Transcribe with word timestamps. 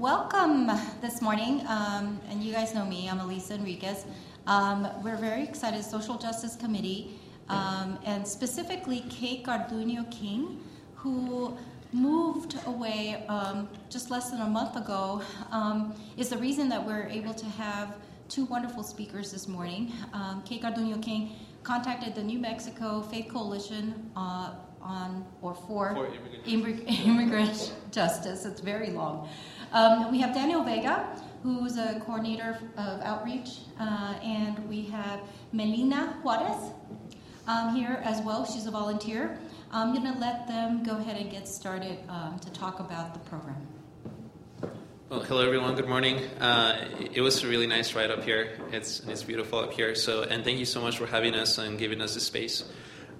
welcome 0.00 0.70
this 1.02 1.20
morning. 1.20 1.62
Um, 1.68 2.18
and 2.30 2.42
you 2.42 2.54
guys 2.54 2.74
know 2.74 2.86
me, 2.86 3.06
I'm 3.10 3.20
Elisa 3.20 3.52
Enriquez. 3.52 4.06
Um, 4.46 4.88
we're 5.04 5.18
very 5.18 5.42
excited, 5.42 5.84
Social 5.84 6.16
Justice 6.16 6.56
Committee, 6.56 7.20
um, 7.50 7.98
and 8.06 8.26
specifically 8.26 9.04
Kay 9.10 9.42
Garduno 9.42 10.10
King, 10.10 10.58
who 10.94 11.54
moved 11.92 12.56
away 12.64 13.26
um, 13.28 13.68
just 13.90 14.10
less 14.10 14.30
than 14.30 14.40
a 14.40 14.46
month 14.46 14.74
ago, 14.74 15.20
um, 15.50 15.94
is 16.16 16.30
the 16.30 16.38
reason 16.38 16.70
that 16.70 16.82
we're 16.82 17.06
able 17.08 17.34
to 17.34 17.44
have 17.44 17.94
two 18.30 18.46
wonderful 18.46 18.82
speakers 18.82 19.30
this 19.30 19.48
morning. 19.48 19.92
Um, 20.14 20.42
Kay 20.46 20.60
Garduno 20.60 21.02
King 21.02 21.32
contacted 21.62 22.14
the 22.14 22.22
New 22.22 22.38
Mexico 22.38 23.02
Faith 23.02 23.28
Coalition 23.30 24.10
uh, 24.16 24.54
on 24.82 25.26
or 25.42 25.54
for, 25.54 25.94
For 25.94 26.08
immigrant 26.46 26.88
immigrant 27.06 27.74
justice. 27.90 28.44
It's 28.44 28.60
very 28.60 28.90
long. 28.90 29.28
Um, 29.72 30.10
we 30.10 30.18
have 30.18 30.34
Daniel 30.34 30.64
Vega, 30.64 31.06
who's 31.44 31.78
a 31.78 32.00
coordinator 32.04 32.58
of 32.76 33.00
outreach, 33.02 33.60
uh, 33.78 34.14
and 34.20 34.68
we 34.68 34.82
have 34.86 35.20
Melina 35.52 36.18
Juarez 36.24 36.72
um, 37.46 37.76
here 37.76 38.00
as 38.02 38.20
well. 38.22 38.44
She's 38.44 38.66
a 38.66 38.70
volunteer. 38.72 39.38
I'm 39.70 39.94
going 39.94 40.12
to 40.12 40.18
let 40.18 40.48
them 40.48 40.82
go 40.82 40.96
ahead 40.96 41.16
and 41.20 41.30
get 41.30 41.46
started 41.46 41.98
um, 42.08 42.40
to 42.40 42.50
talk 42.50 42.80
about 42.80 43.14
the 43.14 43.20
program. 43.20 43.64
Well, 45.08 45.20
hello 45.20 45.46
everyone. 45.46 45.76
Good 45.76 45.88
morning. 45.88 46.18
Uh, 46.40 46.88
it 47.12 47.20
was 47.20 47.42
a 47.44 47.48
really 47.48 47.68
nice 47.68 47.94
ride 47.94 48.10
up 48.10 48.24
here. 48.24 48.58
It's 48.72 49.00
it's 49.06 49.22
beautiful 49.22 49.60
up 49.60 49.72
here. 49.72 49.94
So, 49.94 50.22
and 50.22 50.42
thank 50.44 50.58
you 50.58 50.64
so 50.64 50.80
much 50.80 50.98
for 50.98 51.06
having 51.06 51.34
us 51.34 51.58
and 51.58 51.78
giving 51.78 52.00
us 52.00 52.14
the 52.14 52.20
space. 52.20 52.64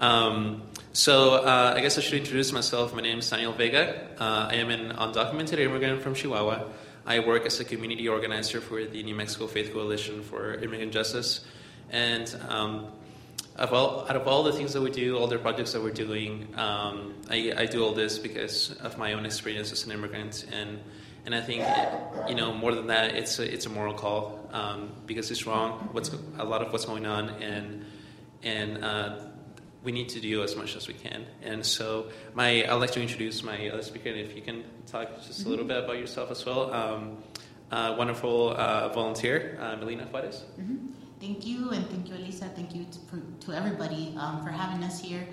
Um, 0.00 0.62
so, 0.92 1.34
uh, 1.34 1.74
I 1.76 1.80
guess 1.80 1.98
I 1.98 2.00
should 2.00 2.18
introduce 2.18 2.52
myself. 2.52 2.92
My 2.94 3.00
name 3.00 3.20
is 3.20 3.30
Daniel 3.30 3.52
Vega. 3.52 4.08
Uh, 4.18 4.48
I 4.50 4.56
am 4.56 4.70
an 4.70 4.90
undocumented 4.96 5.60
immigrant 5.60 6.02
from 6.02 6.14
Chihuahua. 6.14 6.64
I 7.06 7.20
work 7.20 7.46
as 7.46 7.60
a 7.60 7.64
community 7.64 8.08
organizer 8.08 8.60
for 8.60 8.84
the 8.84 9.02
New 9.02 9.14
Mexico 9.14 9.46
Faith 9.46 9.72
Coalition 9.72 10.22
for 10.22 10.54
Immigrant 10.54 10.92
Justice, 10.92 11.44
and 11.90 12.36
um, 12.48 12.88
of 13.54 13.72
all, 13.72 14.04
out 14.08 14.16
of 14.16 14.26
all 14.26 14.42
the 14.42 14.52
things 14.52 14.72
that 14.72 14.80
we 14.80 14.90
do, 14.90 15.16
all 15.16 15.28
the 15.28 15.38
projects 15.38 15.72
that 15.72 15.82
we're 15.82 15.90
doing, 15.92 16.48
um, 16.56 17.14
I, 17.30 17.52
I 17.56 17.66
do 17.66 17.84
all 17.84 17.92
this 17.92 18.18
because 18.18 18.72
of 18.80 18.98
my 18.98 19.12
own 19.12 19.24
experience 19.24 19.70
as 19.70 19.86
an 19.86 19.92
immigrant, 19.92 20.46
and 20.52 20.80
and 21.24 21.34
I 21.34 21.40
think 21.40 21.64
you 22.28 22.34
know 22.34 22.52
more 22.52 22.74
than 22.74 22.88
that, 22.88 23.14
it's 23.14 23.38
a, 23.38 23.52
it's 23.52 23.66
a 23.66 23.70
moral 23.70 23.94
call 23.94 24.48
um, 24.52 24.90
because 25.06 25.30
it's 25.30 25.46
wrong. 25.46 25.88
What's 25.92 26.10
a 26.38 26.44
lot 26.44 26.62
of 26.62 26.72
what's 26.72 26.84
going 26.84 27.06
on, 27.06 27.28
and 27.42 27.84
and 28.42 28.84
uh, 28.84 29.18
we 29.82 29.92
need 29.92 30.08
to 30.10 30.20
do 30.20 30.42
as 30.42 30.56
much 30.56 30.76
as 30.76 30.88
we 30.88 30.94
can. 30.94 31.26
And 31.42 31.64
so, 31.64 32.06
my 32.34 32.64
I'd 32.64 32.74
like 32.74 32.90
to 32.92 33.00
introduce 33.00 33.42
my 33.42 33.68
other 33.70 33.82
speaker, 33.82 34.10
and 34.10 34.18
if 34.18 34.36
you 34.36 34.42
can 34.42 34.64
talk 34.86 35.08
just 35.26 35.46
a 35.46 35.48
little 35.48 35.64
bit 35.64 35.84
about 35.84 35.98
yourself 35.98 36.30
as 36.30 36.44
well. 36.44 36.72
Um, 36.72 37.18
uh, 37.70 37.94
wonderful 37.96 38.50
uh, 38.50 38.88
volunteer, 38.88 39.56
uh, 39.60 39.76
Melina 39.76 40.04
Juarez. 40.06 40.42
Thank 41.20 41.46
you, 41.46 41.70
and 41.70 41.88
thank 41.88 42.08
you, 42.08 42.16
Elisa. 42.16 42.46
Thank 42.56 42.74
you 42.74 42.84
to, 42.90 42.98
for, 43.00 43.20
to 43.46 43.52
everybody 43.52 44.14
um, 44.18 44.42
for 44.42 44.50
having 44.50 44.82
us 44.82 45.00
here. 45.00 45.26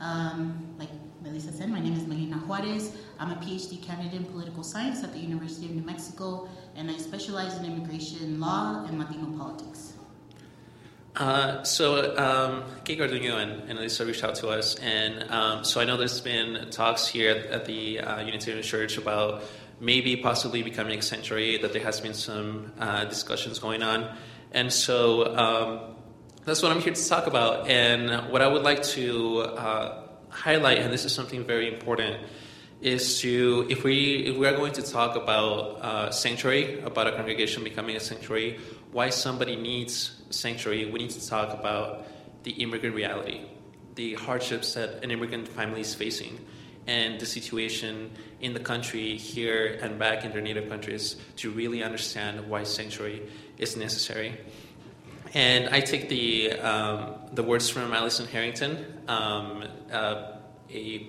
Um, 0.00 0.74
like 0.78 0.88
Melissa 1.22 1.52
said, 1.52 1.68
my 1.68 1.80
name 1.80 1.94
is 1.94 2.06
Melina 2.06 2.36
Juarez. 2.36 2.96
I'm 3.18 3.30
a 3.30 3.36
PhD 3.36 3.82
candidate 3.82 4.14
in 4.14 4.24
political 4.24 4.62
science 4.62 5.04
at 5.04 5.12
the 5.12 5.18
University 5.18 5.66
of 5.66 5.72
New 5.72 5.82
Mexico, 5.82 6.48
and 6.76 6.90
I 6.90 6.96
specialize 6.96 7.56
in 7.58 7.64
immigration 7.64 8.40
law 8.40 8.84
and 8.86 8.98
Latino 8.98 9.36
politics. 9.36 9.94
Uh, 11.14 11.62
so, 11.62 12.16
um, 12.16 12.64
Garduno 12.84 13.36
and, 13.36 13.68
and 13.68 13.78
Elisa 13.78 14.06
reached 14.06 14.24
out 14.24 14.34
to 14.36 14.48
us, 14.48 14.76
and 14.76 15.30
um, 15.30 15.62
so 15.62 15.78
I 15.78 15.84
know 15.84 15.98
there's 15.98 16.22
been 16.22 16.70
talks 16.70 17.06
here 17.06 17.32
at, 17.32 17.46
at 17.46 17.64
the 17.66 18.00
uh, 18.00 18.20
Unitarian 18.20 18.62
Church 18.62 18.96
about 18.96 19.42
maybe 19.78 20.16
possibly 20.16 20.62
becoming 20.62 20.98
a 20.98 21.02
sanctuary, 21.02 21.58
that 21.58 21.74
there 21.74 21.82
has 21.82 22.00
been 22.00 22.14
some 22.14 22.72
uh, 22.78 23.04
discussions 23.04 23.58
going 23.58 23.82
on, 23.82 24.16
and 24.52 24.72
so 24.72 25.36
um, 25.36 25.96
that's 26.46 26.62
what 26.62 26.72
I'm 26.72 26.80
here 26.80 26.94
to 26.94 27.08
talk 27.08 27.26
about. 27.26 27.68
And 27.68 28.32
what 28.32 28.40
I 28.40 28.48
would 28.48 28.62
like 28.62 28.82
to 28.82 29.40
uh, 29.40 30.04
highlight, 30.30 30.78
and 30.78 30.90
this 30.90 31.04
is 31.04 31.14
something 31.14 31.44
very 31.44 31.68
important, 31.72 32.22
is 32.80 33.20
to 33.20 33.66
if 33.68 33.84
we 33.84 34.24
if 34.26 34.38
we 34.38 34.46
are 34.46 34.56
going 34.56 34.72
to 34.72 34.82
talk 34.82 35.14
about 35.14 35.82
uh, 35.82 36.10
sanctuary, 36.10 36.80
about 36.80 37.06
a 37.06 37.12
congregation 37.12 37.64
becoming 37.64 37.96
a 37.96 38.00
sanctuary, 38.00 38.58
why 38.92 39.10
somebody 39.10 39.56
needs 39.56 40.22
sanctuary, 40.30 40.90
we 40.90 40.98
need 40.98 41.10
to 41.10 41.26
talk 41.26 41.58
about 41.58 42.06
the 42.44 42.52
immigrant 42.52 42.94
reality, 42.94 43.40
the 43.94 44.14
hardships 44.14 44.74
that 44.74 45.02
an 45.02 45.10
immigrant 45.10 45.48
family 45.48 45.80
is 45.80 45.94
facing, 45.94 46.38
and 46.86 47.20
the 47.20 47.26
situation 47.26 48.10
in 48.40 48.54
the 48.54 48.60
country 48.60 49.16
here 49.16 49.78
and 49.82 49.98
back 49.98 50.24
in 50.24 50.32
their 50.32 50.40
native 50.40 50.68
countries 50.68 51.16
to 51.36 51.50
really 51.50 51.82
understand 51.82 52.48
why 52.48 52.62
sanctuary 52.64 53.22
is 53.58 53.76
necessary. 53.76 54.36
And 55.34 55.68
I 55.70 55.80
take 55.80 56.08
the 56.08 56.52
um, 56.60 57.14
the 57.32 57.42
words 57.42 57.70
from 57.70 57.94
Alison 57.94 58.26
Harrington, 58.26 58.84
um, 59.08 59.64
uh, 59.90 60.32
a 60.70 61.06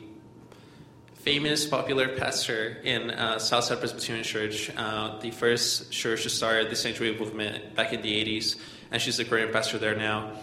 famous, 1.23 1.65
popular 1.65 2.09
pastor 2.09 2.77
in 2.83 3.09
uh, 3.09 3.39
Southside 3.39 3.79
Presbyterian 3.79 4.25
Church, 4.25 4.69
uh, 4.75 5.17
the 5.19 5.31
first 5.31 5.89
church 5.89 6.23
to 6.23 6.29
start 6.29 6.69
the 6.69 6.75
sanctuary 6.75 7.17
movement 7.17 7.73
back 7.75 7.93
in 7.93 8.01
the 8.01 8.11
80s, 8.11 8.57
and 8.91 9.01
she's 9.01 9.15
the 9.15 9.23
current 9.23 9.53
pastor 9.53 9.77
there 9.77 9.95
now. 9.95 10.33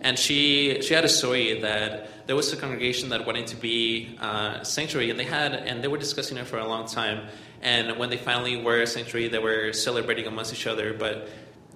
And 0.00 0.16
she 0.16 0.80
she 0.80 0.94
had 0.94 1.04
a 1.04 1.08
story 1.08 1.60
that 1.62 2.28
there 2.28 2.36
was 2.36 2.52
a 2.52 2.56
congregation 2.56 3.08
that 3.08 3.26
wanted 3.26 3.48
to 3.48 3.56
be 3.56 4.16
uh, 4.20 4.62
sanctuary, 4.62 5.10
and 5.10 5.18
they 5.18 5.24
had 5.24 5.54
and 5.54 5.82
they 5.82 5.88
were 5.88 5.98
discussing 5.98 6.36
it 6.36 6.46
for 6.46 6.58
a 6.58 6.68
long 6.68 6.86
time. 6.86 7.26
And 7.60 7.98
when 7.98 8.08
they 8.08 8.16
finally 8.16 8.62
were 8.62 8.80
a 8.82 8.86
sanctuary, 8.86 9.26
they 9.26 9.40
were 9.40 9.72
celebrating 9.72 10.28
amongst 10.28 10.52
each 10.52 10.68
other, 10.68 10.94
but 10.94 11.28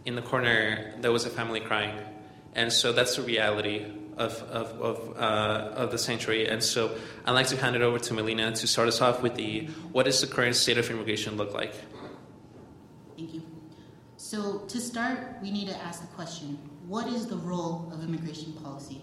in 0.06 0.14
the 0.14 0.22
corner 0.22 0.94
there 1.00 1.10
was 1.10 1.26
a 1.26 1.30
family 1.30 1.58
crying, 1.58 1.98
and 2.54 2.72
so 2.72 2.92
that's 2.92 3.16
the 3.16 3.22
reality 3.22 3.90
of 4.16 4.42
of 4.42 4.80
of, 4.80 5.16
uh, 5.16 5.72
of 5.74 5.90
the 5.90 5.98
sanctuary. 5.98 6.46
And 6.46 6.62
so 6.62 6.96
I'd 7.24 7.32
like 7.32 7.48
to 7.48 7.56
hand 7.56 7.76
it 7.76 7.82
over 7.82 7.98
to 7.98 8.14
Melina 8.14 8.52
to 8.52 8.66
start 8.66 8.88
us 8.88 9.00
off 9.00 9.22
with 9.22 9.34
the 9.34 9.66
what 9.92 10.04
does 10.04 10.20
the 10.20 10.26
current 10.26 10.56
state 10.56 10.78
of 10.78 10.90
immigration 10.90 11.36
look 11.36 11.54
like? 11.54 11.74
Thank 13.16 13.34
you. 13.34 13.42
So, 14.16 14.60
to 14.68 14.80
start, 14.80 15.18
we 15.42 15.50
need 15.50 15.68
to 15.68 15.76
ask 15.76 16.00
the 16.00 16.06
question 16.14 16.56
what 16.86 17.06
is 17.06 17.26
the 17.26 17.36
role 17.36 17.90
of 17.92 18.02
immigration 18.02 18.52
policy? 18.52 19.02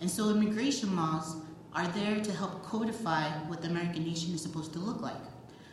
And 0.00 0.10
so, 0.10 0.30
immigration 0.30 0.96
laws 0.96 1.36
are 1.72 1.88
there 1.88 2.20
to 2.20 2.32
help 2.32 2.62
codify 2.62 3.28
what 3.48 3.62
the 3.62 3.68
American 3.68 4.04
nation 4.04 4.34
is 4.34 4.42
supposed 4.42 4.72
to 4.74 4.78
look 4.78 5.00
like. 5.00 5.22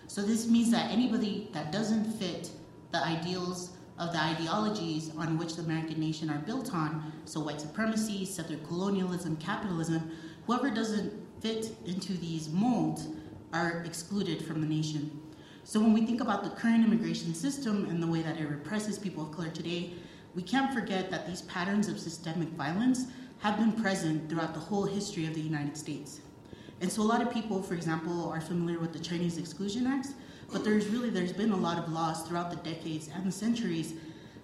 So, 0.07 0.21
this 0.21 0.47
means 0.47 0.71
that 0.71 0.89
anybody 0.91 1.49
that 1.53 1.71
doesn't 1.71 2.05
fit 2.13 2.49
the 2.91 3.03
ideals 3.03 3.76
of 4.00 4.12
the 4.12 4.19
ideologies 4.19 5.12
on 5.18 5.38
which 5.38 5.56
the 5.56 5.63
American 5.63 6.00
nation 6.00 6.30
are 6.30 6.40
built 6.40 6.74
on, 6.74 7.12
so 7.25 7.40
white 7.40 7.59
supremacy, 7.59 8.25
settler 8.25 8.58
colonialism, 8.68 9.35
capitalism, 9.38 10.12
whoever 10.46 10.69
doesn't 10.69 11.12
fit 11.41 11.72
into 11.85 12.13
these 12.13 12.50
molds 12.50 13.07
are 13.53 13.84
excluded 13.86 14.44
from 14.44 14.62
the 14.62 14.68
nation. 14.68 15.22
So 15.63 15.80
when 15.80 15.94
we 15.94 16.06
think 16.06 16.22
about 16.22 16.44
the 16.44 16.50
current 16.52 16.86
immigration 16.86 17.34
system 17.34 17.86
and 17.90 18.02
the 18.02 18.07
way 18.07 18.22
that 18.22 18.40
it 18.40 18.47
represses 18.47 18.97
people 18.97 19.24
of 19.24 19.31
color 19.31 19.50
today, 19.50 19.94
we 20.36 20.41
can't 20.41 20.74
forget 20.74 21.09
that 21.09 21.28
these 21.28 21.41
patterns 21.44 21.88
of 21.88 22.00
systemic 22.00 22.50
violence 22.50 23.07
have 23.40 23.57
been 23.57 23.72
present 23.72 24.30
throughout 24.30 24.53
the 24.53 24.59
whole 24.59 24.86
history 24.86 25.25
of 25.25 25.34
the 25.34 25.41
United 25.41 25.75
States. 25.75 26.22
And 26.80 26.91
so 26.91 27.02
a 27.02 27.03
lot 27.03 27.22
of 27.22 27.34
people, 27.34 27.62
for 27.62 27.74
example, 27.74 28.30
are 28.30 28.41
familiar 28.41 28.80
with 28.80 28.94
the 28.94 29.00
Chinese 29.00 29.38
Exclusion 29.38 29.88
Acts, 29.88 30.13
but 30.52 30.63
there's 30.63 30.88
really 30.88 31.09
there's 31.09 31.34
been 31.34 31.52
a 31.52 31.58
lot 31.58 31.78
of 31.78 31.91
laws 31.91 32.24
throughout 32.28 32.50
the 32.50 32.69
decades 32.69 33.09
and 33.13 33.25
the 33.25 33.31
centuries 33.31 33.94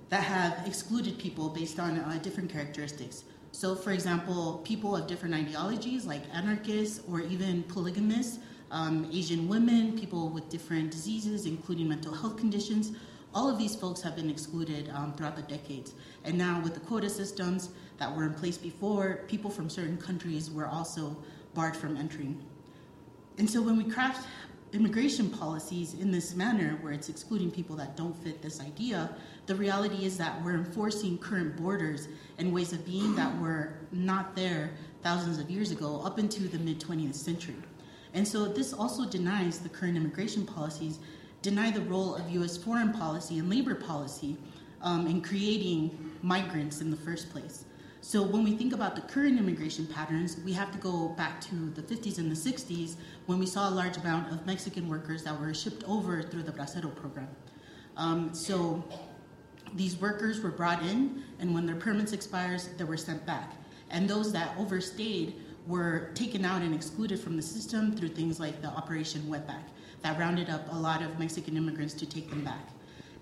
that 0.10 0.24
have 0.24 0.68
excluded 0.68 1.18
people 1.18 1.50
based 1.50 1.80
on 1.80 1.98
uh, 1.98 2.20
different 2.22 2.52
characteristics. 2.52 3.24
So, 3.52 3.76
for 3.76 3.92
example, 3.92 4.62
people 4.64 4.96
of 4.96 5.08
different 5.08 5.36
ideologies, 5.36 6.06
like 6.06 6.24
anarchists 6.34 7.02
or 7.10 7.22
even 7.22 7.64
polygamists, 7.64 8.40
um, 8.72 9.10
Asian 9.14 9.48
women, 9.48 9.98
people 9.98 10.30
with 10.30 10.50
different 10.50 10.92
diseases, 10.92 11.46
including 11.46 11.88
mental 11.88 12.14
health 12.14 12.38
conditions, 12.38 12.94
all 13.34 13.50
of 13.50 13.58
these 13.58 13.76
folks 13.76 14.02
have 14.02 14.16
been 14.16 14.30
excluded 14.30 14.90
um, 14.94 15.14
throughout 15.14 15.36
the 15.36 15.44
decades. 15.44 15.94
And 16.24 16.38
now, 16.38 16.62
with 16.62 16.74
the 16.74 16.80
quota 16.80 17.10
systems 17.10 17.70
that 17.98 18.16
were 18.16 18.24
in 18.26 18.34
place 18.34 18.58
before, 18.58 19.24
people 19.28 19.50
from 19.50 19.70
certain 19.70 19.98
countries 19.98 20.50
were 20.50 20.68
also 20.68 21.16
barred 21.54 21.76
from 21.76 21.96
entering. 21.96 22.44
And 23.38 23.50
so, 23.50 23.62
when 23.62 23.78
we 23.78 23.84
craft 23.84 24.28
immigration 24.74 25.30
policies 25.30 25.94
in 25.94 26.12
this 26.12 26.36
manner, 26.36 26.78
where 26.82 26.94
it's 26.94 27.10
excluding 27.10 27.52
people 27.52 27.76
that 27.76 27.96
don't 27.96 28.16
fit 28.24 28.42
this 28.42 28.60
idea, 28.60 29.16
the 29.46 29.56
reality 29.56 30.06
is 30.06 30.18
that 30.18 30.44
we're 30.44 30.56
enforcing 30.56 31.18
current 31.18 31.56
borders 31.56 32.08
and 32.38 32.52
ways 32.52 32.74
of 32.74 32.86
being 32.86 33.16
that 33.16 33.40
were 33.40 33.74
not 33.92 34.36
there 34.36 34.72
thousands 35.04 35.38
of 35.38 35.50
years 35.50 35.72
ago, 35.72 36.02
up 36.04 36.18
into 36.18 36.48
the 36.48 36.58
mid 36.60 36.80
20th 36.80 37.16
century. 37.16 37.56
And 38.14 38.28
so, 38.28 38.46
this 38.46 38.74
also 38.74 39.06
denies 39.06 39.60
the 39.60 39.70
current 39.70 39.98
immigration 39.98 40.46
policies, 40.46 41.00
deny 41.42 41.72
the 41.72 41.82
role 41.82 42.16
of 42.16 42.30
U.S. 42.32 42.58
foreign 42.58 42.94
policy 42.94 43.40
and 43.40 43.50
labor 43.50 43.76
policy 43.76 44.38
um, 44.82 45.08
in 45.08 45.22
creating 45.22 46.12
migrants 46.22 46.82
in 46.82 46.90
the 46.90 46.98
first 46.98 47.32
place. 47.32 47.66
So 48.04 48.22
when 48.22 48.44
we 48.44 48.52
think 48.52 48.74
about 48.74 48.96
the 48.96 49.02
current 49.02 49.40
immigration 49.40 49.88
patterns, 49.88 50.38
we 50.44 50.52
have 50.52 50.74
to 50.74 50.78
go 50.78 51.08
back 51.16 51.40
to 51.48 51.70
the 51.70 51.82
50s 51.82 52.18
and 52.18 52.30
the 52.30 52.36
60s 52.36 52.96
when 53.28 53.40
we 53.40 53.46
saw 53.46 53.70
a 53.70 53.72
large 53.72 53.96
amount 53.96 54.30
of 54.30 54.46
Mexican 54.46 54.90
workers 54.90 55.24
that 55.24 55.40
were 55.40 55.54
shipped 55.54 55.86
over 55.86 56.22
through 56.22 56.44
the 56.44 56.52
Bracero 56.52 56.94
program. 56.94 57.30
Um, 57.96 58.34
so 58.34 58.84
these 59.74 59.96
workers 59.96 60.42
were 60.42 60.52
brought 60.52 60.84
in, 60.84 61.24
and 61.40 61.54
when 61.54 61.66
their 61.66 61.78
permits 61.78 62.12
expires, 62.12 62.68
they 62.78 62.84
were 62.84 62.98
sent 62.98 63.26
back. 63.26 63.54
And 63.90 64.10
those 64.10 64.34
that 64.34 64.54
overstayed 64.58 65.36
were 65.66 66.12
taken 66.14 66.44
out 66.44 66.62
and 66.62 66.76
excluded 66.76 67.22
from 67.22 67.38
the 67.38 67.42
system 67.42 67.96
through 67.96 68.10
things 68.10 68.38
like 68.38 68.62
the 68.62 68.68
Operation 68.68 69.22
Wetback 69.30 69.64
that 70.02 70.20
rounded 70.20 70.50
up 70.50 70.68
a 70.74 70.78
lot 70.78 71.02
of 71.02 71.18
Mexican 71.20 71.56
immigrants 71.56 71.94
to 71.94 72.06
take 72.06 72.30
them 72.30 72.44
back. 72.44 72.68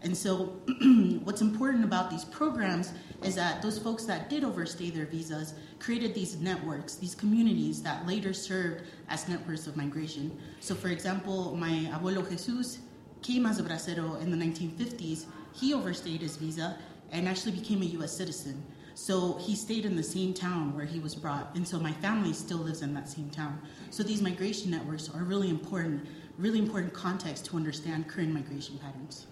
And 0.02 0.18
so, 0.18 0.60
what's 1.24 1.42
important 1.42 1.84
about 1.84 2.10
these 2.10 2.26
programs 2.26 2.92
is 3.24 3.36
that 3.36 3.62
those 3.62 3.78
folks 3.78 4.06
that 4.06 4.30
did 4.30 4.44
overstay 4.44 4.90
their 4.90 5.06
visas 5.06 5.54
created 5.80 6.14
these 6.14 6.40
networks, 6.40 6.96
these 6.96 7.16
communities 7.16 7.82
that 7.84 8.06
later 8.08 8.34
served 8.34 8.84
as 9.10 9.28
networks 9.28 9.68
of 9.68 9.78
migration. 9.78 10.38
So, 10.60 10.74
for 10.74 10.88
example, 10.88 11.56
my 11.56 11.90
abuelo 11.94 12.28
Jesus 12.28 12.80
came 13.22 13.46
as 13.46 13.60
a 13.60 13.64
bracero 13.64 14.20
in 14.22 14.32
the 14.32 14.38
1950s. 14.38 15.26
He 15.54 15.74
overstayed 15.74 16.22
his 16.22 16.38
visa 16.38 16.78
and 17.12 17.28
actually 17.28 17.52
became 17.52 17.82
a 17.82 17.86
U.S. 17.86 18.12
citizen. 18.16 18.64
So 18.94 19.38
he 19.38 19.56
stayed 19.56 19.86
in 19.86 19.96
the 19.96 20.04
same 20.04 20.34
town 20.34 20.76
where 20.76 20.86
he 20.86 21.00
was 21.00 21.16
brought, 21.16 21.56
and 21.56 21.68
so 21.68 21.80
my 21.80 21.94
family 21.94 22.34
still 22.34 22.58
lives 22.58 22.82
in 22.82 22.94
that 22.94 23.10
same 23.10 23.30
town. 23.30 23.62
So 23.90 24.04
these 24.04 24.22
migration 24.22 24.72
networks 24.72 25.10
are 25.10 25.24
really 25.24 25.50
important, 25.50 26.06
really 26.38 26.60
important 26.60 26.94
context 26.94 27.46
to 27.46 27.56
understand 27.56 28.08
current 28.08 28.34
migration 28.34 28.78
patterns. 28.78 29.28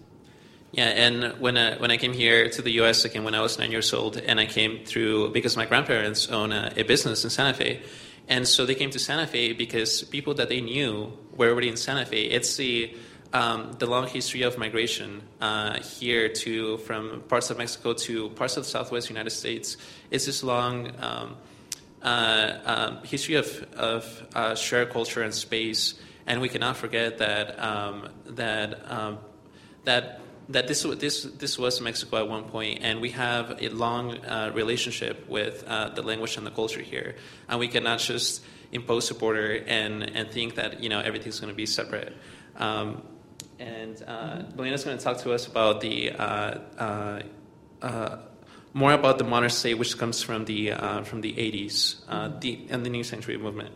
Yeah, 0.72 0.84
and 0.84 1.40
when 1.40 1.56
I, 1.56 1.76
when 1.78 1.90
I 1.90 1.96
came 1.96 2.12
here 2.12 2.48
to 2.48 2.62
the 2.62 2.70
U.S. 2.82 3.04
again 3.04 3.24
when 3.24 3.34
I 3.34 3.40
was 3.40 3.58
nine 3.58 3.72
years 3.72 3.92
old, 3.92 4.16
and 4.16 4.38
I 4.38 4.46
came 4.46 4.84
through 4.84 5.30
because 5.30 5.56
my 5.56 5.66
grandparents 5.66 6.28
own 6.28 6.52
a, 6.52 6.72
a 6.76 6.84
business 6.84 7.24
in 7.24 7.30
Santa 7.30 7.54
Fe, 7.54 7.82
and 8.28 8.46
so 8.46 8.64
they 8.64 8.76
came 8.76 8.90
to 8.90 8.98
Santa 9.00 9.26
Fe 9.26 9.52
because 9.52 10.04
people 10.04 10.34
that 10.34 10.48
they 10.48 10.60
knew 10.60 11.12
were 11.36 11.48
already 11.48 11.68
in 11.68 11.76
Santa 11.76 12.06
Fe. 12.06 12.22
It's 12.22 12.56
the 12.56 12.94
um, 13.32 13.72
the 13.78 13.86
long 13.86 14.06
history 14.06 14.42
of 14.42 14.58
migration 14.58 15.22
uh, 15.40 15.80
here 15.80 16.28
to 16.28 16.78
from 16.78 17.22
parts 17.22 17.50
of 17.50 17.58
Mexico 17.58 17.92
to 17.92 18.30
parts 18.30 18.56
of 18.56 18.62
the 18.62 18.70
Southwest 18.70 19.08
United 19.08 19.30
States. 19.30 19.76
It's 20.12 20.26
this 20.26 20.44
long 20.44 20.92
um, 21.00 21.36
uh, 22.02 22.58
um, 22.64 22.98
history 23.02 23.34
of 23.34 23.66
of 23.74 24.26
uh, 24.36 24.54
shared 24.54 24.90
culture 24.90 25.22
and 25.22 25.34
space, 25.34 25.94
and 26.28 26.40
we 26.40 26.48
cannot 26.48 26.76
forget 26.76 27.18
that 27.18 27.58
um, 27.58 28.08
that 28.26 28.88
um, 28.88 29.18
that 29.84 30.20
that 30.50 30.66
this 30.66 30.82
this 30.82 31.22
this 31.22 31.58
was 31.58 31.80
Mexico 31.80 32.18
at 32.18 32.28
one 32.28 32.44
point, 32.44 32.80
and 32.82 33.00
we 33.00 33.10
have 33.10 33.62
a 33.62 33.68
long 33.68 34.18
uh, 34.18 34.50
relationship 34.54 35.28
with 35.28 35.64
uh, 35.66 35.90
the 35.90 36.02
language 36.02 36.36
and 36.36 36.46
the 36.46 36.50
culture 36.50 36.82
here, 36.82 37.16
and 37.48 37.60
we 37.60 37.68
cannot 37.68 38.00
just 38.00 38.42
impose 38.72 39.10
a 39.10 39.14
border 39.14 39.62
and 39.66 40.02
and 40.02 40.30
think 40.30 40.56
that 40.56 40.82
you 40.82 40.88
know 40.88 41.00
everything's 41.00 41.40
going 41.40 41.52
to 41.52 41.56
be 41.56 41.66
separate. 41.66 42.12
Um, 42.56 43.02
and 43.58 44.02
uh, 44.06 44.42
Melina's 44.56 44.84
going 44.84 44.98
to 44.98 45.04
talk 45.04 45.18
to 45.18 45.32
us 45.32 45.46
about 45.46 45.80
the 45.80 46.12
uh, 46.12 46.58
uh, 46.78 47.22
uh, 47.82 48.16
more 48.72 48.92
about 48.92 49.18
the 49.18 49.24
modern 49.24 49.50
state, 49.50 49.74
which 49.74 49.98
comes 49.98 50.22
from 50.22 50.46
the 50.46 50.70
from 51.04 51.20
the 51.20 51.32
80s 51.34 52.40
the, 52.40 52.66
and 52.70 52.84
the 52.84 52.90
new 52.90 53.04
sanctuary 53.04 53.40
movement. 53.40 53.70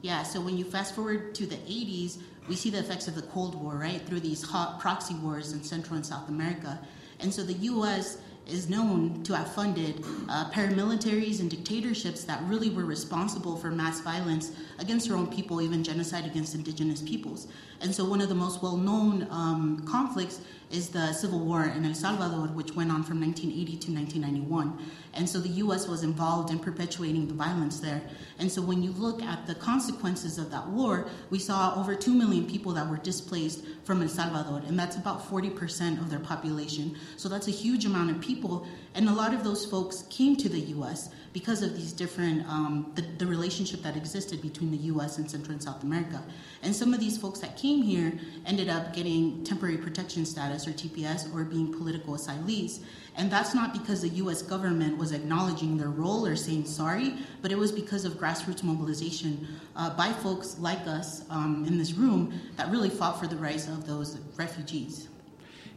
Yeah. 0.00 0.22
So 0.22 0.40
when 0.40 0.56
you 0.56 0.64
fast 0.64 0.94
forward 0.94 1.34
to 1.36 1.46
the 1.46 1.56
80s 1.56 2.18
we 2.48 2.56
see 2.56 2.70
the 2.70 2.78
effects 2.78 3.08
of 3.08 3.14
the 3.14 3.22
Cold 3.22 3.54
War, 3.54 3.74
right, 3.74 4.00
through 4.00 4.20
these 4.20 4.42
hot 4.42 4.80
proxy 4.80 5.14
wars 5.14 5.52
in 5.52 5.62
Central 5.62 5.96
and 5.96 6.04
South 6.04 6.28
America. 6.28 6.80
And 7.20 7.32
so 7.32 7.42
the 7.42 7.52
U.S. 7.52 8.18
is 8.46 8.70
known 8.70 9.22
to 9.24 9.36
have 9.36 9.52
funded 9.52 10.02
uh, 10.28 10.50
paramilitaries 10.50 11.40
and 11.40 11.50
dictatorships 11.50 12.24
that 12.24 12.42
really 12.44 12.70
were 12.70 12.84
responsible 12.84 13.56
for 13.56 13.70
mass 13.70 14.00
violence 14.00 14.52
against 14.78 15.08
their 15.08 15.16
own 15.16 15.26
people, 15.26 15.60
even 15.60 15.84
genocide 15.84 16.24
against 16.24 16.54
indigenous 16.54 17.02
peoples. 17.02 17.48
And 17.80 17.94
so 17.94 18.04
one 18.04 18.20
of 18.20 18.28
the 18.28 18.34
most 18.34 18.62
well 18.62 18.76
known 18.76 19.26
um, 19.30 19.84
conflicts 19.86 20.40
is 20.70 20.90
the 20.90 21.12
civil 21.12 21.40
war 21.40 21.64
in 21.64 21.84
El 21.84 21.94
Salvador, 21.94 22.48
which 22.48 22.74
went 22.74 22.90
on 22.90 23.02
from 23.02 23.20
1980 23.20 23.76
to 23.78 23.92
1991. 23.92 24.78
And 25.14 25.28
so 25.28 25.40
the 25.40 25.48
US 25.64 25.88
was 25.88 26.02
involved 26.02 26.50
in 26.50 26.58
perpetuating 26.58 27.26
the 27.26 27.34
violence 27.34 27.80
there. 27.80 28.02
And 28.38 28.50
so 28.52 28.60
when 28.60 28.82
you 28.82 28.92
look 28.92 29.22
at 29.22 29.46
the 29.46 29.54
consequences 29.54 30.38
of 30.38 30.50
that 30.50 30.68
war, 30.68 31.08
we 31.30 31.38
saw 31.38 31.74
over 31.80 31.94
2 31.94 32.12
million 32.12 32.46
people 32.46 32.72
that 32.72 32.88
were 32.88 32.98
displaced 32.98 33.64
from 33.84 34.02
El 34.02 34.08
Salvador, 34.08 34.62
and 34.66 34.78
that's 34.78 34.96
about 34.96 35.28
40% 35.28 36.00
of 36.00 36.10
their 36.10 36.20
population. 36.20 36.96
So 37.16 37.28
that's 37.28 37.48
a 37.48 37.52
huge 37.52 37.86
amount 37.86 38.10
of 38.10 38.20
people. 38.20 38.66
And 38.94 39.08
a 39.08 39.12
lot 39.12 39.32
of 39.32 39.44
those 39.44 39.64
folks 39.64 40.02
came 40.10 40.36
to 40.36 40.48
the 40.48 40.60
US 40.76 41.08
because 41.38 41.62
of 41.62 41.76
these 41.76 41.92
different, 41.92 42.44
um, 42.48 42.90
the, 42.96 43.02
the 43.02 43.26
relationship 43.26 43.80
that 43.80 43.96
existed 43.96 44.42
between 44.42 44.72
the 44.72 44.76
US 44.92 45.18
and 45.18 45.30
Central 45.30 45.52
and 45.52 45.62
South 45.62 45.84
America. 45.84 46.20
And 46.64 46.74
some 46.74 46.92
of 46.92 46.98
these 46.98 47.16
folks 47.16 47.38
that 47.38 47.56
came 47.56 47.80
here 47.80 48.12
ended 48.44 48.68
up 48.68 48.92
getting 48.92 49.44
temporary 49.44 49.76
protection 49.76 50.26
status 50.26 50.66
or 50.66 50.72
TPS 50.72 51.32
or 51.32 51.44
being 51.44 51.72
political 51.72 52.14
asylees. 52.14 52.80
And 53.16 53.30
that's 53.30 53.54
not 53.54 53.72
because 53.72 54.02
the 54.02 54.08
US 54.24 54.42
government 54.42 54.98
was 54.98 55.12
acknowledging 55.12 55.78
their 55.78 55.90
role 55.90 56.26
or 56.26 56.34
saying 56.34 56.64
sorry, 56.64 57.14
but 57.40 57.52
it 57.52 57.58
was 57.58 57.70
because 57.70 58.04
of 58.04 58.14
grassroots 58.14 58.64
mobilization 58.64 59.46
uh, 59.76 59.90
by 59.90 60.12
folks 60.12 60.58
like 60.58 60.84
us 60.88 61.22
um, 61.30 61.64
in 61.68 61.78
this 61.78 61.92
room 61.92 62.32
that 62.56 62.68
really 62.68 62.90
fought 62.90 63.20
for 63.20 63.28
the 63.28 63.36
rights 63.36 63.68
of 63.68 63.86
those 63.86 64.18
refugees. 64.36 65.06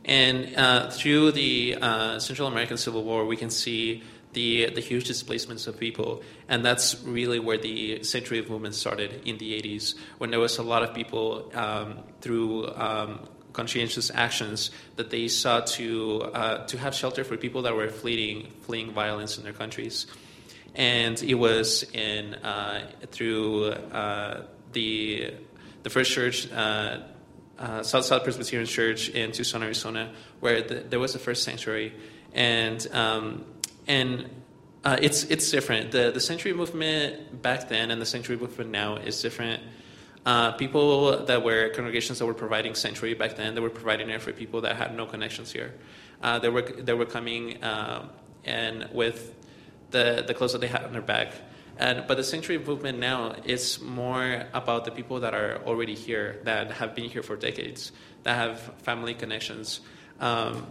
And 0.06 0.56
uh, 0.56 0.90
through 0.90 1.34
the 1.34 1.78
uh, 1.80 2.18
Central 2.18 2.48
American 2.48 2.78
Civil 2.78 3.04
War, 3.04 3.28
we 3.28 3.38
can 3.38 3.52
see 3.52 4.02
the, 4.34 4.70
the 4.70 4.82
huge 4.82 5.06
displacements 5.06 5.68
of 5.68 5.80
people. 5.80 6.22
And 6.48 6.64
that's 6.64 7.02
really 7.04 7.40
where 7.40 7.58
the 7.58 8.04
sanctuary 8.04 8.44
of 8.44 8.50
movement 8.50 8.76
started 8.76 9.22
in 9.26 9.38
the 9.38 9.60
80s, 9.62 9.96
when 10.18 10.32
there 10.32 10.40
was 10.40 10.58
a 10.58 10.64
lot 10.64 10.84
of 10.84 10.94
people 10.94 11.52
um, 11.54 12.00
through 12.22 12.68
um, 12.76 13.28
conscientious 13.54 14.12
actions 14.14 14.72
that 14.96 15.10
they 15.10 15.28
sought 15.28 15.68
to, 15.68 16.22
uh, 16.34 16.66
to 16.68 16.78
have 16.78 16.96
shelter 16.96 17.24
for 17.24 17.38
people 17.38 17.64
that 17.64 17.76
were 17.76 17.90
fleeing, 17.90 18.52
fleeing 18.62 18.92
violence 18.92 19.38
in 19.38 19.44
their 19.44 19.54
countries. 19.54 20.08
And 20.74 21.22
it 21.22 21.36
was 21.36 21.84
in, 21.94 22.36
uh, 22.36 22.88
through 23.12 23.66
uh, 23.66 24.44
the, 24.72 25.34
the 25.84 25.90
first 25.90 26.12
church, 26.12 26.50
uh, 26.52 27.00
uh, 27.60 27.84
South 27.84 28.06
South 28.06 28.24
Presbyterian 28.24 28.68
Church 28.68 29.10
in 29.10 29.32
Tucson, 29.32 29.62
Arizona, 29.62 30.12
where 30.40 30.62
the, 30.62 30.76
there 30.76 31.00
was 31.00 31.14
the 31.14 31.20
first 31.20 31.44
sanctuary. 31.44 31.94
And 32.34 32.86
um, 32.92 33.46
and 33.92 34.30
uh, 34.84 34.98
it's 35.02 35.24
it's 35.26 35.52
different. 35.52 35.92
The 35.92 36.12
the 36.12 36.20
sanctuary 36.20 36.58
movement 36.58 37.42
back 37.42 37.70
then 37.70 37.92
and 37.92 38.02
the 38.02 38.06
sanctuary 38.06 38.42
movement 38.42 38.70
now 38.72 38.96
is 38.96 39.22
different. 39.22 39.62
Uh, 40.26 40.52
people 40.54 41.26
that 41.26 41.44
were 41.44 41.70
congregations 41.70 42.20
that 42.20 42.26
were 42.26 42.40
providing 42.46 42.74
sanctuary 42.76 43.16
back 43.16 43.36
then, 43.36 43.56
they 43.56 43.62
were 43.62 43.76
providing 43.82 44.10
it 44.10 44.22
for 44.22 44.32
people 44.32 44.62
that 44.62 44.76
had 44.76 44.96
no 44.96 45.06
connections 45.06 45.52
here. 45.52 45.74
Uh, 46.24 46.40
they 46.40 46.50
were 46.50 46.62
they 46.62 46.94
were 46.94 47.10
coming 47.18 47.64
um, 47.64 48.10
and 48.46 48.88
with 48.94 49.36
the 49.92 50.24
the 50.26 50.34
clothes 50.34 50.54
that 50.54 50.62
they 50.62 50.72
had 50.78 50.84
on 50.84 50.94
their 50.94 51.02
back. 51.16 51.34
And, 51.78 52.06
but 52.08 52.18
the 52.18 52.24
sanctuary 52.24 52.64
movement 52.64 53.00
now 53.00 53.34
is 53.44 53.82
more 53.82 54.46
about 54.54 54.86
the 54.86 54.92
people 54.92 55.22
that 55.22 55.34
are 55.34 55.62
already 55.66 55.96
here, 55.96 56.40
that 56.44 56.70
have 56.80 56.94
been 56.94 57.10
here 57.10 57.24
for 57.24 57.36
decades, 57.36 57.92
that 58.24 58.36
have 58.36 58.60
family 58.84 59.16
connections. 59.16 59.82
Um, 60.20 60.68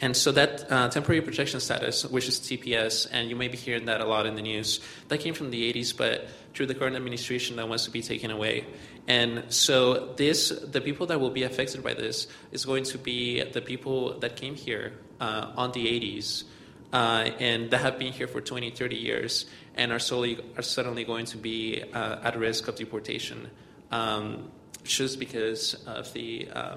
and 0.00 0.16
so 0.16 0.32
that 0.32 0.70
uh, 0.70 0.88
temporary 0.88 1.20
protection 1.20 1.60
status, 1.60 2.06
which 2.06 2.26
is 2.26 2.40
TPS, 2.40 3.06
and 3.12 3.28
you 3.28 3.36
may 3.36 3.48
be 3.48 3.58
hearing 3.58 3.84
that 3.84 4.00
a 4.00 4.06
lot 4.06 4.24
in 4.24 4.34
the 4.34 4.42
news, 4.42 4.80
that 5.08 5.18
came 5.18 5.34
from 5.34 5.50
the 5.50 5.70
80s, 5.72 5.94
but 5.94 6.26
through 6.54 6.66
the 6.66 6.74
current 6.74 6.96
administration, 6.96 7.56
that 7.56 7.68
wants 7.68 7.84
to 7.84 7.90
be 7.90 8.00
taken 8.00 8.30
away. 8.30 8.64
And 9.06 9.44
so 9.48 10.14
this, 10.16 10.48
the 10.48 10.80
people 10.80 11.06
that 11.06 11.20
will 11.20 11.30
be 11.30 11.42
affected 11.42 11.82
by 11.82 11.94
this 11.94 12.28
is 12.50 12.64
going 12.64 12.84
to 12.84 12.98
be 12.98 13.42
the 13.42 13.60
people 13.60 14.18
that 14.20 14.36
came 14.36 14.54
here 14.54 14.94
uh, 15.20 15.52
on 15.56 15.72
the 15.72 15.86
80s 15.86 16.44
uh, 16.92 17.30
and 17.38 17.70
that 17.70 17.82
have 17.82 17.98
been 17.98 18.12
here 18.12 18.26
for 18.26 18.40
20, 18.40 18.70
30 18.70 18.96
years 18.96 19.46
and 19.74 19.92
are, 19.92 19.98
solely, 19.98 20.38
are 20.56 20.62
suddenly 20.62 21.04
going 21.04 21.26
to 21.26 21.36
be 21.36 21.82
uh, 21.92 22.20
at 22.22 22.38
risk 22.38 22.68
of 22.68 22.76
deportation 22.76 23.50
um, 23.90 24.50
just 24.82 25.18
because 25.18 25.74
of 25.86 26.10
the, 26.14 26.48
uh, 26.48 26.76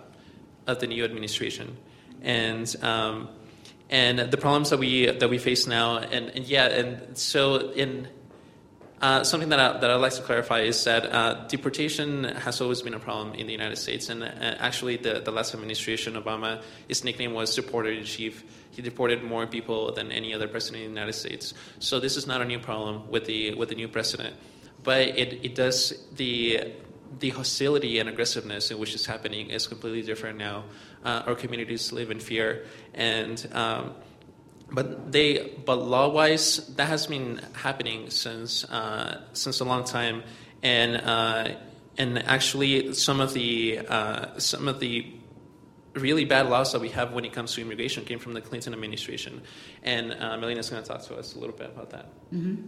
of 0.68 0.80
the 0.80 0.88
new 0.88 1.06
administration 1.06 1.78
and 2.24 2.76
um, 2.82 3.30
and 3.90 4.20
the 4.20 4.38
problems 4.38 4.72
that 4.72 4.80
we 4.80 5.06
that 5.06 5.30
we 5.30 5.38
face 5.38 5.68
now, 5.68 5.98
and, 5.98 6.30
and 6.30 6.46
yeah, 6.46 6.66
and 6.66 7.18
so 7.18 7.72
in 7.72 8.08
uh, 9.04 9.22
something 9.22 9.50
that 9.50 9.60
I, 9.60 9.80
that 9.80 9.92
I'd 9.92 9.98
like 9.98 10.14
to 10.14 10.22
clarify 10.22 10.62
is 10.62 10.82
that 10.86 11.06
uh, 11.12 11.46
deportation 11.48 12.24
has 12.24 12.62
always 12.62 12.82
been 12.82 12.94
a 12.94 13.00
problem 13.00 13.34
in 13.36 13.48
the 13.48 13.52
United 13.52 13.76
States, 13.76 14.08
and 14.08 14.24
uh, 14.24 14.28
actually, 14.60 14.96
the, 14.96 15.20
the 15.20 15.32
last 15.32 15.54
administration, 15.54 16.14
Obama, 16.14 16.62
his 16.88 17.04
nickname 17.04 17.34
was 17.34 17.58
"deporter 17.58 17.96
in 17.96 18.06
chief." 18.06 18.46
He 18.72 18.82
deported 18.82 19.22
more 19.22 19.46
people 19.46 19.92
than 19.92 20.12
any 20.12 20.34
other 20.34 20.48
president 20.48 20.84
in 20.84 20.94
the 20.94 21.00
United 21.00 21.14
States. 21.14 21.54
So 21.80 22.00
this 22.00 22.16
is 22.16 22.26
not 22.26 22.42
a 22.42 22.46
new 22.46 22.60
problem 22.60 23.10
with 23.12 23.26
the 23.26 23.54
with 23.56 23.68
the 23.68 23.76
new 23.76 23.90
president, 23.90 24.36
but 24.84 25.02
it, 25.02 25.46
it 25.46 25.54
does 25.54 25.94
the 26.16 26.74
the 27.20 27.30
hostility 27.30 28.00
and 28.00 28.10
aggressiveness 28.10 28.72
in 28.72 28.80
which 28.80 28.94
it's 28.96 29.06
happening 29.06 29.50
is 29.50 29.68
completely 29.68 30.02
different 30.02 30.38
now. 30.38 30.64
Uh, 31.04 31.24
our 31.28 31.36
communities 31.36 31.92
live 31.92 32.12
in 32.12 32.20
fear, 32.20 32.66
and 32.94 33.48
um, 33.54 33.94
but 34.72 35.12
they 35.12 35.54
but 35.66 35.76
law 35.76 36.10
wise 36.10 36.68
that 36.76 36.88
has 36.88 37.08
been 37.08 37.42
happening 37.54 38.10
since 38.10 38.64
uh, 38.66 39.22
since 39.34 39.60
a 39.60 39.66
long 39.66 39.84
time 39.84 40.24
and 40.64 40.98
uh, 40.98 41.50
and 41.98 42.20
actually 42.24 42.94
some 42.94 43.20
of 43.20 43.34
the 43.34 43.80
uh, 43.88 44.40
some 44.40 44.68
of 44.68 44.80
the 44.80 45.14
really 45.94 46.26
bad 46.26 46.50
laws 46.50 46.72
that 46.72 46.82
we 46.82 46.90
have 46.90 47.14
when 47.14 47.24
it 47.24 47.34
comes 47.34 47.54
to 47.54 47.62
immigration 47.62 48.04
came 48.04 48.18
from 48.18 48.34
the 48.34 48.42
Clinton 48.42 48.74
administration 48.74 49.42
and 49.84 50.12
uh, 50.14 50.38
Melina's 50.38 50.70
going 50.70 50.82
to 50.82 50.90
talk 50.90 51.04
to 51.04 51.16
us 51.16 51.36
a 51.36 51.40
little 51.40 51.56
bit 51.56 51.70
about 51.70 51.92
that. 51.92 52.08
Mm-hmm. 52.34 52.68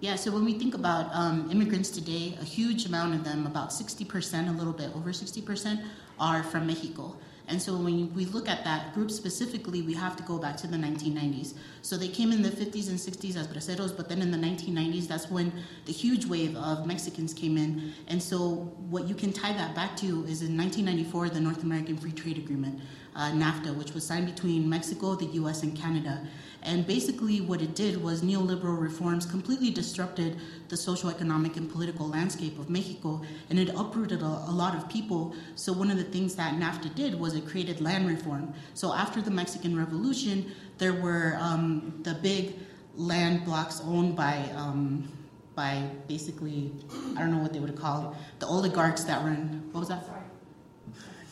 Yeah, 0.00 0.16
so 0.16 0.30
when 0.30 0.44
we 0.44 0.58
think 0.58 0.74
about 0.74 1.08
um, 1.14 1.48
immigrants 1.50 1.88
today, 1.88 2.36
a 2.38 2.44
huge 2.44 2.84
amount 2.84 3.14
of 3.14 3.24
them, 3.24 3.46
about 3.46 3.70
60%, 3.70 4.46
a 4.46 4.52
little 4.52 4.74
bit 4.74 4.94
over 4.94 5.08
60%, 5.08 5.82
are 6.20 6.42
from 6.42 6.66
Mexico. 6.66 7.16
And 7.48 7.62
so 7.62 7.76
when 7.76 8.12
we 8.14 8.24
look 8.26 8.48
at 8.48 8.64
that 8.64 8.92
group 8.92 9.10
specifically, 9.10 9.82
we 9.82 9.94
have 9.94 10.16
to 10.16 10.22
go 10.24 10.38
back 10.38 10.56
to 10.58 10.66
the 10.66 10.76
1990s. 10.76 11.54
So 11.82 11.96
they 11.96 12.08
came 12.08 12.32
in 12.32 12.42
the 12.42 12.50
50s 12.50 12.88
and 12.88 12.98
60s 12.98 13.36
as 13.36 13.46
braceros, 13.46 13.96
but 13.96 14.08
then 14.08 14.20
in 14.20 14.32
the 14.32 14.38
1990s, 14.38 15.06
that's 15.06 15.30
when 15.30 15.52
the 15.84 15.92
huge 15.92 16.26
wave 16.26 16.56
of 16.56 16.86
Mexicans 16.86 17.32
came 17.32 17.56
in. 17.56 17.92
And 18.08 18.20
so 18.20 18.72
what 18.90 19.06
you 19.06 19.14
can 19.14 19.32
tie 19.32 19.52
that 19.52 19.74
back 19.74 19.96
to 19.98 20.06
is 20.24 20.42
in 20.42 20.56
1994, 20.56 21.30
the 21.30 21.40
North 21.40 21.62
American 21.62 21.96
Free 21.96 22.12
Trade 22.12 22.38
Agreement, 22.38 22.80
uh, 23.14 23.30
NAFTA, 23.30 23.76
which 23.76 23.94
was 23.94 24.04
signed 24.04 24.26
between 24.26 24.68
Mexico, 24.68 25.14
the 25.14 25.26
US, 25.26 25.62
and 25.62 25.76
Canada. 25.76 26.26
And 26.66 26.84
basically, 26.84 27.40
what 27.40 27.62
it 27.62 27.76
did 27.76 28.02
was 28.02 28.22
neoliberal 28.22 28.78
reforms 28.78 29.24
completely 29.24 29.70
disrupted 29.70 30.36
the 30.68 30.76
social, 30.76 31.08
economic, 31.08 31.56
and 31.56 31.70
political 31.70 32.08
landscape 32.08 32.58
of 32.58 32.68
Mexico, 32.68 33.22
and 33.50 33.58
it 33.58 33.70
uprooted 33.76 34.20
a, 34.20 34.26
a, 34.48 34.50
lot 34.50 34.74
of 34.74 34.88
people. 34.88 35.32
So, 35.54 35.72
one 35.72 35.92
of 35.92 35.96
the 35.96 36.04
things 36.04 36.34
that 36.34 36.54
NAFTA 36.54 36.96
did 36.96 37.20
was 37.20 37.36
it 37.36 37.46
created 37.46 37.80
land 37.80 38.08
reform. 38.08 38.52
So, 38.74 38.92
after 38.92 39.22
the 39.22 39.30
Mexican 39.30 39.78
Revolution, 39.78 40.50
there 40.78 40.92
were 40.92 41.38
um, 41.40 42.00
the 42.02 42.14
big 42.14 42.54
land 42.96 43.44
blocks 43.44 43.80
owned 43.84 44.16
by 44.16 44.50
um, 44.56 45.08
by 45.54 45.88
basically, 46.08 46.72
I 47.16 47.20
don't 47.20 47.30
know 47.30 47.38
what 47.38 47.52
they 47.52 47.60
would 47.60 47.76
call 47.76 48.10
it, 48.10 48.40
the 48.40 48.46
oligarchs 48.46 49.04
that 49.04 49.24
ran. 49.24 49.68
What 49.70 49.80
was 49.80 49.88
that? 49.88 50.04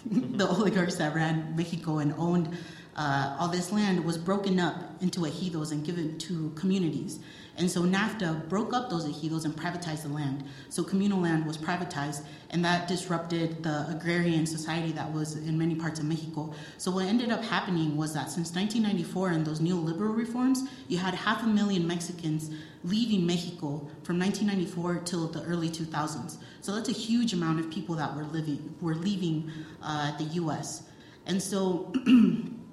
the 0.07 0.49
oligarchs 0.49 0.95
that 0.97 1.15
ran 1.15 1.55
Mexico 1.57 1.99
and 1.99 2.15
owned 2.19 2.57
uh, 2.97 3.37
all 3.39 3.49
this 3.49 3.73
land 3.73 4.05
was 4.05 4.17
broken 4.17 4.61
up 4.61 4.77
into 5.01 5.21
ejidos 5.21 5.73
and 5.73 5.85
given 5.85 6.19
to 6.19 6.51
communities. 6.51 7.19
And 7.57 7.71
so 7.71 7.83
NAFTA 7.83 8.49
broke 8.49 8.73
up 8.73 8.91
those 8.91 9.07
ejidos 9.07 9.45
and 9.45 9.55
privatized 9.55 10.03
the 10.03 10.09
land. 10.09 10.45
So 10.71 10.83
communal 10.83 11.21
land 11.21 11.47
was 11.47 11.57
privatized, 11.57 12.25
and 12.51 12.65
that 12.65 12.89
disrupted 12.89 13.63
the 13.63 13.87
agrarian 13.89 14.45
society 14.45 14.91
that 14.93 15.13
was 15.13 15.37
in 15.37 15.57
many 15.57 15.77
parts 15.77 16.01
of 16.01 16.07
Mexico. 16.07 16.53
So 16.79 16.91
what 16.91 17.07
ended 17.07 17.31
up 17.31 17.45
happening 17.45 17.97
was 17.97 18.13
that 18.15 18.31
since 18.31 18.53
1994 18.55 19.29
and 19.29 19.47
those 19.47 19.61
neoliberal 19.61 20.17
reforms, 20.17 20.65
you 20.89 20.99
had 20.99 21.15
half 21.15 21.45
a 21.45 21.47
million 21.47 21.87
Mexicans 21.87 22.51
leaving 22.83 23.25
Mexico 23.25 23.89
from 24.03 24.19
1994 24.19 25.03
till 25.05 25.29
the 25.29 25.43
early 25.45 25.69
2000s. 25.69 26.39
So 26.61 26.75
that's 26.75 26.89
a 26.89 26.93
huge 26.93 27.33
amount 27.33 27.61
of 27.61 27.71
people 27.71 27.95
that 27.97 28.15
were 28.17 28.25
living 28.25 28.75
were 28.81 28.97
leaving 28.97 29.51
uh, 29.83 30.17
the 30.19 30.25
U.S. 30.25 30.85
And 31.27 31.41
so. 31.41 31.93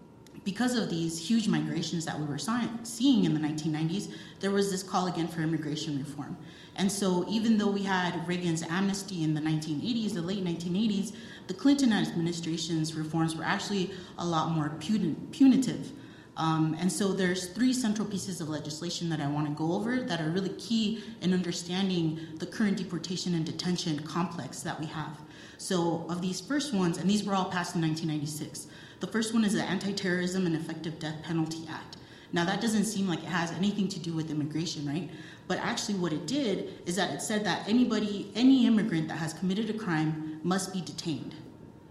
because 0.43 0.75
of 0.75 0.89
these 0.89 1.19
huge 1.19 1.47
migrations 1.47 2.05
that 2.05 2.19
we 2.19 2.25
were 2.25 2.39
seeing 2.39 3.25
in 3.25 3.33
the 3.33 3.39
1990s, 3.39 4.11
there 4.39 4.51
was 4.51 4.71
this 4.71 4.81
call 4.81 5.07
again 5.07 5.27
for 5.27 5.41
immigration 5.41 5.99
reform. 5.99 6.35
And 6.75 6.91
so, 6.91 7.25
even 7.29 7.57
though 7.57 7.69
we 7.69 7.83
had 7.83 8.27
Reagan's 8.27 8.63
amnesty 8.63 9.23
in 9.23 9.33
the 9.33 9.41
1980s, 9.41 10.13
the 10.13 10.21
late 10.21 10.43
1980s, 10.43 11.13
the 11.47 11.53
Clinton 11.53 11.91
administration's 11.93 12.95
reforms 12.95 13.35
were 13.35 13.43
actually 13.43 13.91
a 14.17 14.25
lot 14.25 14.51
more 14.51 14.69
punitive. 14.79 15.91
Um, 16.37 16.75
and 16.79 16.91
so, 16.91 17.11
there's 17.11 17.49
three 17.49 17.73
central 17.73 18.07
pieces 18.07 18.41
of 18.41 18.49
legislation 18.49 19.09
that 19.09 19.19
I 19.19 19.27
want 19.27 19.47
to 19.47 19.53
go 19.53 19.73
over 19.73 19.97
that 19.97 20.21
are 20.21 20.29
really 20.29 20.49
key 20.49 21.03
in 21.21 21.33
understanding 21.33 22.19
the 22.37 22.45
current 22.47 22.77
deportation 22.77 23.35
and 23.35 23.45
detention 23.45 23.99
complex 24.03 24.61
that 24.61 24.79
we 24.79 24.87
have. 24.87 25.19
So, 25.57 26.05
of 26.09 26.21
these 26.21 26.39
first 26.39 26.73
ones, 26.73 26.97
and 26.97 27.07
these 27.07 27.25
were 27.25 27.35
all 27.35 27.51
passed 27.51 27.75
in 27.75 27.81
1996. 27.81 28.67
The 29.01 29.07
first 29.07 29.33
one 29.33 29.43
is 29.43 29.53
the 29.53 29.63
Anti 29.63 29.93
Terrorism 29.93 30.45
and 30.45 30.55
Effective 30.55 30.99
Death 30.99 31.23
Penalty 31.23 31.65
Act. 31.67 31.97
Now, 32.33 32.45
that 32.45 32.61
doesn't 32.61 32.85
seem 32.85 33.07
like 33.07 33.23
it 33.23 33.25
has 33.25 33.51
anything 33.51 33.87
to 33.89 33.99
do 33.99 34.13
with 34.13 34.29
immigration, 34.29 34.87
right? 34.87 35.09
But 35.47 35.57
actually, 35.57 35.95
what 35.95 36.13
it 36.13 36.27
did 36.27 36.79
is 36.85 36.97
that 36.97 37.09
it 37.11 37.21
said 37.23 37.43
that 37.45 37.67
anybody, 37.67 38.31
any 38.35 38.67
immigrant 38.67 39.07
that 39.07 39.17
has 39.17 39.33
committed 39.33 39.71
a 39.71 39.73
crime 39.73 40.39
must 40.43 40.71
be 40.71 40.81
detained. 40.81 41.33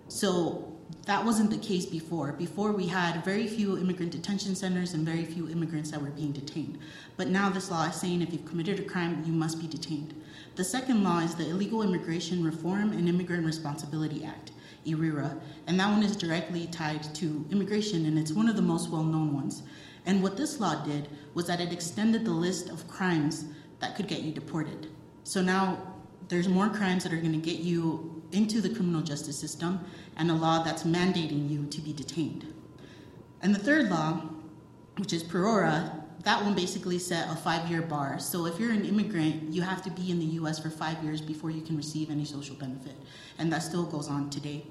So 0.07 0.79
that 1.07 1.25
wasn't 1.25 1.51
the 1.51 1.59
case 1.59 1.85
before. 1.85 2.33
Before, 2.33 2.71
we 2.71 2.87
had 2.87 3.25
very 3.25 3.49
few 3.49 3.77
immigrant 3.77 4.13
detention 4.13 4.55
centers 4.55 4.95
and 4.95 5.05
very 5.05 5.25
few 5.25 5.49
immigrants 5.49 5.91
that 5.91 6.01
were 6.01 6.11
being 6.11 6.31
detained. 6.31 6.79
But 7.17 7.27
now, 7.27 7.51
this 7.51 7.73
law 7.73 7.89
is 7.89 7.97
saying 7.97 8.23
if 8.23 8.33
you've 8.33 8.47
committed 8.47 8.79
a 8.79 8.85
crime, 8.85 9.25
you 9.27 9.33
must 9.33 9.61
be 9.61 9.67
detained. 9.67 10.15
The 10.55 10.65
second 10.65 11.03
law 11.03 11.19
is 11.19 11.35
the 11.35 11.51
Illegal 11.51 11.83
Immigration 11.83 12.45
Reform 12.45 12.93
and 12.93 13.09
Immigrant 13.09 13.45
Responsibility 13.45 14.25
Act. 14.25 14.53
IIRIRA, 14.87 15.39
and 15.67 15.79
that 15.79 15.91
one 15.91 16.03
is 16.03 16.17
directly 16.17 16.67
tied 16.67 17.03
to 17.15 17.45
immigration, 17.51 18.07
and 18.07 18.19
it's 18.19 18.33
one 18.33 18.49
of 18.49 18.57
the 18.57 18.63
most 18.63 18.91
well 18.91 19.05
known 19.05 19.35
ones. 19.35 19.63
And 20.07 20.23
what 20.23 20.37
this 20.37 20.61
law 20.61 20.83
did 20.85 21.09
was 21.35 21.47
that 21.47 21.61
it 21.61 21.73
extended 21.73 22.25
the 22.25 22.31
list 22.31 22.69
of 22.71 22.89
crimes 22.89 23.45
that 23.81 23.97
could 23.97 24.09
get 24.09 24.23
you 24.23 24.33
deported. 24.33 24.89
So 25.25 25.43
now 25.43 25.79
there's 26.29 26.49
more 26.49 26.69
crimes 26.69 27.05
that 27.05 27.13
are 27.13 27.21
going 27.21 27.33
to 27.33 27.39
get 27.39 27.61
you 27.61 28.23
into 28.33 28.61
the 28.61 28.71
criminal 28.71 29.03
justice 29.03 29.39
system, 29.39 29.81
and 30.17 30.31
a 30.31 30.35
law 30.35 30.63
that's 30.63 30.85
mandating 30.85 31.51
you 31.51 31.67
to 31.67 31.81
be 31.81 31.93
detained. 31.93 32.47
And 33.43 33.55
the 33.55 33.59
third 33.59 33.91
law, 33.91 34.23
which 34.97 35.13
is 35.13 35.23
PRWORA, 35.25 36.00
that 36.23 36.43
one 36.43 36.55
basically 36.55 36.99
set 36.99 37.31
a 37.31 37.37
five 37.37 37.71
year 37.71 37.83
bar. 37.83 38.19
So 38.19 38.47
if 38.47 38.59
you're 38.61 38.73
an 38.73 38.85
immigrant, 38.85 39.53
you 39.53 39.63
have 39.63 39.83
to 39.83 39.91
be 39.91 40.11
in 40.11 40.19
the 40.19 40.27
US 40.41 40.59
for 40.59 40.69
five 40.69 41.03
years 41.03 41.21
before 41.21 41.51
you 41.51 41.63
can 41.63 41.77
receive 41.77 42.11
any 42.11 42.25
social 42.25 42.57
benefit. 42.57 42.95
And 43.39 43.53
that 43.53 43.63
still 43.63 43.85
goes 43.85 44.09
on 44.09 44.29
today. 44.29 44.65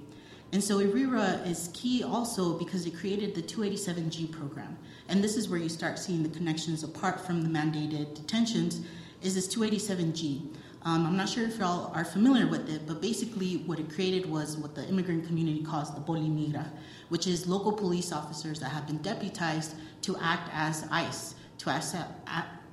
And 0.51 0.63
so 0.63 0.79
IIRIRA 0.79 1.47
is 1.47 1.69
key 1.73 2.03
also 2.03 2.57
because 2.57 2.85
it 2.85 2.95
created 2.95 3.35
the 3.35 3.41
287G 3.41 4.31
program. 4.31 4.77
And 5.07 5.23
this 5.23 5.37
is 5.37 5.47
where 5.47 5.59
you 5.59 5.69
start 5.69 5.99
seeing 5.99 6.23
the 6.23 6.29
connections 6.29 6.83
apart 6.83 7.23
from 7.25 7.41
the 7.41 7.49
mandated 7.49 8.15
detentions, 8.15 8.81
is 9.21 9.35
this 9.35 9.47
287G. 9.53 10.55
Um, 10.83 11.05
I'm 11.05 11.17
not 11.17 11.29
sure 11.29 11.43
if 11.43 11.57
y'all 11.57 11.91
are 11.93 12.05
familiar 12.05 12.47
with 12.47 12.69
it, 12.69 12.87
but 12.87 13.01
basically 13.01 13.57
what 13.65 13.79
it 13.79 13.93
created 13.93 14.25
was 14.27 14.57
what 14.57 14.75
the 14.75 14.87
immigrant 14.87 15.27
community 15.27 15.61
calls 15.61 15.93
the 15.93 16.01
Polimigra, 16.01 16.65
which 17.09 17.27
is 17.27 17.47
local 17.47 17.71
police 17.71 18.11
officers 18.11 18.59
that 18.59 18.69
have 18.69 18.87
been 18.87 18.99
deputized 18.99 19.75
to 20.03 20.15
act 20.17 20.49
as 20.53 20.87
ICE 20.89 21.35
to 21.59 21.69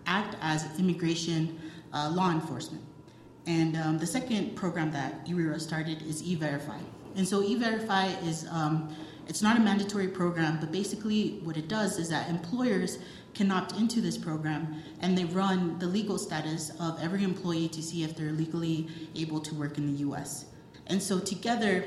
act 0.06 0.36
as 0.40 0.78
immigration 0.78 1.58
uh, 1.92 2.10
law 2.10 2.30
enforcement. 2.30 2.82
And 3.46 3.76
um, 3.76 3.98
the 3.98 4.06
second 4.06 4.56
program 4.56 4.90
that 4.92 5.24
IIRIRA 5.26 5.60
started 5.60 6.02
is 6.02 6.22
E-Verify. 6.22 6.78
And 7.14 7.26
so 7.26 7.42
E-Verify 7.42 8.08
is, 8.24 8.46
um, 8.50 8.94
it's 9.28 9.42
not 9.42 9.56
a 9.56 9.60
mandatory 9.60 10.08
program, 10.08 10.58
but 10.60 10.72
basically 10.72 11.40
what 11.44 11.56
it 11.56 11.68
does 11.68 11.98
is 11.98 12.08
that 12.08 12.28
employers 12.28 12.98
can 13.34 13.50
opt 13.50 13.76
into 13.76 14.00
this 14.00 14.16
program 14.16 14.82
and 15.00 15.16
they 15.16 15.24
run 15.26 15.78
the 15.78 15.86
legal 15.86 16.18
status 16.18 16.70
of 16.80 16.98
every 17.02 17.22
employee 17.22 17.68
to 17.68 17.82
see 17.82 18.02
if 18.02 18.16
they're 18.16 18.32
legally 18.32 18.88
able 19.14 19.40
to 19.40 19.54
work 19.54 19.78
in 19.78 19.86
the 19.86 19.98
US. 20.00 20.46
And 20.88 21.02
so 21.02 21.18
together, 21.18 21.84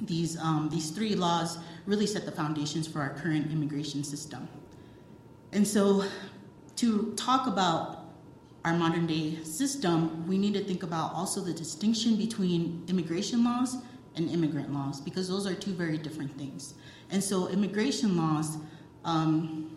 these, 0.00 0.38
um, 0.38 0.68
these 0.70 0.90
three 0.90 1.14
laws 1.14 1.58
really 1.86 2.06
set 2.06 2.24
the 2.24 2.32
foundations 2.32 2.86
for 2.86 3.00
our 3.00 3.10
current 3.10 3.50
immigration 3.52 4.04
system. 4.04 4.48
And 5.52 5.66
so, 5.66 6.04
to 6.76 7.12
talk 7.16 7.46
about 7.46 8.04
our 8.64 8.74
modern 8.74 9.06
day 9.06 9.42
system, 9.44 10.26
we 10.28 10.36
need 10.36 10.54
to 10.54 10.62
think 10.62 10.82
about 10.82 11.14
also 11.14 11.40
the 11.40 11.52
distinction 11.52 12.16
between 12.16 12.84
immigration 12.86 13.44
laws 13.44 13.76
and 14.14 14.28
immigrant 14.30 14.72
laws, 14.72 15.00
because 15.00 15.28
those 15.28 15.46
are 15.46 15.54
two 15.54 15.72
very 15.72 15.96
different 15.96 16.36
things. 16.36 16.74
And 17.10 17.22
so, 17.24 17.48
immigration 17.48 18.16
laws, 18.16 18.58
um, 19.04 19.76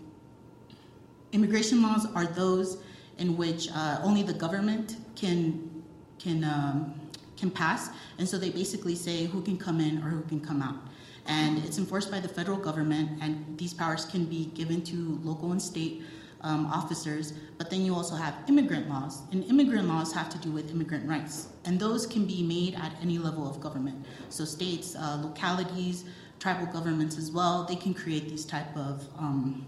immigration 1.31 1.81
laws 1.81 2.05
are 2.15 2.25
those 2.25 2.77
in 3.17 3.37
which 3.37 3.69
uh, 3.73 3.99
only 4.03 4.23
the 4.23 4.33
government 4.33 4.97
can 5.15 5.83
can 6.19 6.43
um, 6.43 6.99
can 7.37 7.49
pass, 7.49 7.89
and 8.17 8.27
so 8.27 8.37
they 8.37 8.49
basically 8.49 8.95
say 8.95 9.25
who 9.25 9.41
can 9.41 9.57
come 9.57 9.79
in 9.79 9.99
or 9.99 10.09
who 10.09 10.21
can 10.23 10.41
come 10.41 10.61
out 10.61 10.75
and 11.27 11.57
it's 11.59 11.77
enforced 11.77 12.11
by 12.11 12.19
the 12.19 12.27
federal 12.27 12.57
government, 12.57 13.21
and 13.21 13.57
these 13.57 13.73
powers 13.73 14.05
can 14.05 14.25
be 14.25 14.45
given 14.55 14.81
to 14.83 15.19
local 15.23 15.51
and 15.51 15.61
state 15.61 16.03
um, 16.41 16.65
officers. 16.67 17.33
But 17.57 17.69
then 17.69 17.85
you 17.85 17.93
also 17.93 18.15
have 18.15 18.33
immigrant 18.47 18.89
laws, 18.89 19.21
and 19.31 19.43
immigrant 19.45 19.87
laws 19.87 20.13
have 20.13 20.29
to 20.29 20.37
do 20.39 20.51
with 20.51 20.71
immigrant 20.71 21.07
rights, 21.07 21.49
and 21.65 21.79
those 21.79 22.07
can 22.07 22.25
be 22.25 22.43
made 22.43 22.75
at 22.75 22.93
any 23.01 23.17
level 23.17 23.49
of 23.49 23.59
government. 23.61 24.05
So 24.29 24.45
states, 24.45 24.95
uh, 24.95 25.21
localities, 25.23 26.05
tribal 26.39 26.65
governments 26.67 27.17
as 27.17 27.31
well, 27.31 27.65
they 27.65 27.75
can 27.75 27.93
create 27.93 28.27
these 28.27 28.45
type 28.45 28.75
of 28.75 29.07
um, 29.17 29.67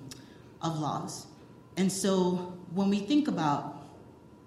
of 0.62 0.80
laws. 0.80 1.28
And 1.78 1.92
so 1.92 2.54
when 2.74 2.90
we 2.90 3.00
think 3.00 3.28
about 3.28 3.84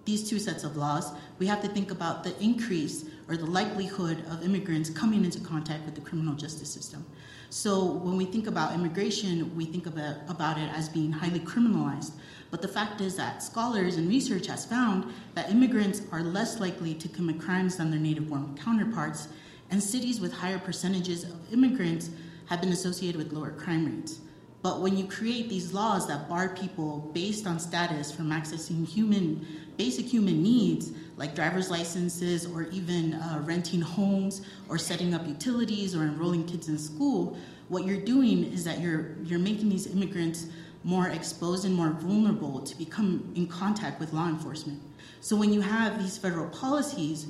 these 0.05 0.29
two 0.29 0.39
sets 0.39 0.65
of 0.65 0.77
laws, 0.77 1.13
we 1.39 1.47
have 1.47 1.61
to 1.63 1.69
think 1.69 1.91
about 1.91 2.25
the 2.25 2.41
increase 2.43 3.05
or 3.29 3.37
the 3.37 3.47
likelihood 3.47 4.25
of 4.31 4.45
immigrants 4.45 4.91
coming 4.91 5.25
into 5.25 5.41
contact 5.41 5.85
with 5.85 5.95
the 5.95 6.01
criminal 6.01 6.35
justice 6.35 6.71
system. 6.71 7.05
So 7.51 7.85
when 7.85 8.17
we 8.17 8.25
think 8.25 8.47
about 8.47 8.75
immigration, 8.75 9.55
we 9.57 9.65
think 9.65 9.87
about, 9.87 10.17
about 10.29 10.59
it 10.59 10.69
as 10.73 10.89
being 10.89 11.13
highly 11.13 11.41
criminalized. 11.41 12.13
But 12.51 12.63
the 12.63 12.69
fact 12.69 13.01
is 13.01 13.17
that 13.17 13.43
scholars 13.43 13.97
and 13.97 14.09
research 14.09 14.47
has 14.47 14.65
found 14.65 15.13
that 15.35 15.51
immigrants 15.51 16.03
are 16.13 16.23
less 16.23 16.61
likely 16.61 16.95
to 16.95 17.09
commit 17.09 17.41
crimes 17.41 17.77
than 17.77 17.91
their 17.91 18.01
native 18.01 18.29
born 18.29 18.57
counterparts, 18.57 19.29
and 19.71 19.83
cities 19.83 20.21
with 20.21 20.33
higher 20.33 20.59
percentages 20.59 21.25
of 21.25 21.53
immigrants 21.53 22.11
have 22.47 22.61
been 22.61 22.73
associated 22.73 23.17
with 23.17 23.33
lower 23.33 23.51
crime 23.51 23.87
rates. 23.87 24.21
But 24.63 24.81
when 24.81 24.97
you 24.97 25.07
create 25.07 25.49
these 25.49 25.73
laws 25.73 26.07
that 26.09 26.29
bar 26.29 26.49
people 26.49 27.11
based 27.13 27.47
on 27.47 27.59
status 27.59 28.11
from 28.11 28.31
accessing 28.31 28.87
human, 28.87 29.47
basic 29.77 30.07
human 30.07 30.43
needs, 30.43 30.91
like 31.17 31.35
driver's 31.35 31.71
licenses 31.71 32.47
or 32.47 32.65
even 32.65 33.15
uh, 33.15 33.43
renting 33.45 33.81
homes 33.81 34.43
or 34.69 34.79
setting 34.79 35.15
up 35.15 35.27
utilities 35.27 35.95
or 35.95 36.03
enrolling 36.03 36.45
kids 36.45 36.69
in 36.69 36.79
school, 36.79 37.37
what 37.69 37.85
you're 37.85 38.05
doing 38.05 38.45
is 38.53 38.65
that 38.65 38.81
you're, 38.81 39.17
you're 39.25 39.39
making 39.39 39.69
these 39.69 39.87
immigrants 39.87 40.47
more 40.85 41.09
exposed 41.09 41.65
and 41.65 41.75
more 41.75 41.91
vulnerable 41.91 42.61
to 42.61 42.77
become 42.79 43.33
in 43.35 43.47
contact 43.47 43.99
with 43.99 44.13
law 44.13 44.29
enforcement. 44.29 44.81
So 45.21 45.35
when 45.35 45.53
you 45.53 45.61
have 45.61 45.99
these 45.99 46.17
federal 46.17 46.49
policies 46.51 47.27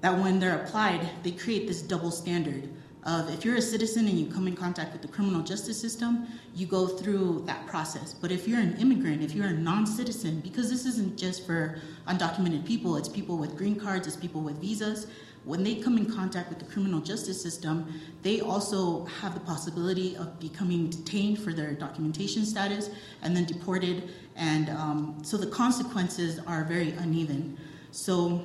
that 0.00 0.16
when 0.18 0.40
they're 0.40 0.62
applied, 0.62 1.08
they 1.22 1.30
create 1.30 1.68
this 1.68 1.82
double 1.82 2.10
standard 2.10 2.68
of 3.08 3.32
if 3.32 3.42
you're 3.42 3.56
a 3.56 3.62
citizen 3.62 4.06
and 4.06 4.18
you 4.18 4.26
come 4.26 4.46
in 4.46 4.54
contact 4.54 4.92
with 4.92 5.00
the 5.00 5.08
criminal 5.08 5.40
justice 5.40 5.80
system, 5.80 6.26
you 6.54 6.66
go 6.66 6.86
through 6.86 7.42
that 7.46 7.66
process. 7.66 8.12
But 8.12 8.30
if 8.30 8.46
you're 8.46 8.60
an 8.60 8.76
immigrant, 8.76 9.22
if 9.22 9.34
you're 9.34 9.46
a 9.46 9.52
non 9.52 9.86
citizen, 9.86 10.40
because 10.40 10.68
this 10.68 10.84
isn't 10.84 11.16
just 11.16 11.46
for 11.46 11.78
undocumented 12.06 12.66
people, 12.66 12.96
it's 12.96 13.08
people 13.08 13.38
with 13.38 13.56
green 13.56 13.80
cards, 13.80 14.06
it's 14.06 14.16
people 14.16 14.42
with 14.42 14.60
visas, 14.60 15.06
when 15.44 15.64
they 15.64 15.76
come 15.76 15.96
in 15.96 16.04
contact 16.04 16.50
with 16.50 16.58
the 16.58 16.66
criminal 16.66 17.00
justice 17.00 17.40
system, 17.40 17.90
they 18.22 18.40
also 18.40 19.06
have 19.06 19.32
the 19.32 19.40
possibility 19.40 20.14
of 20.16 20.38
becoming 20.38 20.90
detained 20.90 21.38
for 21.38 21.54
their 21.54 21.72
documentation 21.72 22.44
status 22.44 22.90
and 23.22 23.34
then 23.34 23.46
deported. 23.46 24.10
And 24.36 24.68
um, 24.68 25.18
so 25.22 25.38
the 25.38 25.46
consequences 25.46 26.38
are 26.46 26.64
very 26.64 26.90
uneven. 26.90 27.56
So 27.92 28.42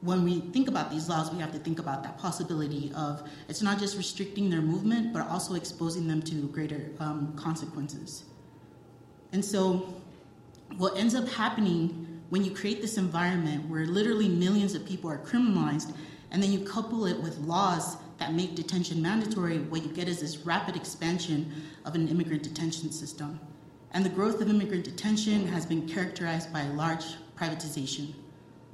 when 0.00 0.22
we 0.22 0.40
think 0.40 0.68
about 0.68 0.90
these 0.90 1.08
laws, 1.08 1.32
we 1.32 1.38
have 1.40 1.52
to 1.52 1.58
think 1.58 1.78
about 1.78 2.02
that 2.04 2.18
possibility 2.18 2.92
of 2.94 3.28
it's 3.48 3.62
not 3.62 3.78
just 3.78 3.96
restricting 3.96 4.48
their 4.48 4.60
movement, 4.60 5.12
but 5.12 5.26
also 5.28 5.54
exposing 5.54 6.06
them 6.06 6.22
to 6.22 6.48
greater 6.48 6.90
um, 7.00 7.34
consequences. 7.36 8.24
And 9.32 9.44
so, 9.44 9.92
what 10.76 10.96
ends 10.96 11.14
up 11.14 11.28
happening 11.28 12.22
when 12.30 12.44
you 12.44 12.50
create 12.50 12.80
this 12.80 12.98
environment 12.98 13.68
where 13.68 13.86
literally 13.86 14.28
millions 14.28 14.74
of 14.74 14.86
people 14.86 15.10
are 15.10 15.18
criminalized, 15.18 15.94
and 16.30 16.42
then 16.42 16.52
you 16.52 16.60
couple 16.60 17.06
it 17.06 17.20
with 17.20 17.38
laws 17.38 17.96
that 18.18 18.34
make 18.34 18.54
detention 18.54 19.00
mandatory, 19.00 19.58
what 19.58 19.82
you 19.82 19.88
get 19.88 20.08
is 20.08 20.20
this 20.20 20.38
rapid 20.38 20.76
expansion 20.76 21.50
of 21.84 21.94
an 21.94 22.08
immigrant 22.08 22.42
detention 22.42 22.92
system. 22.92 23.40
And 23.92 24.04
the 24.04 24.10
growth 24.10 24.40
of 24.40 24.50
immigrant 24.50 24.84
detention 24.84 25.46
has 25.48 25.64
been 25.64 25.88
characterized 25.88 26.52
by 26.52 26.64
large 26.68 27.04
privatization. 27.36 28.12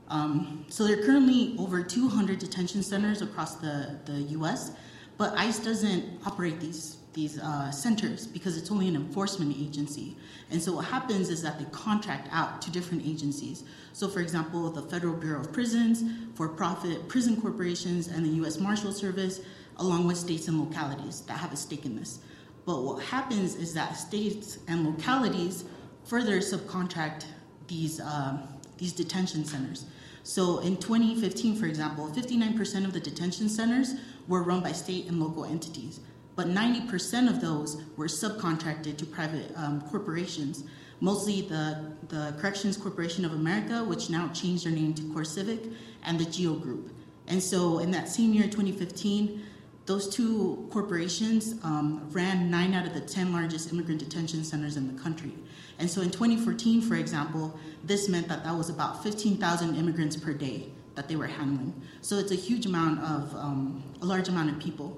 Um, 0.08 0.66
so 0.68 0.86
there 0.86 1.00
are 1.00 1.02
currently 1.04 1.56
over 1.58 1.82
200 1.82 2.38
detention 2.38 2.82
centers 2.82 3.22
across 3.22 3.56
the, 3.56 3.98
the 4.04 4.20
US, 4.38 4.72
but 5.16 5.32
ICE 5.34 5.58
doesn't 5.60 6.04
operate 6.26 6.60
these, 6.60 6.98
these 7.14 7.38
uh, 7.38 7.70
centers 7.70 8.26
because 8.26 8.56
it's 8.56 8.70
only 8.70 8.88
an 8.88 8.96
enforcement 8.96 9.56
agency. 9.56 10.16
And 10.50 10.62
so 10.62 10.74
what 10.74 10.84
happens 10.86 11.30
is 11.30 11.42
that 11.42 11.58
they 11.58 11.64
contract 11.66 12.28
out 12.32 12.60
to 12.62 12.70
different 12.70 13.06
agencies. 13.06 13.64
So, 13.92 14.08
for 14.08 14.20
example, 14.20 14.68
the 14.70 14.82
Federal 14.82 15.14
Bureau 15.14 15.40
of 15.40 15.52
Prisons, 15.52 16.02
for 16.34 16.48
profit 16.48 17.08
prison 17.08 17.40
corporations, 17.40 18.08
and 18.08 18.24
the 18.24 18.44
US 18.44 18.58
Marshal 18.58 18.92
Service, 18.92 19.40
along 19.78 20.06
with 20.06 20.16
states 20.16 20.48
and 20.48 20.58
localities 20.58 21.22
that 21.22 21.38
have 21.38 21.52
a 21.52 21.56
stake 21.56 21.84
in 21.84 21.96
this. 21.96 22.18
But 22.66 22.82
what 22.82 23.02
happens 23.04 23.56
is 23.56 23.74
that 23.74 23.96
states 23.96 24.58
and 24.68 24.84
localities 24.84 25.64
further 26.04 26.38
subcontract 26.38 27.24
these, 27.68 28.00
uh, 28.00 28.38
these 28.78 28.92
detention 28.92 29.44
centers. 29.44 29.86
So 30.24 30.60
in 30.60 30.78
2015, 30.78 31.54
for 31.54 31.66
example, 31.66 32.08
59% 32.08 32.86
of 32.86 32.94
the 32.94 32.98
detention 32.98 33.50
centers 33.50 33.94
were 34.26 34.42
run 34.42 34.62
by 34.62 34.72
state 34.72 35.06
and 35.06 35.20
local 35.20 35.44
entities, 35.44 36.00
but 36.34 36.48
90% 36.48 37.28
of 37.28 37.42
those 37.42 37.82
were 37.98 38.06
subcontracted 38.06 38.96
to 38.96 39.04
private 39.04 39.52
um, 39.54 39.82
corporations, 39.82 40.64
mostly 41.00 41.42
the, 41.42 41.92
the 42.08 42.34
Corrections 42.40 42.78
Corporation 42.78 43.26
of 43.26 43.34
America, 43.34 43.84
which 43.84 44.08
now 44.08 44.28
changed 44.28 44.64
their 44.64 44.72
name 44.72 44.94
to 44.94 45.02
CoreCivic, 45.02 45.74
and 46.04 46.18
the 46.18 46.24
GEO 46.24 46.54
Group. 46.54 46.90
And 47.26 47.42
so 47.42 47.80
in 47.80 47.90
that 47.90 48.08
same 48.08 48.32
year, 48.32 48.44
2015, 48.44 49.42
those 49.86 50.08
two 50.08 50.66
corporations 50.70 51.56
um, 51.62 52.08
ran 52.10 52.50
nine 52.50 52.72
out 52.72 52.86
of 52.86 52.94
the 52.94 53.00
10 53.00 53.32
largest 53.32 53.72
immigrant 53.72 54.00
detention 54.00 54.42
centers 54.42 54.76
in 54.76 54.94
the 54.94 55.02
country. 55.02 55.32
And 55.78 55.90
so 55.90 56.00
in 56.00 56.10
2014, 56.10 56.80
for 56.80 56.94
example, 56.94 57.58
this 57.82 58.08
meant 58.08 58.28
that 58.28 58.44
that 58.44 58.56
was 58.56 58.70
about 58.70 59.02
15,000 59.02 59.76
immigrants 59.76 60.16
per 60.16 60.32
day 60.32 60.68
that 60.94 61.08
they 61.08 61.16
were 61.16 61.26
handling. 61.26 61.74
So 62.00 62.16
it's 62.16 62.30
a 62.30 62.36
huge 62.36 62.66
amount 62.66 63.00
of, 63.00 63.34
um, 63.34 63.82
a 64.00 64.06
large 64.06 64.28
amount 64.28 64.50
of 64.50 64.58
people. 64.58 64.96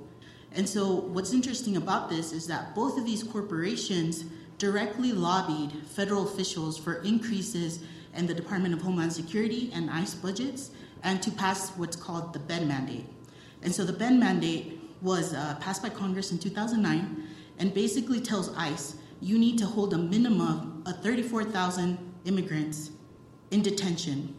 And 0.52 0.68
so 0.68 0.94
what's 0.94 1.32
interesting 1.32 1.76
about 1.76 2.08
this 2.08 2.32
is 2.32 2.46
that 2.46 2.74
both 2.74 2.96
of 2.98 3.04
these 3.04 3.22
corporations 3.22 4.24
directly 4.58 5.12
lobbied 5.12 5.72
federal 5.86 6.24
officials 6.24 6.78
for 6.78 7.02
increases 7.02 7.80
in 8.14 8.26
the 8.26 8.34
Department 8.34 8.72
of 8.72 8.80
Homeland 8.80 9.12
Security 9.12 9.70
and 9.74 9.90
ICE 9.90 10.14
budgets 10.14 10.70
and 11.02 11.22
to 11.22 11.30
pass 11.30 11.70
what's 11.70 11.96
called 11.96 12.32
the 12.32 12.38
BED 12.38 12.66
mandate. 12.66 13.06
And 13.62 13.74
so 13.74 13.84
the 13.84 13.92
BED 13.92 14.14
mandate 14.14 14.75
was 15.02 15.34
uh, 15.34 15.56
passed 15.60 15.82
by 15.82 15.88
Congress 15.88 16.32
in 16.32 16.38
2009 16.38 17.28
and 17.58 17.74
basically 17.74 18.20
tells 18.20 18.54
ICE 18.56 18.96
you 19.20 19.38
need 19.38 19.58
to 19.58 19.66
hold 19.66 19.94
a 19.94 19.98
minimum 19.98 20.82
of 20.86 21.02
34,000 21.02 21.98
immigrants 22.24 22.90
in 23.50 23.62
detention. 23.62 24.34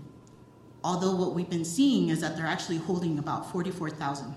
Although 0.84 1.16
what 1.16 1.34
we've 1.34 1.50
been 1.50 1.66
seeing 1.66 2.10
is 2.10 2.22
that 2.22 2.38
they're 2.38 2.46
actually 2.46 2.78
holding 2.78 3.18
about 3.20 3.52
44,000. 3.52 4.36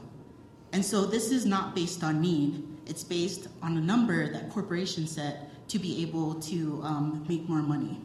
And 0.72 0.84
so 0.84 1.04
this 1.04 1.30
is 1.30 1.44
not 1.44 1.74
based 1.74 2.02
on 2.02 2.20
need, 2.20 2.66
it's 2.86 3.04
based 3.04 3.48
on 3.62 3.76
a 3.76 3.80
number 3.80 4.32
that 4.32 4.50
corporations 4.50 5.12
set 5.12 5.68
to 5.68 5.78
be 5.78 6.02
able 6.02 6.34
to 6.34 6.80
um, 6.82 7.24
make 7.28 7.48
more 7.48 7.62
money. 7.62 8.00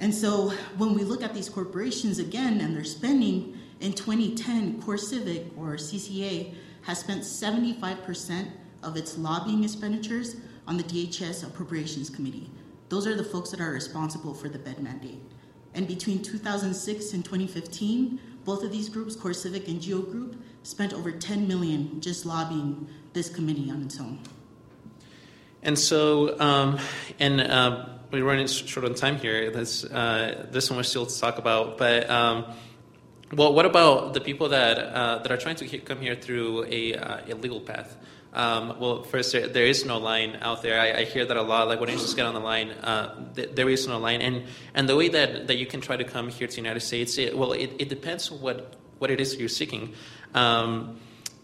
And 0.00 0.14
so 0.14 0.50
when 0.76 0.94
we 0.94 1.02
look 1.02 1.22
at 1.22 1.34
these 1.34 1.48
corporations 1.48 2.18
again 2.18 2.60
and 2.60 2.76
their 2.76 2.84
spending, 2.84 3.58
in 3.80 3.92
2010, 3.92 4.80
CoreCivic 4.82 5.58
or 5.58 5.74
CCA 5.74 6.54
has 6.84 7.00
spent 7.00 7.22
75% 7.22 8.50
of 8.82 8.96
its 8.96 9.18
lobbying 9.18 9.64
expenditures 9.64 10.36
on 10.66 10.76
the 10.76 10.82
DHS 10.84 11.46
Appropriations 11.46 12.10
Committee. 12.10 12.50
Those 12.88 13.06
are 13.06 13.16
the 13.16 13.24
folks 13.24 13.50
that 13.50 13.60
are 13.60 13.72
responsible 13.72 14.34
for 14.34 14.48
the 14.48 14.58
bed 14.58 14.78
mandate. 14.82 15.20
And 15.74 15.88
between 15.88 16.22
2006 16.22 17.12
and 17.12 17.24
2015, 17.24 18.20
both 18.44 18.62
of 18.62 18.70
these 18.70 18.88
groups, 18.88 19.16
CoreCivic 19.16 19.68
and 19.68 19.80
Geo 19.80 20.00
Group, 20.00 20.42
spent 20.62 20.92
over 20.92 21.10
10 21.10 21.48
million 21.48 22.00
just 22.00 22.26
lobbying 22.26 22.86
this 23.12 23.28
committee 23.28 23.70
on 23.70 23.82
its 23.82 23.98
own. 23.98 24.18
And 25.62 25.78
so, 25.78 26.38
um, 26.38 26.78
and 27.18 27.40
uh, 27.40 27.86
we're 28.10 28.24
running 28.24 28.46
short 28.46 28.84
on 28.84 28.94
time 28.94 29.16
here. 29.16 29.50
There's, 29.50 29.84
uh, 29.86 30.46
there's 30.50 30.66
so 30.66 30.74
much 30.74 30.88
still 30.88 31.06
to 31.06 31.20
talk 31.20 31.38
about, 31.38 31.78
but 31.78 32.08
um, 32.10 32.44
well, 33.34 33.52
what 33.52 33.66
about 33.66 34.14
the 34.14 34.20
people 34.20 34.48
that 34.50 34.78
uh, 34.78 35.18
that 35.18 35.32
are 35.32 35.36
trying 35.36 35.56
to 35.56 35.78
come 35.78 36.00
here 36.00 36.14
through 36.14 36.66
a, 36.68 36.94
uh, 36.94 37.20
a 37.28 37.34
legal 37.34 37.60
path? 37.60 37.96
Um, 38.32 38.80
well, 38.80 39.04
first, 39.04 39.32
there, 39.32 39.46
there 39.46 39.66
is 39.66 39.84
no 39.84 39.98
line 39.98 40.38
out 40.40 40.62
there. 40.62 40.80
I, 40.80 41.02
I, 41.02 41.04
hear 41.04 41.24
that 41.24 41.36
a 41.36 41.42
lot. 41.42 41.68
Like 41.68 41.78
when 41.78 41.88
you 41.88 41.94
just 41.94 42.16
get 42.16 42.26
on 42.26 42.34
the 42.34 42.40
line, 42.40 42.70
uh, 42.70 43.32
th- 43.36 43.50
there 43.54 43.68
is 43.70 43.86
no 43.86 43.98
line. 43.98 44.20
And 44.20 44.44
and 44.74 44.88
the 44.88 44.96
way 44.96 45.08
that, 45.08 45.46
that 45.46 45.56
you 45.56 45.66
can 45.66 45.80
try 45.80 45.96
to 45.96 46.02
come 46.02 46.30
here 46.30 46.48
to 46.48 46.52
the 46.52 46.60
United 46.60 46.80
States, 46.80 47.16
it, 47.16 47.38
well, 47.38 47.52
it, 47.52 47.70
it 47.78 47.88
depends 47.88 48.32
what 48.32 48.74
what 48.98 49.10
it 49.10 49.20
is 49.20 49.36
you're 49.36 49.48
seeking. 49.48 49.94
Um, 50.34 50.98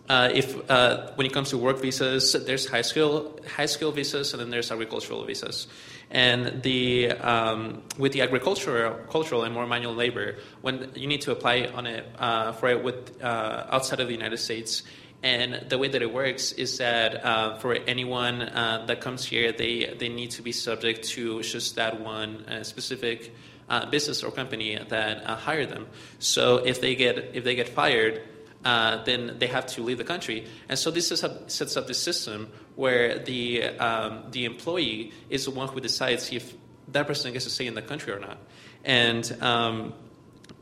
uh, 0.08 0.30
if 0.34 0.68
uh, 0.68 1.12
when 1.14 1.26
it 1.26 1.32
comes 1.32 1.50
to 1.50 1.58
work 1.58 1.80
visas, 1.80 2.32
there's 2.32 2.66
high 2.66 2.82
skill 2.82 3.38
high 3.46 3.66
skill 3.66 3.92
visas, 3.92 4.32
and 4.32 4.42
then 4.42 4.50
there's 4.50 4.72
agricultural 4.72 5.24
visas. 5.24 5.68
And 6.10 6.62
the 6.62 7.12
um, 7.12 7.82
with 7.96 8.12
the 8.12 8.22
agricultural 8.22 8.94
cultural 9.10 9.44
and 9.44 9.54
more 9.54 9.66
manual 9.66 9.94
labor, 9.94 10.38
when 10.60 10.90
you 10.96 11.06
need 11.06 11.20
to 11.22 11.30
apply 11.30 11.70
on 11.72 11.86
it 11.86 12.04
uh, 12.18 12.52
for 12.52 12.68
it 12.68 12.82
with 12.82 13.22
uh, 13.22 13.66
outside 13.70 14.00
of 14.00 14.08
the 14.08 14.14
United 14.14 14.38
States, 14.38 14.82
and 15.22 15.66
the 15.68 15.78
way 15.78 15.88
that 15.88 16.02
it 16.02 16.12
works 16.12 16.52
is 16.52 16.78
that 16.78 17.24
uh, 17.24 17.58
for 17.58 17.74
anyone 17.74 18.42
uh, 18.42 18.84
that 18.86 19.00
comes 19.00 19.24
here, 19.24 19.52
they, 19.52 19.94
they 19.98 20.08
need 20.08 20.30
to 20.32 20.42
be 20.42 20.50
subject 20.50 21.04
to 21.10 21.42
just 21.42 21.76
that 21.76 22.00
one 22.00 22.44
uh, 22.46 22.64
specific 22.64 23.34
uh, 23.68 23.86
business 23.86 24.24
or 24.24 24.32
company 24.32 24.78
that 24.88 25.24
hired 25.24 25.68
them. 25.68 25.86
So 26.18 26.56
if 26.56 26.80
they 26.80 26.96
get 26.96 27.18
if 27.34 27.44
they 27.44 27.54
get 27.54 27.68
fired, 27.68 28.22
uh, 28.64 29.02
then 29.04 29.36
they 29.38 29.46
have 29.46 29.66
to 29.66 29.82
leave 29.82 29.98
the 29.98 30.04
country. 30.04 30.46
And 30.68 30.78
so 30.78 30.90
this 30.90 31.08
sets 31.08 31.76
up 31.76 31.86
the 31.86 31.94
system 31.94 32.48
where 32.76 33.18
the 33.18 33.64
um, 33.78 34.24
the 34.30 34.44
employee 34.44 35.12
is 35.28 35.44
the 35.44 35.50
one 35.50 35.68
who 35.68 35.80
decides 35.80 36.32
if 36.32 36.54
that 36.88 37.06
person 37.06 37.32
gets 37.32 37.44
to 37.44 37.50
stay 37.50 37.66
in 37.66 37.74
the 37.74 37.82
country 37.82 38.12
or 38.12 38.20
not. 38.20 38.38
And 38.84 39.24
um, 39.40 39.94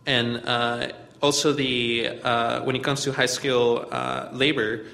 and 0.07 0.45
also, 1.21 1.53
the 1.53 2.21
uh, 2.23 2.63
when 2.63 2.77
it 2.77 2.85
comes 2.85 3.03
to 3.03 3.13
high 3.13 3.27
skill 3.27 3.87
uh, 3.91 4.29
labor, 4.33 4.87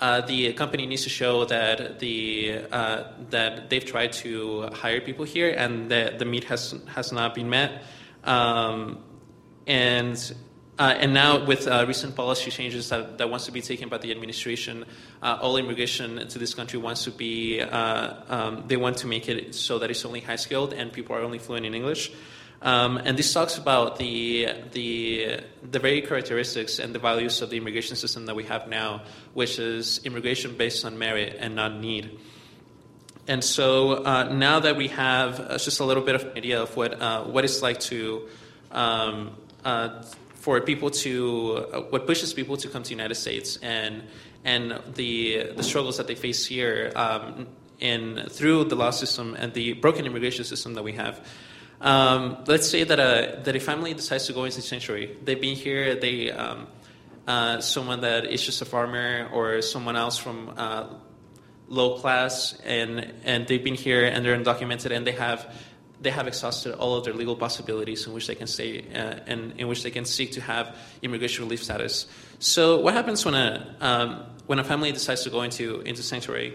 uh, 0.00 0.20
the 0.20 0.52
company 0.52 0.86
needs 0.86 1.04
to 1.04 1.08
show 1.08 1.46
that 1.46 1.98
the 2.00 2.60
uh, 2.70 3.04
that 3.30 3.70
they've 3.70 3.84
tried 3.84 4.12
to 4.12 4.68
hire 4.72 5.00
people 5.00 5.24
here 5.24 5.50
and 5.56 5.90
that 5.90 6.18
the 6.18 6.24
meat 6.24 6.44
has 6.44 6.74
has 6.86 7.12
not 7.12 7.34
been 7.34 7.48
met. 7.48 7.82
Um, 8.24 8.98
and 9.66 10.34
uh, 10.80 10.96
and 10.98 11.12
now 11.12 11.44
with 11.44 11.68
uh, 11.68 11.84
recent 11.86 12.16
policy 12.16 12.50
changes 12.50 12.88
that, 12.88 13.18
that 13.18 13.28
wants 13.28 13.44
to 13.44 13.52
be 13.52 13.60
taken 13.60 13.90
by 13.90 13.98
the 13.98 14.10
administration, 14.10 14.86
uh, 15.22 15.36
all 15.42 15.58
immigration 15.58 16.26
to 16.26 16.38
this 16.38 16.54
country 16.54 16.78
wants 16.78 17.04
to 17.04 17.10
be 17.10 17.60
uh, 17.60 18.14
um, 18.30 18.64
they 18.66 18.78
want 18.78 18.96
to 18.96 19.06
make 19.06 19.28
it 19.28 19.54
so 19.54 19.78
that 19.78 19.90
it's 19.90 20.06
only 20.06 20.20
high 20.20 20.36
skilled 20.36 20.72
and 20.72 20.90
people 20.90 21.14
are 21.14 21.20
only 21.20 21.38
fluent 21.38 21.66
in 21.66 21.74
English. 21.74 22.10
Um, 22.62 22.96
and 22.96 23.18
this 23.18 23.30
talks 23.30 23.58
about 23.58 23.98
the, 23.98 24.48
the, 24.72 25.40
the 25.70 25.78
very 25.78 26.00
characteristics 26.00 26.78
and 26.78 26.94
the 26.94 26.98
values 26.98 27.42
of 27.42 27.50
the 27.50 27.58
immigration 27.58 27.94
system 27.94 28.24
that 28.24 28.34
we 28.34 28.44
have 28.44 28.66
now, 28.66 29.02
which 29.34 29.58
is 29.58 30.00
immigration 30.04 30.56
based 30.56 30.86
on 30.86 30.98
merit 30.98 31.36
and 31.40 31.56
not 31.56 31.78
need. 31.78 32.18
And 33.28 33.44
so 33.44 34.02
uh, 34.02 34.32
now 34.32 34.60
that 34.60 34.76
we 34.76 34.88
have 34.88 35.40
uh, 35.40 35.58
just 35.58 35.80
a 35.80 35.84
little 35.84 36.02
bit 36.02 36.14
of 36.14 36.22
an 36.22 36.38
idea 36.38 36.62
of 36.62 36.74
what, 36.74 36.98
what 37.28 37.44
it's 37.44 37.60
like 37.60 37.80
to, 37.80 38.28
um, 38.70 39.36
uh, 39.62 40.02
for 40.40 40.60
people 40.62 40.90
to, 40.90 41.66
uh, 41.72 41.80
what 41.90 42.06
pushes 42.06 42.34
people 42.34 42.56
to 42.56 42.68
come 42.68 42.82
to 42.82 42.88
the 42.88 42.94
United 42.94 43.14
States 43.14 43.58
and, 43.62 44.02
and 44.44 44.82
the, 44.94 45.52
the 45.54 45.62
struggles 45.62 45.98
that 45.98 46.06
they 46.06 46.14
face 46.14 46.46
here 46.46 46.90
um, 46.96 47.46
in, 47.78 48.26
through 48.28 48.64
the 48.64 48.74
law 48.74 48.90
system 48.90 49.36
and 49.38 49.52
the 49.52 49.74
broken 49.74 50.06
immigration 50.06 50.44
system 50.44 50.74
that 50.74 50.82
we 50.82 50.92
have. 50.92 51.24
Um, 51.80 52.44
let's 52.46 52.68
say 52.68 52.84
that 52.84 53.00
a 53.00 53.40
that 53.44 53.56
a 53.56 53.60
family 53.60 53.94
decides 53.94 54.26
to 54.26 54.34
go 54.34 54.44
into 54.44 54.60
sanctuary. 54.60 55.16
They've 55.24 55.40
been 55.40 55.56
here. 55.56 55.94
They 55.94 56.30
um, 56.30 56.66
uh, 57.26 57.60
someone 57.60 58.02
that 58.02 58.26
is 58.26 58.44
just 58.44 58.60
a 58.60 58.66
farmer 58.66 59.30
or 59.32 59.62
someone 59.62 59.96
else 59.96 60.18
from 60.18 60.52
uh, 60.58 60.88
low 61.68 61.96
class, 61.98 62.54
and 62.64 63.14
and 63.24 63.46
they've 63.46 63.64
been 63.64 63.76
here 63.76 64.04
and 64.04 64.22
they're 64.24 64.36
undocumented 64.36 64.90
and 64.90 65.06
they 65.06 65.12
have 65.12 65.54
they 66.00 66.10
have 66.10 66.26
exhausted 66.26 66.74
all 66.74 66.96
of 66.96 67.04
their 67.04 67.14
legal 67.14 67.36
possibilities 67.36 68.06
in 68.06 68.12
which 68.12 68.26
they 68.26 68.34
can 68.34 68.46
stay 68.46 68.84
uh, 68.94 69.20
and 69.26 69.52
in 69.58 69.68
which 69.68 69.82
they 69.82 69.90
can 69.90 70.04
seek 70.04 70.32
to 70.32 70.40
have 70.40 70.76
immigration 71.02 71.44
relief 71.44 71.62
status. 71.62 72.06
So 72.38 72.80
what 72.80 72.94
happens 72.94 73.24
when 73.24 73.34
a 73.34 73.76
um, 73.80 74.24
when 74.46 74.58
a 74.58 74.64
family 74.64 74.92
decides 74.92 75.22
to 75.24 75.30
go 75.30 75.42
into 75.42 75.80
into 75.82 76.02
sanctuary? 76.02 76.54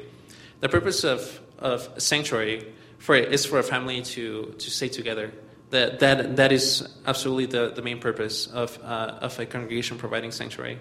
The 0.60 0.70
purpose 0.70 1.04
of 1.04 1.40
of 1.60 1.90
sanctuary 1.98 2.66
for 2.98 3.16
is 3.16 3.46
for 3.46 3.60
a 3.60 3.64
family 3.64 4.02
to, 4.02 4.56
to 4.58 4.70
stay 4.72 4.90
together. 4.90 5.32
That, 5.72 6.00
that, 6.00 6.36
that 6.38 6.52
is 6.52 6.88
absolutely 7.06 7.48
the, 7.48 7.70
the 7.70 7.82
main 7.82 8.00
purpose 8.00 8.48
of, 8.48 8.80
uh, 8.84 9.20
of 9.22 9.38
a 9.40 9.46
congregation 9.46 9.98
providing 9.98 10.32
sanctuary. 10.32 10.80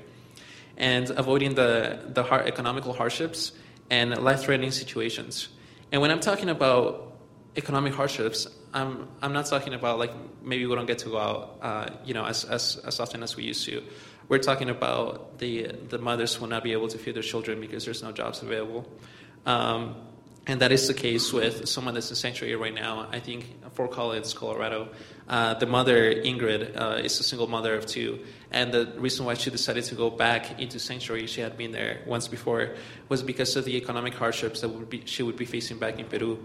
And 0.77 1.11
avoiding 1.11 1.55
the, 1.55 2.01
the 2.07 2.23
hard, 2.23 2.47
economical 2.47 2.93
hardships 2.93 3.53
and 3.91 4.17
life 4.23 4.43
threatening 4.43 4.73
situations. 4.73 5.49
And 5.93 6.01
when 6.03 6.11
I'm 6.11 6.21
talking 6.21 6.49
about 6.49 7.14
economic 7.57 7.95
hardships, 7.95 8.49
I'm, 8.73 9.09
I'm 9.23 9.33
not 9.33 9.47
talking 9.47 9.75
about 9.75 9.99
like 9.99 10.13
maybe 10.43 10.67
we 10.67 10.75
don't 10.75 10.87
get 10.87 10.99
to 10.99 11.11
go 11.11 11.19
out, 11.19 11.59
uh, 11.63 11.87
you 12.05 12.15
know, 12.15 12.25
as, 12.25 12.45
as, 12.45 12.77
as 12.85 13.01
often 13.01 13.23
as 13.23 13.37
we 13.37 13.45
used 13.45 13.65
to. 13.67 13.83
We're 14.29 14.39
talking 14.39 14.71
about 14.71 15.39
the, 15.39 15.67
the 15.89 15.99
mothers 15.99 16.41
will 16.41 16.49
not 16.49 16.65
be 16.65 16.73
able 16.73 16.89
to 16.89 16.99
feed 16.99 17.15
their 17.15 17.23
children 17.23 17.61
because 17.61 17.85
there's 17.85 18.03
no 18.03 18.11
jobs 18.11 18.43
available. 18.43 18.89
Um, 19.47 19.97
and 20.47 20.61
that 20.61 20.73
is 20.73 20.89
the 20.89 20.95
case 20.95 21.33
with 21.33 21.69
someone 21.69 21.95
that's 21.95 22.11
in 22.11 22.17
sanctuary 22.17 22.55
right 22.57 22.75
now. 22.75 23.09
I 23.11 23.19
think 23.21 23.47
Fort 23.73 23.93
Collins, 23.93 24.35
Colorado. 24.35 24.89
Uh, 25.27 25.55
the 25.55 25.67
mother, 25.67 26.13
Ingrid, 26.13 26.79
uh, 26.79 27.01
is 27.03 27.19
a 27.19 27.23
single 27.23 27.47
mother 27.47 27.75
of 27.75 27.87
two. 27.87 28.21
And 28.51 28.73
the 28.73 28.93
reason 28.99 29.25
why 29.25 29.35
she 29.35 29.51
decided 29.51 29.85
to 29.85 29.95
go 29.95 30.11
back 30.11 30.61
into 30.61 30.79
sanctuary, 30.79 31.27
she 31.27 31.41
had 31.41 31.57
been 31.57 31.73
there 31.73 32.03
once 32.07 32.29
before, 32.29 32.75
was 33.09 33.23
because 33.23 33.57
of 33.57 33.65
the 33.65 33.77
economic 33.77 34.15
hardships 34.15 34.61
that 34.61 34.69
would 34.69 34.91
be, 34.91 35.03
she 35.07 35.23
would 35.23 35.37
be 35.37 35.47
facing 35.47 35.79
back 35.79 35.99
in 35.99 36.07
Peru. 36.07 36.39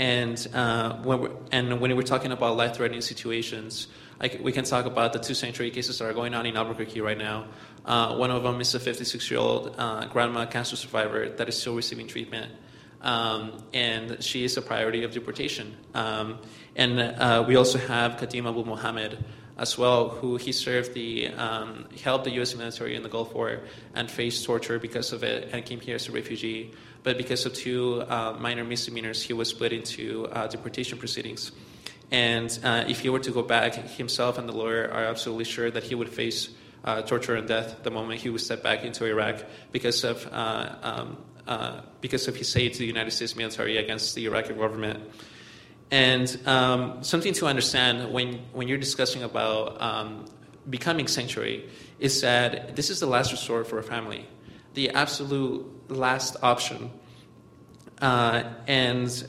And, 0.00 0.48
uh, 0.54 0.96
when 1.02 1.20
we're, 1.20 1.30
and 1.52 1.78
when 1.78 1.94
we're 1.94 2.02
talking 2.02 2.32
about 2.32 2.56
life 2.56 2.76
threatening 2.76 3.02
situations, 3.02 3.86
like 4.18 4.40
we 4.42 4.50
can 4.50 4.64
talk 4.64 4.86
about 4.86 5.12
the 5.12 5.18
two 5.18 5.34
sanctuary 5.34 5.70
cases 5.70 5.98
that 5.98 6.06
are 6.06 6.14
going 6.14 6.32
on 6.32 6.46
in 6.46 6.56
Albuquerque 6.56 7.02
right 7.02 7.18
now. 7.18 7.48
Uh, 7.84 8.16
one 8.16 8.30
of 8.30 8.42
them 8.42 8.62
is 8.62 8.74
a 8.74 8.80
56 8.80 9.30
year 9.30 9.38
old 9.38 9.74
uh, 9.76 10.06
grandma 10.06 10.46
cancer 10.46 10.74
survivor 10.74 11.28
that 11.28 11.50
is 11.50 11.60
still 11.60 11.76
receiving 11.76 12.06
treatment. 12.06 12.50
Um, 13.02 13.62
and 13.74 14.24
she 14.24 14.42
is 14.42 14.56
a 14.56 14.62
priority 14.62 15.04
of 15.04 15.12
deportation. 15.12 15.76
Um, 15.92 16.38
and 16.76 16.98
uh, 16.98 17.44
we 17.46 17.56
also 17.56 17.76
have 17.76 18.16
Kadim 18.16 18.48
Abu 18.48 18.64
Mohammed 18.64 19.22
as 19.58 19.76
well, 19.76 20.08
who 20.08 20.38
he 20.38 20.52
served 20.52 20.94
the, 20.94 21.28
um, 21.28 21.84
helped 22.02 22.24
the 22.24 22.30
U.S. 22.32 22.54
military 22.54 22.96
in 22.96 23.02
the 23.02 23.10
Gulf 23.10 23.34
War 23.34 23.60
and 23.94 24.10
faced 24.10 24.46
torture 24.46 24.78
because 24.78 25.12
of 25.12 25.22
it 25.22 25.50
and 25.52 25.62
came 25.62 25.80
here 25.80 25.96
as 25.96 26.08
a 26.08 26.12
refugee. 26.12 26.72
But 27.02 27.16
because 27.16 27.46
of 27.46 27.54
two 27.54 28.02
uh, 28.08 28.36
minor 28.38 28.64
misdemeanors, 28.64 29.22
he 29.22 29.32
was 29.32 29.48
split 29.48 29.72
into 29.72 30.26
uh, 30.26 30.46
deportation 30.48 30.98
proceedings. 30.98 31.52
And 32.10 32.58
uh, 32.62 32.84
if 32.88 33.00
he 33.00 33.08
were 33.08 33.20
to 33.20 33.30
go 33.30 33.42
back, 33.42 33.74
himself 33.74 34.36
and 34.36 34.48
the 34.48 34.52
lawyer 34.52 34.90
are 34.92 35.04
absolutely 35.04 35.44
sure 35.44 35.70
that 35.70 35.84
he 35.84 35.94
would 35.94 36.08
face 36.08 36.50
uh, 36.84 37.02
torture 37.02 37.36
and 37.36 37.46
death 37.46 37.82
the 37.82 37.90
moment 37.90 38.20
he 38.20 38.30
would 38.30 38.40
step 38.40 38.62
back 38.62 38.84
into 38.84 39.06
Iraq 39.06 39.44
because 39.70 40.02
of 40.04 40.26
uh, 40.32 40.74
um, 40.82 41.16
because 42.00 42.28
of 42.28 42.36
his 42.36 42.54
aid 42.56 42.72
to 42.72 42.78
the 42.78 42.86
United 42.86 43.10
States 43.10 43.34
military 43.34 43.76
against 43.76 44.14
the 44.14 44.24
Iraqi 44.26 44.54
government. 44.54 45.02
And 45.90 46.40
um, 46.46 47.02
something 47.02 47.32
to 47.34 47.46
understand 47.46 48.12
when, 48.12 48.38
when 48.52 48.68
you're 48.68 48.78
discussing 48.78 49.24
about 49.24 49.80
um, 49.82 50.26
becoming 50.68 51.08
sanctuary 51.08 51.68
is 51.98 52.20
that 52.20 52.76
this 52.76 52.90
is 52.90 53.00
the 53.00 53.06
last 53.06 53.32
resort 53.32 53.66
for 53.66 53.78
a 53.78 53.82
family, 53.82 54.28
the 54.74 54.90
absolute 54.90 55.66
last 55.90 56.36
option. 56.42 56.90
Uh, 58.00 58.44
and, 58.66 59.26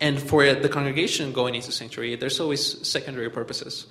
and 0.00 0.22
for 0.22 0.54
the 0.54 0.68
congregation 0.68 1.32
going 1.32 1.54
into 1.54 1.72
sanctuary, 1.72 2.16
there's 2.16 2.38
always 2.40 2.86
secondary 2.86 3.30
purposes. 3.30 3.86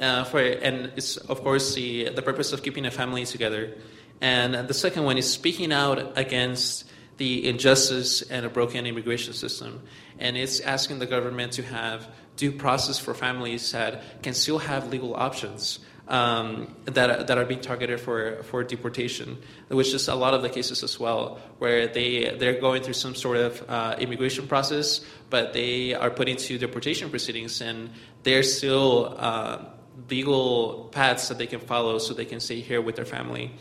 Uh, 0.00 0.24
for, 0.24 0.40
and 0.40 0.92
it's, 0.96 1.16
of 1.16 1.42
course, 1.42 1.74
the, 1.74 2.08
the 2.10 2.22
purpose 2.22 2.52
of 2.52 2.62
keeping 2.62 2.86
a 2.86 2.90
family 2.90 3.24
together 3.24 3.76
and 4.20 4.68
the 4.68 4.74
second 4.74 5.04
one 5.04 5.16
is 5.18 5.30
speaking 5.30 5.72
out 5.72 6.18
against 6.18 6.84
the 7.16 7.48
injustice 7.48 8.22
and 8.22 8.44
a 8.44 8.50
broken 8.50 8.86
immigration 8.86 9.32
system. 9.32 9.82
And 10.18 10.36
it's 10.36 10.60
asking 10.60 10.98
the 10.98 11.06
government 11.06 11.52
to 11.52 11.62
have 11.62 12.08
due 12.36 12.52
process 12.52 12.98
for 12.98 13.14
families 13.14 13.72
that 13.72 14.22
can 14.22 14.34
still 14.34 14.58
have 14.58 14.88
legal 14.88 15.14
options 15.14 15.80
um, 16.10 16.74
that, 16.86 17.28
that 17.28 17.38
are 17.38 17.44
being 17.44 17.60
targeted 17.60 18.00
for, 18.00 18.42
for 18.42 18.64
deportation, 18.64 19.38
which 19.68 19.94
is 19.94 20.08
a 20.08 20.14
lot 20.14 20.34
of 20.34 20.42
the 20.42 20.48
cases 20.48 20.82
as 20.82 20.98
well, 20.98 21.40
where 21.58 21.86
they, 21.86 22.36
they're 22.36 22.60
going 22.60 22.82
through 22.82 22.94
some 22.94 23.14
sort 23.14 23.36
of 23.36 23.70
uh, 23.70 23.94
immigration 23.98 24.46
process, 24.48 25.00
but 25.30 25.52
they 25.52 25.94
are 25.94 26.10
put 26.10 26.28
into 26.28 26.58
deportation 26.58 27.10
proceedings 27.10 27.60
and 27.60 27.90
they're 28.24 28.42
still 28.42 29.14
uh, 29.18 29.64
legal 30.10 30.88
paths 30.92 31.28
that 31.28 31.38
they 31.38 31.46
can 31.46 31.60
follow 31.60 31.98
so 31.98 32.12
they 32.12 32.24
can 32.24 32.40
stay 32.40 32.60
here 32.60 32.82
with 32.82 32.96
their 32.96 33.04
family. 33.04 33.52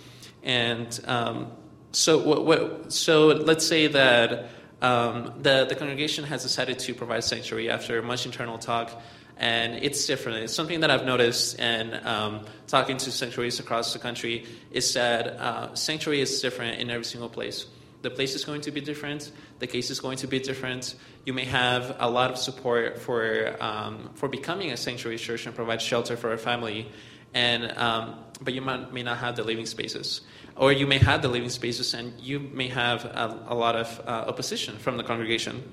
And 0.42 1.00
um, 1.06 1.52
so, 1.92 2.18
what, 2.18 2.46
what, 2.46 2.92
so 2.92 3.28
let's 3.28 3.66
say 3.66 3.88
that 3.88 4.50
um, 4.82 5.34
the, 5.42 5.66
the 5.66 5.76
congregation 5.76 6.24
has 6.26 6.42
decided 6.42 6.80
to 6.80 6.94
provide 6.96 7.24
sanctuary 7.24 7.70
after 7.70 8.02
much 8.02 8.26
internal 8.26 8.58
talk, 8.58 9.00
and 9.39 9.75
it's 9.75 10.06
different. 10.06 10.43
It's 10.43 10.54
something 10.54 10.82
that 10.82 10.91
I've 10.91 11.06
noticed 11.06 11.60
and 11.60 11.95
um, 12.06 12.45
talking 12.67 12.97
to 12.97 13.12
sanctuaries 13.12 13.60
across 13.60 13.93
the 13.93 13.99
country 13.99 14.45
is 14.71 14.93
that 14.93 15.28
uh, 15.28 15.73
sanctuary 15.75 16.21
is 16.21 16.41
different 16.41 16.80
in 16.80 16.89
every 16.89 17.06
single 17.06 17.30
place. 17.30 17.65
The 18.02 18.10
place 18.10 18.36
is 18.36 18.45
going 18.45 18.62
to 18.62 18.71
be 18.71 18.82
different. 18.82 19.32
The 19.60 19.67
case 19.67 19.89
is 19.89 19.99
going 19.99 20.17
to 20.17 20.28
be 20.28 20.39
different. 20.39 20.95
You 21.25 21.34
may 21.34 21.45
have 21.45 21.95
a 21.99 22.10
lot 22.10 22.32
of 22.32 22.38
support 22.38 22.99
for 22.99 23.56
um, 23.60 24.12
for 24.15 24.30
becoming 24.30 24.71
a 24.71 24.78
sanctuary 24.78 25.17
church 25.17 25.45
and 25.45 25.56
provide 25.56 25.82
shelter 25.82 26.15
for 26.15 26.32
a 26.32 26.38
family, 26.38 26.89
and 27.34 27.78
um, 27.78 28.15
but 28.41 28.54
you 28.54 28.62
might, 28.62 28.93
may 28.93 29.04
not 29.04 29.17
have 29.17 29.36
the 29.36 29.43
living 29.43 29.65
spaces. 29.65 30.21
Or 30.56 30.71
you 30.71 30.88
may 30.88 30.97
have 30.97 31.21
the 31.21 31.28
living 31.30 31.49
spaces 31.49 31.93
and 31.93 32.19
you 32.19 32.39
may 32.39 32.67
have 32.67 33.06
a, 33.06 33.45
a 33.47 33.56
lot 33.56 33.75
of 33.75 34.02
uh, 34.06 34.25
opposition 34.28 34.78
from 34.78 34.97
the 34.97 35.04
congregation. 35.04 35.63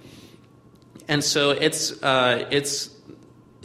And 1.09 1.23
so 1.23 1.51
it's, 1.51 2.03
uh, 2.03 2.47
it's, 2.51 2.96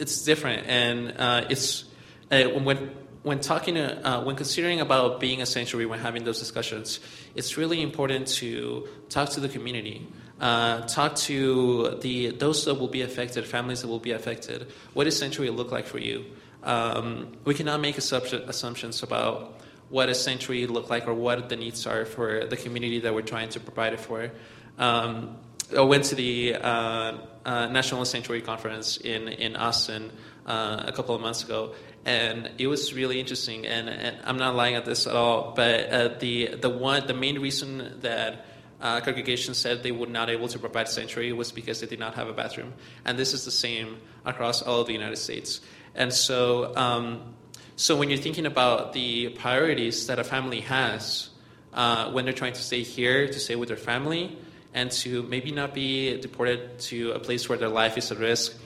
it's 0.02 0.24
different. 0.24 0.68
And 0.68 1.14
uh, 1.18 1.46
it's, 1.50 1.86
uh, 2.32 2.46
when, 2.46 2.78
when 3.22 3.40
talking, 3.40 3.78
uh, 3.78 4.24
when 4.24 4.36
considering 4.36 4.82
about 4.82 5.20
being 5.20 5.42
a 5.42 5.46
sanctuary, 5.46 5.86
when 5.86 6.00
having 6.00 6.24
those 6.24 6.40
discussions, 6.40 7.00
it's 7.36 7.56
really 7.56 7.82
important 7.82 8.28
to 8.40 8.88
talk 9.10 9.30
to 9.30 9.40
the 9.40 9.48
community. 9.48 10.08
Uh, 10.40 10.82
talk 10.88 11.16
to 11.16 12.00
the 12.02 12.32
those 12.32 12.66
that 12.66 12.74
will 12.74 12.88
be 12.88 13.04
affected, 13.04 13.46
families 13.46 13.82
that 13.82 13.88
will 13.88 14.00
be 14.00 14.12
affected. 14.12 14.66
What 14.96 15.04
does 15.04 15.20
sanctuary 15.20 15.52
look 15.52 15.72
like 15.72 15.86
for 15.86 16.00
you? 16.00 16.26
Um, 16.64 17.34
we 17.46 17.54
cannot 17.54 17.80
make 17.80 18.00
assumptions 18.00 19.04
about 19.04 19.62
what 19.90 20.10
a 20.10 20.16
sanctuary 20.16 20.66
look 20.66 20.90
like 20.90 21.08
or 21.08 21.14
what 21.14 21.48
the 21.50 21.56
needs 21.56 21.86
are 21.86 22.06
for 22.06 22.46
the 22.46 22.58
community 22.58 23.02
that 23.02 23.14
we're 23.14 23.22
trying 23.22 23.50
to 23.50 23.60
provide 23.60 23.94
it 23.94 24.00
for. 24.00 24.32
Um, 24.80 25.38
I 25.76 25.82
went 25.82 26.06
to 26.06 26.16
the 26.16 26.56
uh, 26.56 27.18
uh, 27.46 27.68
National 27.68 28.04
Sanctuary 28.06 28.42
Conference 28.42 28.98
in, 28.98 29.28
in 29.28 29.56
Austin 29.56 30.12
uh, 30.46 30.84
a 30.86 30.92
couple 30.92 31.16
of 31.16 31.22
months 31.22 31.44
ago, 31.44 31.74
and 32.06 32.52
it 32.58 32.68
was 32.68 32.94
really 32.94 33.20
interesting. 33.20 33.66
And, 33.66 33.90
and 33.90 34.18
I'm 34.24 34.38
not 34.38 34.56
lying 34.56 34.76
at 34.76 34.86
this 34.86 35.08
at 35.08 35.16
all, 35.16 35.54
but 35.56 35.90
uh, 35.90 36.08
the 36.20 36.56
the 36.56 36.70
one 36.70 37.08
the 37.08 37.14
main 37.14 37.40
reason 37.40 38.00
that 38.02 38.46
uh, 38.82 39.00
congregation 39.02 39.54
said 39.54 39.84
they 39.84 39.92
were 39.92 40.08
not 40.08 40.30
able 40.30 40.48
to 40.48 40.60
provide 40.60 40.88
sanctuary 40.88 41.32
was 41.34 41.52
because 41.52 41.80
they 41.80 41.88
did 41.88 42.00
not 42.00 42.16
have 42.16 42.28
a 42.28 42.34
bathroom, 42.34 42.74
and 43.06 43.18
this 43.18 43.34
is 43.34 43.46
the 43.46 43.52
same 43.52 43.98
across 44.26 44.62
all 44.62 44.82
of 44.82 44.88
the 44.88 44.94
United 44.94 45.18
States. 45.18 45.62
And 45.96 46.12
so, 46.14 46.76
um, 46.76 47.34
so 47.76 47.98
when 47.98 48.10
you're 48.10 48.18
thinking 48.18 48.46
about 48.46 48.94
the 48.94 49.30
priorities 49.30 50.08
that 50.08 50.20
a 50.20 50.24
family 50.24 50.62
has 50.62 51.30
uh, 51.74 52.12
when 52.12 52.26
they're 52.26 52.34
trying 52.34 52.54
to 52.54 52.62
stay 52.62 52.82
here, 52.82 53.28
to 53.28 53.40
stay 53.40 53.56
with 53.56 53.68
their 53.68 53.78
family, 53.78 54.38
and 54.74 54.92
to 54.92 55.24
maybe 55.24 55.52
not 55.52 55.74
be 55.74 56.20
deported 56.20 56.80
to 56.80 57.12
a 57.12 57.20
place 57.20 57.50
where 57.50 57.58
their 57.58 57.70
life 57.70 57.98
is 57.98 58.12
at 58.12 58.20
risk, 58.20 58.58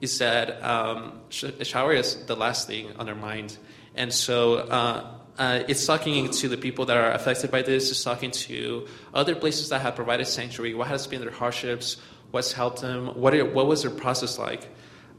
is 0.00 0.18
that 0.18 0.62
um, 0.62 1.20
a 1.58 1.64
shower 1.64 1.92
is 1.92 2.26
the 2.26 2.36
last 2.36 2.66
thing 2.66 2.90
on 2.98 3.06
their 3.06 3.14
mind. 3.14 3.56
And 3.94 4.12
so 4.12 4.56
uh, 4.56 5.14
uh, 5.38 5.62
it's 5.68 5.86
talking 5.86 6.30
to 6.30 6.48
the 6.48 6.56
people 6.56 6.84
that 6.86 6.96
are 6.96 7.12
affected 7.12 7.50
by 7.50 7.62
this, 7.62 7.90
it's 7.90 8.04
talking 8.04 8.30
to 8.30 8.86
other 9.14 9.34
places 9.34 9.70
that 9.70 9.80
have 9.80 9.96
provided 9.96 10.26
sanctuary, 10.26 10.74
what 10.74 10.88
has 10.88 11.06
been 11.06 11.20
their 11.20 11.30
hardships, 11.30 11.96
what's 12.30 12.52
helped 12.52 12.82
them, 12.82 13.08
what, 13.18 13.34
what 13.54 13.66
was 13.66 13.82
their 13.82 13.90
process 13.90 14.38
like. 14.38 14.68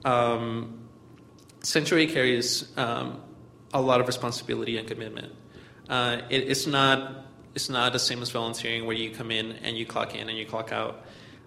Um, 0.05 0.87
sanctuary 1.61 2.07
carries 2.07 2.77
um, 2.77 3.21
a 3.73 3.81
lot 3.81 3.99
of 3.99 4.07
responsibility 4.07 4.77
and 4.77 4.87
commitment. 4.87 5.33
Uh, 5.89 6.21
it, 6.29 6.49
it's 6.49 6.67
not 6.67 7.25
it's 7.57 7.69
not 7.69 7.91
the 7.91 7.97
same 7.97 8.21
as 8.21 8.29
volunteering 8.29 8.85
where 8.85 8.95
you 8.95 9.09
come 9.09 9.31
in 9.31 9.53
and 9.63 9.75
you 9.75 9.83
clock 9.83 10.13
in 10.13 10.29
and 10.29 10.37
you 10.37 10.45
clock 10.45 10.71
out. 10.71 11.03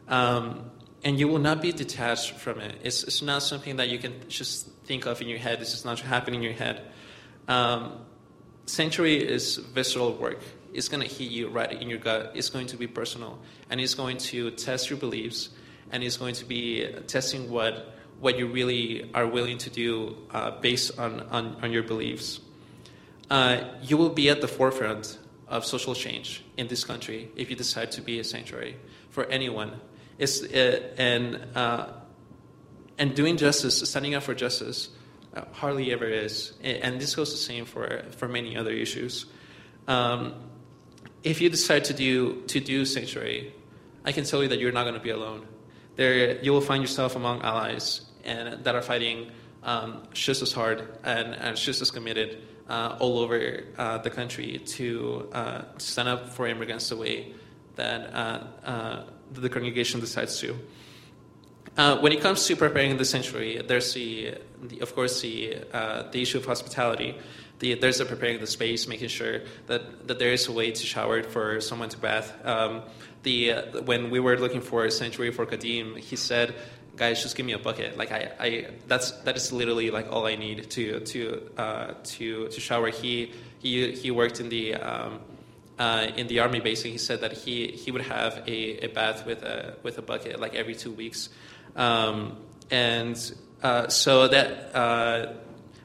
Um, 0.08 0.68
and 1.04 1.20
you 1.20 1.28
will 1.28 1.38
not 1.38 1.62
be 1.62 1.70
detached 1.70 2.32
from 2.32 2.58
it. 2.58 2.74
It's, 2.82 3.04
it's 3.04 3.22
not 3.22 3.44
something 3.44 3.76
that 3.76 3.90
you 3.90 3.98
can 3.98 4.14
just 4.28 4.68
think 4.88 5.06
of 5.06 5.22
in 5.22 5.28
your 5.28 5.38
head. 5.38 5.60
This 5.60 5.72
is 5.72 5.84
not 5.84 6.00
happening 6.00 6.40
in 6.40 6.44
your 6.50 6.58
head. 6.64 6.82
Um, 7.46 8.00
sanctuary 8.66 9.22
is 9.22 9.58
visceral 9.58 10.14
work. 10.14 10.40
It's 10.74 10.88
going 10.88 11.08
to 11.08 11.08
hit 11.08 11.30
you 11.30 11.48
right 11.48 11.70
in 11.70 11.88
your 11.88 12.00
gut. 12.00 12.32
It's 12.34 12.50
going 12.50 12.66
to 12.66 12.76
be 12.76 12.88
personal, 12.88 13.38
and 13.70 13.80
it's 13.80 13.94
going 13.94 14.18
to 14.30 14.50
test 14.50 14.90
your 14.90 14.98
beliefs, 14.98 15.50
and 15.92 16.02
it's 16.02 16.16
going 16.16 16.34
to 16.34 16.44
be 16.44 16.86
testing 17.06 17.50
what 17.50 17.94
what 18.18 18.36
you 18.36 18.46
really 18.48 19.10
are 19.14 19.26
willing 19.26 19.58
to 19.58 19.70
do 19.70 20.16
uh, 20.32 20.50
based 20.60 20.98
on, 20.98 21.20
on, 21.30 21.56
on 21.62 21.72
your 21.72 21.82
beliefs. 21.82 22.40
Uh, 23.30 23.62
you 23.80 23.96
will 23.96 24.10
be 24.10 24.28
at 24.28 24.42
the 24.42 24.48
forefront 24.48 25.18
of 25.50 25.66
social 25.66 25.94
change 25.94 26.42
in 26.56 26.68
this 26.68 26.84
country 26.84 27.28
if 27.36 27.50
you 27.50 27.56
decide 27.56 27.90
to 27.90 28.00
be 28.00 28.20
a 28.20 28.24
sanctuary 28.24 28.76
for 29.10 29.24
anyone. 29.26 29.80
It's, 30.16 30.42
uh, 30.42 30.92
and, 30.96 31.40
uh, 31.54 31.88
and 32.96 33.14
doing 33.14 33.36
justice, 33.36 33.78
standing 33.88 34.14
up 34.14 34.22
for 34.22 34.34
justice, 34.34 34.90
uh, 35.34 35.42
hardly 35.52 35.92
ever 35.92 36.06
is. 36.06 36.54
And 36.62 37.00
this 37.00 37.14
goes 37.14 37.32
the 37.32 37.38
same 37.38 37.64
for, 37.64 38.04
for 38.16 38.28
many 38.28 38.56
other 38.56 38.70
issues. 38.70 39.26
Um, 39.88 40.34
if 41.22 41.40
you 41.40 41.50
decide 41.50 41.84
to 41.84 41.94
do, 41.94 42.42
to 42.46 42.60
do 42.60 42.84
sanctuary, 42.84 43.52
I 44.04 44.12
can 44.12 44.24
tell 44.24 44.42
you 44.42 44.48
that 44.48 44.58
you're 44.58 44.72
not 44.72 44.84
going 44.84 44.94
to 44.94 45.00
be 45.00 45.10
alone. 45.10 45.46
There, 45.96 46.40
you 46.42 46.52
will 46.52 46.60
find 46.60 46.82
yourself 46.82 47.16
among 47.16 47.42
allies 47.42 48.02
and 48.24 48.64
that 48.64 48.74
are 48.74 48.82
fighting 48.82 49.30
um, 49.62 50.04
just 50.12 50.42
as 50.42 50.52
hard 50.52 50.86
and, 51.02 51.34
and 51.34 51.56
just 51.56 51.82
as 51.82 51.90
committed 51.90 52.38
uh, 52.70 52.96
all 53.00 53.18
over 53.18 53.64
uh, 53.76 53.98
the 53.98 54.10
country 54.10 54.58
to 54.64 55.28
uh, 55.32 55.62
stand 55.78 56.08
up 56.08 56.28
for 56.28 56.46
immigrants 56.46 56.88
the 56.88 56.96
way 56.96 57.34
that 57.74 58.14
uh, 58.14 58.44
uh, 58.64 59.04
the 59.32 59.48
congregation 59.48 60.00
decides 60.00 60.38
to. 60.38 60.56
Uh, 61.76 61.98
when 61.98 62.12
it 62.12 62.20
comes 62.20 62.46
to 62.46 62.56
preparing 62.56 62.96
the 62.96 63.04
sanctuary, 63.04 63.60
there's 63.66 63.92
the, 63.94 64.34
the 64.62 64.80
of 64.80 64.94
course 64.94 65.20
the 65.20 65.64
the 66.12 66.22
issue 66.22 66.38
of 66.38 66.44
hospitality. 66.44 67.16
The, 67.60 67.74
there's 67.74 67.98
the 67.98 68.06
preparing 68.06 68.40
the 68.40 68.46
space, 68.46 68.88
making 68.88 69.08
sure 69.08 69.42
that, 69.66 70.08
that 70.08 70.18
there 70.18 70.32
is 70.32 70.48
a 70.48 70.52
way 70.52 70.70
to 70.70 70.86
shower 70.86 71.22
for 71.22 71.60
someone 71.60 71.90
to 71.90 71.98
bath. 71.98 72.32
Um, 72.42 72.84
the 73.22 73.52
when 73.84 74.08
we 74.08 74.18
were 74.18 74.38
looking 74.38 74.62
for 74.62 74.86
a 74.86 74.90
sanctuary 74.90 75.30
for 75.30 75.44
Kadim, 75.44 75.98
he 75.98 76.16
said 76.16 76.54
guys, 76.96 77.22
just 77.22 77.36
give 77.36 77.46
me 77.46 77.52
a 77.52 77.58
bucket. 77.58 77.96
Like 77.96 78.12
I, 78.12 78.30
I 78.38 78.66
that's 78.86 79.12
that 79.22 79.36
is 79.36 79.52
literally 79.52 79.90
like 79.90 80.10
all 80.10 80.26
I 80.26 80.36
need 80.36 80.70
to 80.70 81.00
to 81.00 81.50
uh, 81.56 81.94
to 82.02 82.48
to 82.48 82.60
shower. 82.60 82.90
He 82.90 83.32
he 83.58 83.92
he 83.92 84.10
worked 84.10 84.40
in 84.40 84.48
the 84.48 84.74
um, 84.74 85.20
uh, 85.78 86.08
in 86.16 86.26
the 86.26 86.40
army 86.40 86.60
base, 86.60 86.84
and 86.84 86.92
he 86.92 86.98
said 86.98 87.20
that 87.22 87.32
he 87.32 87.68
he 87.68 87.90
would 87.90 88.02
have 88.02 88.42
a, 88.46 88.84
a 88.84 88.88
bath 88.88 89.26
with 89.26 89.42
a 89.42 89.76
with 89.82 89.98
a 89.98 90.02
bucket 90.02 90.40
like 90.40 90.54
every 90.54 90.74
two 90.74 90.92
weeks, 90.92 91.28
um, 91.76 92.36
and 92.70 93.34
uh, 93.62 93.88
so 93.88 94.28
that. 94.28 94.74
Uh, 94.74 95.32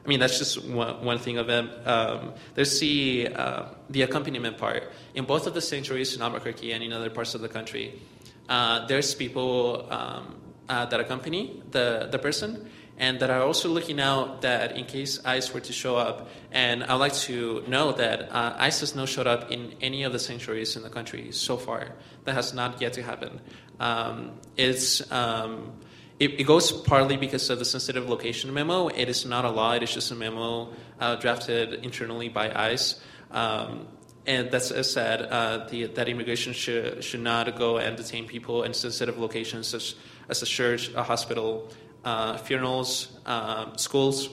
I 0.04 0.08
mean, 0.08 0.20
that's 0.20 0.38
just 0.38 0.64
one, 0.64 1.04
one 1.04 1.18
thing 1.18 1.36
of 1.36 1.48
them. 1.48 1.68
Um, 1.84 2.34
there's 2.54 2.78
the, 2.78 3.26
uh, 3.34 3.64
the 3.90 4.02
accompaniment 4.02 4.56
part. 4.56 4.92
In 5.16 5.24
both 5.24 5.48
of 5.48 5.54
the 5.54 5.60
sanctuaries 5.60 6.14
in 6.14 6.22
Albuquerque 6.22 6.70
and 6.70 6.84
in 6.84 6.92
other 6.92 7.10
parts 7.10 7.34
of 7.34 7.40
the 7.40 7.48
country, 7.48 8.00
uh, 8.48 8.86
there's 8.86 9.16
people 9.16 9.88
um, 9.90 10.36
uh, 10.68 10.86
that 10.86 11.00
accompany 11.00 11.62
the, 11.70 12.08
the 12.10 12.18
person 12.18 12.68
and 12.98 13.20
that 13.20 13.30
are 13.30 13.42
also 13.42 13.68
looking 13.68 14.00
out 14.00 14.42
that 14.42 14.76
in 14.76 14.84
case 14.84 15.20
ICE 15.24 15.52
were 15.52 15.60
to 15.60 15.72
show 15.72 15.96
up, 15.96 16.28
and 16.50 16.82
I'd 16.84 16.94
like 16.94 17.12
to 17.28 17.62
know 17.68 17.92
that 17.92 18.32
uh, 18.32 18.56
ICE 18.58 18.80
has 18.80 18.94
not 18.94 19.08
showed 19.08 19.26
up 19.26 19.50
in 19.52 19.74
any 19.82 20.02
of 20.04 20.12
the 20.12 20.18
sanctuaries 20.18 20.76
in 20.76 20.82
the 20.82 20.88
country 20.88 21.30
so 21.32 21.56
far. 21.56 21.92
That 22.24 22.34
has 22.34 22.54
not 22.54 22.80
yet 22.80 22.94
to 22.94 23.02
happen. 23.02 23.40
Um, 23.78 24.40
it's 24.56 25.10
um, 25.12 25.74
it, 26.18 26.40
it, 26.40 26.44
goes 26.44 26.72
partly 26.72 27.18
because 27.18 27.50
of 27.50 27.58
the 27.58 27.66
sensitive 27.66 28.08
location 28.08 28.54
memo. 28.54 28.88
It 28.88 29.10
is 29.10 29.26
not 29.26 29.44
a 29.44 29.50
law; 29.50 29.72
it 29.72 29.82
is 29.82 29.92
just 29.92 30.10
a 30.10 30.14
memo 30.14 30.72
uh, 30.98 31.16
drafted 31.16 31.84
internally 31.84 32.30
by 32.30 32.50
ICE. 32.50 32.98
Um, 33.30 33.88
and 34.26 34.50
that's 34.50 34.72
as 34.72 34.90
said, 34.90 35.22
uh, 35.22 35.68
the, 35.68 35.86
that 35.86 36.08
immigration 36.08 36.52
should, 36.52 37.04
should 37.04 37.20
not 37.20 37.56
go 37.56 37.78
and 37.78 37.96
detain 37.96 38.26
people 38.26 38.64
in 38.64 38.74
sensitive 38.74 39.18
locations 39.18 39.68
such 39.68 39.94
as 40.28 40.42
a 40.42 40.46
church, 40.46 40.92
a 40.94 41.02
hospital, 41.02 41.68
uh, 42.04 42.36
funerals, 42.38 43.18
uh, 43.26 43.76
schools. 43.76 44.28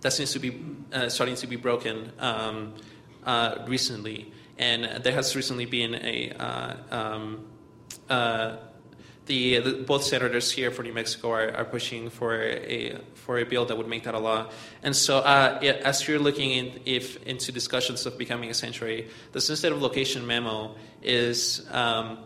That 0.00 0.12
seems 0.12 0.32
to 0.32 0.38
be 0.38 0.60
uh, 0.92 1.08
starting 1.08 1.36
to 1.36 1.46
be 1.46 1.56
broken 1.56 2.12
um, 2.18 2.74
uh, 3.24 3.64
recently, 3.66 4.32
and 4.58 5.02
there 5.02 5.12
has 5.12 5.34
recently 5.34 5.66
been 5.66 5.94
a 5.94 6.30
uh, 6.30 6.74
um, 6.90 7.46
uh, 8.08 8.56
the, 9.28 9.58
the, 9.58 9.72
both 9.84 10.04
senators 10.04 10.50
here 10.50 10.70
for 10.70 10.82
New 10.82 10.94
Mexico 10.94 11.30
are, 11.32 11.54
are, 11.54 11.64
pushing 11.64 12.08
for 12.08 12.40
a 12.42 12.98
for 13.14 13.38
a 13.38 13.44
bill 13.44 13.66
that 13.66 13.76
would 13.76 13.86
make 13.86 14.04
that 14.04 14.14
a 14.14 14.18
law. 14.18 14.50
And 14.82 14.96
so, 14.96 15.18
uh, 15.18 15.58
it, 15.60 15.76
as 15.76 16.08
you're 16.08 16.18
looking 16.18 16.50
in, 16.50 16.80
if 16.86 17.22
into 17.24 17.52
discussions 17.52 18.06
of 18.06 18.16
becoming 18.16 18.48
a 18.48 18.54
sanctuary, 18.54 19.08
the 19.32 19.40
sensitive 19.40 19.80
location 19.82 20.26
memo 20.26 20.74
is 21.02 21.66
um, 21.70 22.18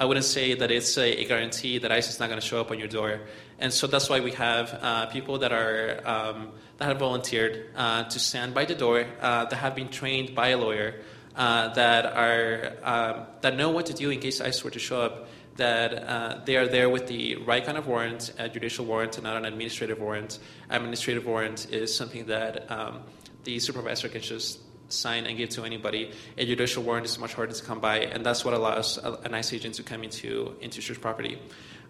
I 0.00 0.06
wouldn't 0.06 0.24
say 0.24 0.54
that 0.54 0.70
it's 0.70 0.96
a, 0.96 1.20
a 1.20 1.26
guarantee 1.26 1.76
that 1.76 1.92
ICE 1.92 2.08
is 2.08 2.18
not 2.18 2.30
going 2.30 2.40
to 2.40 2.46
show 2.46 2.58
up 2.58 2.70
on 2.70 2.78
your 2.78 2.88
door. 2.88 3.20
And 3.58 3.70
so 3.70 3.86
that's 3.86 4.08
why 4.08 4.20
we 4.20 4.30
have 4.32 4.78
uh, 4.80 5.06
people 5.06 5.40
that 5.40 5.52
are 5.52 6.00
um, 6.06 6.52
that 6.78 6.86
have 6.86 6.98
volunteered 6.98 7.66
uh, 7.76 8.04
to 8.04 8.18
stand 8.18 8.54
by 8.54 8.64
the 8.64 8.74
door, 8.74 9.04
uh, 9.20 9.44
that 9.44 9.56
have 9.56 9.74
been 9.74 9.90
trained 9.90 10.34
by 10.34 10.48
a 10.48 10.56
lawyer, 10.56 11.02
uh, 11.36 11.68
that 11.74 12.06
are 12.06 12.72
um, 12.82 13.26
that 13.42 13.58
know 13.58 13.68
what 13.68 13.84
to 13.86 13.92
do 13.92 14.08
in 14.08 14.20
case 14.20 14.40
ICE 14.40 14.64
were 14.64 14.70
to 14.70 14.78
show 14.78 15.02
up. 15.02 15.28
That 15.56 15.92
uh, 15.92 16.40
they 16.46 16.56
are 16.56 16.66
there 16.66 16.88
with 16.88 17.06
the 17.06 17.36
right 17.36 17.62
kind 17.62 17.76
of 17.76 17.86
warrant, 17.86 18.32
a 18.38 18.48
judicial 18.48 18.86
warrant, 18.86 19.18
and 19.18 19.24
not 19.24 19.36
an 19.36 19.44
administrative 19.44 20.00
warrant. 20.00 20.38
Administrative 20.70 21.26
warrant 21.26 21.70
is 21.70 21.94
something 21.94 22.24
that 22.26 22.70
um, 22.70 23.02
the 23.44 23.58
supervisor 23.58 24.08
can 24.08 24.22
just 24.22 24.60
sign 24.92 25.26
and 25.26 25.36
give 25.36 25.50
to 25.50 25.64
anybody. 25.64 26.12
A 26.38 26.44
judicial 26.44 26.82
warrant 26.82 27.06
is 27.06 27.18
much 27.18 27.34
harder 27.34 27.52
to 27.52 27.64
come 27.64 27.80
by, 27.80 28.00
and 28.00 28.24
that's 28.24 28.44
what 28.44 28.54
allows 28.54 28.98
an 28.98 29.34
ICE 29.34 29.52
agent 29.54 29.74
to 29.76 29.82
come 29.82 30.02
into 30.02 30.54
into 30.60 30.80
church 30.80 31.00
property. 31.00 31.38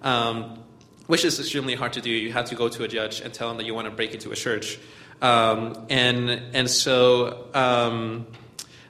Um, 0.02 0.64
which 1.06 1.24
is 1.24 1.40
extremely 1.40 1.74
hard 1.74 1.92
to 1.94 2.00
do. 2.00 2.10
You 2.10 2.32
have 2.32 2.46
to 2.46 2.54
go 2.54 2.68
to 2.68 2.84
a 2.84 2.88
judge 2.88 3.20
and 3.20 3.34
tell 3.34 3.48
them 3.48 3.56
that 3.56 3.66
you 3.66 3.74
want 3.74 3.86
to 3.86 3.90
break 3.90 4.14
into 4.14 4.30
a 4.30 4.36
church, 4.36 4.78
um, 5.20 5.86
and 5.90 6.30
and 6.30 6.70
so 6.70 7.48
um, 7.52 8.26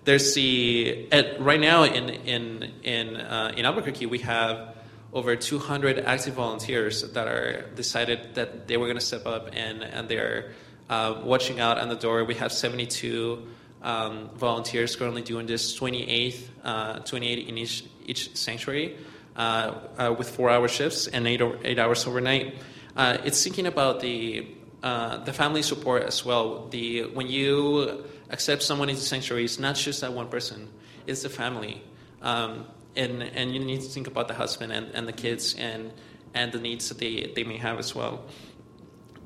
there's 0.04 0.34
the 0.34 1.08
at, 1.10 1.40
right 1.40 1.60
now 1.60 1.84
in 1.84 2.10
in 2.10 2.72
in 2.82 3.16
uh, 3.16 3.54
in 3.56 3.64
Albuquerque 3.64 4.06
we 4.06 4.18
have 4.18 4.76
over 5.12 5.34
200 5.34 5.98
active 6.00 6.34
volunteers 6.34 7.10
that 7.12 7.26
are 7.26 7.70
decided 7.74 8.34
that 8.34 8.68
they 8.68 8.76
were 8.76 8.86
going 8.86 8.98
to 8.98 9.04
step 9.04 9.26
up 9.26 9.48
and 9.52 9.82
and 9.82 10.08
they're 10.08 10.52
uh, 10.90 11.20
watching 11.24 11.60
out 11.60 11.78
on 11.78 11.88
the 11.88 11.96
door. 11.96 12.24
We 12.24 12.34
have 12.34 12.52
72 12.52 13.46
um, 13.82 14.30
volunteers 14.36 14.96
currently 14.96 15.22
doing 15.22 15.46
this 15.46 15.74
28, 15.74 16.50
uh, 16.64 16.98
28 17.00 17.48
in 17.48 17.58
each, 17.58 17.84
each 18.06 18.36
sanctuary 18.36 18.96
uh, 19.36 19.74
uh, 19.98 20.14
with 20.16 20.28
four 20.28 20.50
hour 20.50 20.68
shifts 20.68 21.06
and 21.06 21.26
eight, 21.26 21.40
eight 21.64 21.78
hours 21.78 22.06
overnight. 22.06 22.54
Uh, 22.96 23.18
it's 23.24 23.42
thinking 23.42 23.66
about 23.66 24.00
the, 24.00 24.46
uh, 24.82 25.18
the 25.24 25.32
family 25.32 25.62
support 25.62 26.02
as 26.02 26.24
well. 26.24 26.68
The, 26.68 27.04
when 27.04 27.28
you 27.28 28.04
accept 28.30 28.62
someone 28.62 28.88
into 28.90 29.02
sanctuary, 29.02 29.44
it's 29.44 29.58
not 29.58 29.76
just 29.76 30.00
that 30.02 30.12
one 30.12 30.28
person, 30.28 30.68
it's 31.06 31.22
the 31.22 31.28
family. 31.28 31.82
Um, 32.22 32.66
and, 32.96 33.22
and 33.22 33.54
you 33.54 33.60
need 33.60 33.80
to 33.80 33.88
think 33.88 34.06
about 34.06 34.28
the 34.28 34.34
husband 34.34 34.72
and, 34.72 34.90
and 34.94 35.06
the 35.06 35.12
kids 35.12 35.54
and, 35.54 35.92
and 36.34 36.52
the 36.52 36.58
needs 36.58 36.88
that 36.88 36.98
they, 36.98 37.32
they 37.34 37.44
may 37.44 37.56
have 37.56 37.78
as 37.78 37.94
well. 37.94 38.24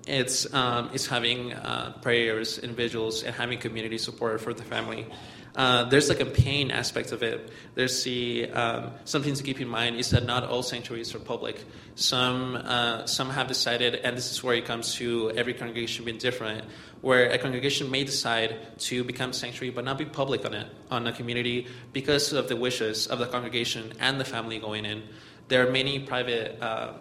It's 0.07 0.53
um, 0.53 0.90
it's 0.93 1.07
having 1.07 1.53
uh, 1.53 1.95
prayers 2.03 2.59
and 2.59 2.77
vigils 2.77 3.23
and 3.23 3.35
having 3.35 3.59
community 3.59 3.99
support 3.99 4.40
for 4.40 4.53
the 4.53 4.62
family. 4.62 5.07
Uh, 5.57 5.85
there's 5.85 6.11
a 6.11 6.17
campaign 6.17 6.73
aspect 6.73 7.12
of 7.12 7.23
it. 7.23 7.49
There's 7.77 8.03
the 8.03 8.51
um, 8.51 8.90
something 9.05 9.35
to 9.35 9.43
keep 9.43 9.61
in 9.61 9.69
mind 9.69 9.97
is 9.97 10.11
that 10.11 10.25
not 10.25 10.43
all 10.43 10.64
sanctuaries 10.64 11.14
are 11.14 11.21
public. 11.21 11.62
Some 11.95 12.57
uh, 12.57 13.07
some 13.07 13.31
have 13.31 13.47
decided, 13.47 13.95
and 13.95 14.17
this 14.17 14.33
is 14.33 14.43
where 14.43 14.57
it 14.57 14.64
comes 14.64 14.95
to 14.97 15.31
every 15.37 15.55
congregation 15.55 16.05
being 16.05 16.19
different, 16.19 16.64
where 17.03 17.31
a 17.31 17.38
congregation 17.38 17.88
may 17.88 18.03
decide 18.03 18.79
to 18.81 19.05
become 19.05 19.33
sanctuary 19.33 19.71
but 19.71 19.85
not 19.85 19.97
be 19.97 20.05
public 20.05 20.45
on 20.45 20.55
it 20.55 20.67
on 20.90 21.07
a 21.07 21.12
community 21.12 21.69
because 21.93 22.33
of 22.33 22.49
the 22.49 22.57
wishes 22.57 23.07
of 23.07 23.21
the 23.21 23.27
congregation 23.27 23.93
and 24.01 24.19
the 24.19 24.25
family 24.25 24.59
going 24.59 24.85
in. 24.85 25.05
There 25.49 25.67
are 25.67 25.71
many 25.71 26.01
private. 26.01 26.61
Uh, 26.61 26.95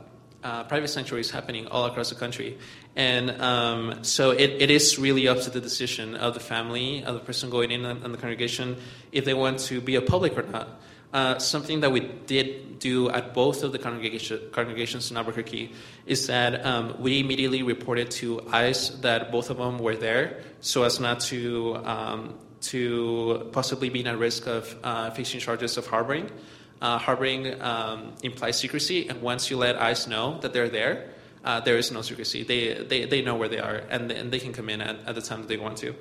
uh, 0.43 0.61
private 0.65 0.89
sanctuaries 0.89 1.31
happening 1.31 1.67
all 1.67 1.85
across 1.85 2.09
the 2.09 2.15
country. 2.15 2.57
And 2.95 3.41
um, 3.41 4.03
so 4.03 4.31
it, 4.31 4.61
it 4.61 4.69
is 4.69 4.99
really 4.99 5.27
up 5.27 5.41
to 5.41 5.49
the 5.49 5.61
decision 5.61 6.15
of 6.15 6.35
the 6.35 6.39
family, 6.39 7.03
of 7.03 7.15
the 7.15 7.21
person 7.21 7.49
going 7.49 7.71
in 7.71 7.85
and 7.85 8.13
the 8.13 8.17
congregation, 8.17 8.77
if 9.11 9.25
they 9.25 9.33
want 9.33 9.59
to 9.59 9.81
be 9.81 9.95
a 9.95 10.01
public 10.01 10.37
or 10.37 10.43
not. 10.43 10.79
Uh, 11.11 11.37
something 11.37 11.81
that 11.81 11.91
we 11.91 11.99
did 12.25 12.79
do 12.79 13.07
at 13.11 13.35
both 13.35 13.63
of 13.63 13.71
the 13.71 13.77
congregation, 13.77 14.39
congregations 14.51 15.11
in 15.11 15.17
Albuquerque 15.17 15.71
is 16.07 16.25
that 16.25 16.65
um, 16.65 16.95
we 16.99 17.19
immediately 17.19 17.61
reported 17.61 18.09
to 18.09 18.41
ICE 18.51 18.89
that 19.01 19.31
both 19.31 19.51
of 19.51 19.57
them 19.57 19.77
were 19.77 19.95
there 19.95 20.41
so 20.59 20.81
as 20.83 20.99
not 20.99 21.19
to, 21.19 21.75
um, 21.85 22.33
to 22.61 23.47
possibly 23.51 23.89
be 23.89 24.03
at 24.03 24.17
risk 24.17 24.47
of 24.47 24.75
uh, 24.83 25.11
facing 25.11 25.39
charges 25.39 25.77
of 25.77 25.85
harboring. 25.85 26.31
Uh, 26.81 26.97
harboring 26.97 27.61
um, 27.61 28.13
implies 28.23 28.57
secrecy, 28.57 29.07
and 29.07 29.21
once 29.21 29.51
you 29.51 29.57
let 29.57 29.79
ICE 29.79 30.07
know 30.07 30.39
that 30.39 30.51
they're 30.51 30.67
there, 30.67 31.12
uh, 31.43 31.59
there 31.61 31.77
is 31.77 31.91
no 31.91 32.01
secrecy. 32.01 32.43
They, 32.43 32.83
they, 32.83 33.05
they 33.05 33.21
know 33.21 33.35
where 33.35 33.49
they 33.49 33.59
are, 33.59 33.83
and, 33.89 34.11
and 34.11 34.31
they 34.31 34.39
can 34.39 34.53
come 34.53 34.69
in 34.69 34.81
at, 34.81 35.07
at 35.07 35.15
the 35.15 35.21
time 35.21 35.41
that 35.41 35.47
they 35.47 35.57
want 35.57 35.77
to. 35.77 35.95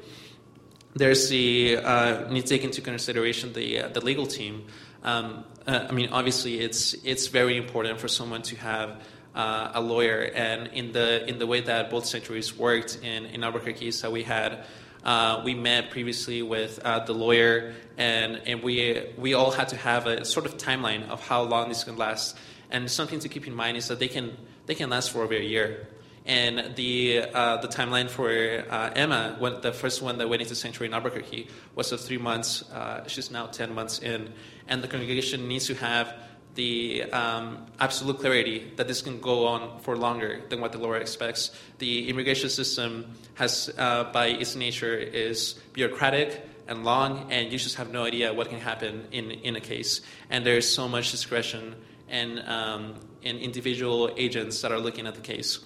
There's 0.95 1.29
the 1.29 1.79
uh, 1.79 2.31
need 2.31 2.43
to 2.43 2.49
take 2.49 2.65
into 2.65 2.83
consideration 2.83 3.55
the 3.55 3.81
uh, 3.81 3.89
the 3.89 4.05
legal 4.05 4.27
team. 4.27 4.67
Um, 5.03 5.45
uh, 5.67 5.87
I 5.89 5.93
mean, 5.93 6.11
obviously, 6.11 6.61
it's 6.61 6.93
it's 7.03 7.29
very 7.29 7.57
important 7.57 7.99
for 7.99 8.09
someone 8.09 8.43
to 8.43 8.57
have 8.57 9.01
uh, 9.35 9.71
a 9.73 9.81
lawyer, 9.81 10.31
and 10.35 10.67
in 10.75 10.93
the 10.93 11.27
in 11.27 11.39
the 11.39 11.47
way 11.47 11.63
that 11.63 11.89
both 11.89 12.05
sanctuaries 12.05 12.55
worked 12.55 12.99
in 13.03 13.25
in 13.25 13.43
Albuquerque, 13.43 13.93
so 13.93 14.11
we 14.11 14.23
had 14.23 14.67
uh, 15.05 15.43
we 15.45 15.55
met 15.55 15.91
previously 15.91 16.43
with 16.43 16.79
uh, 16.85 17.01
the 17.01 17.13
lawyer, 17.13 17.75
and, 17.97 18.41
and 18.47 18.63
we, 18.63 19.05
we 19.17 19.35
all 19.35 19.51
had 19.51 19.69
to 19.69 19.77
have 19.77 20.07
a 20.07 20.25
sort 20.25 20.47
of 20.47 20.57
timeline 20.57 21.09
of 21.09 21.27
how 21.27 21.43
long 21.43 21.69
this 21.69 21.85
can 21.85 21.97
last. 21.97 22.37
And 22.71 22.91
something 22.91 23.19
to 23.21 23.29
keep 23.29 23.47
in 23.47 23.55
mind 23.55 23.77
is 23.77 23.89
that 23.89 23.99
they 23.99 24.09
can, 24.09 24.37
they 24.67 24.75
can 24.75 24.91
last 24.91 25.11
for 25.11 25.23
over 25.23 25.35
a 25.35 25.43
year. 25.43 25.89
And 26.25 26.77
the, 26.77 27.25
uh, 27.35 27.57
the 27.57 27.69
timeline 27.69 28.09
for 28.09 28.31
uh, 28.31 28.93
Emma, 28.95 29.37
when, 29.41 29.61
the 29.61 29.73
first 29.73 30.03
one 30.03 30.19
that 30.19 30.29
went 30.29 30.41
into 30.41 30.55
Sanctuary 30.55 30.89
in 30.89 30.95
Albuquerque, 30.95 31.49
was 31.75 31.91
of 31.91 32.01
three 32.01 32.19
months. 32.19 32.71
Uh, 32.71 33.07
she's 33.09 33.31
now 33.31 33.47
10 33.47 33.75
months 33.75 33.99
in. 33.99 34.33
And 34.69 34.83
the 34.83 34.89
congregation 34.89 35.49
needs 35.49 35.67
to 35.67 35.75
have 35.75 36.15
the 36.55 37.05
um, 37.05 37.67
absolute 37.81 38.21
clarity 38.21 38.71
that 38.77 38.87
this 38.87 39.03
can 39.03 39.21
go 39.21 39.47
on 39.47 39.81
for 39.81 39.97
longer 39.97 40.43
than 40.49 40.61
what 40.61 40.73
the 40.73 40.79
law 40.79 40.93
expects. 40.93 41.51
The 41.79 42.09
immigration 42.09 42.51
system 42.51 43.15
has, 43.35 43.73
uh, 43.77 44.05
by 44.13 44.27
its 44.27 44.55
nature, 44.55 44.97
is 44.97 45.55
bureaucratic 45.73 46.47
and 46.69 46.85
long, 46.85 47.33
and 47.33 47.51
you 47.51 47.59
just 47.59 47.77
have 47.77 47.91
no 47.91 48.05
idea 48.05 48.33
what 48.33 48.49
can 48.49 48.61
happen 48.61 49.09
in, 49.11 49.31
in 49.31 49.57
a 49.57 49.61
case. 49.61 50.03
And 50.31 50.47
there's 50.47 50.69
so 50.69 50.89
much 50.89 51.11
discretion 51.11 51.75
and, 52.09 52.41
um, 52.41 52.95
and 53.25 53.39
individual 53.39 54.11
agents 54.17 54.63
that 54.63 54.73
are 54.73 54.79
looking 54.79 55.07
at 55.07 55.15
the 55.15 55.21
case. 55.21 55.61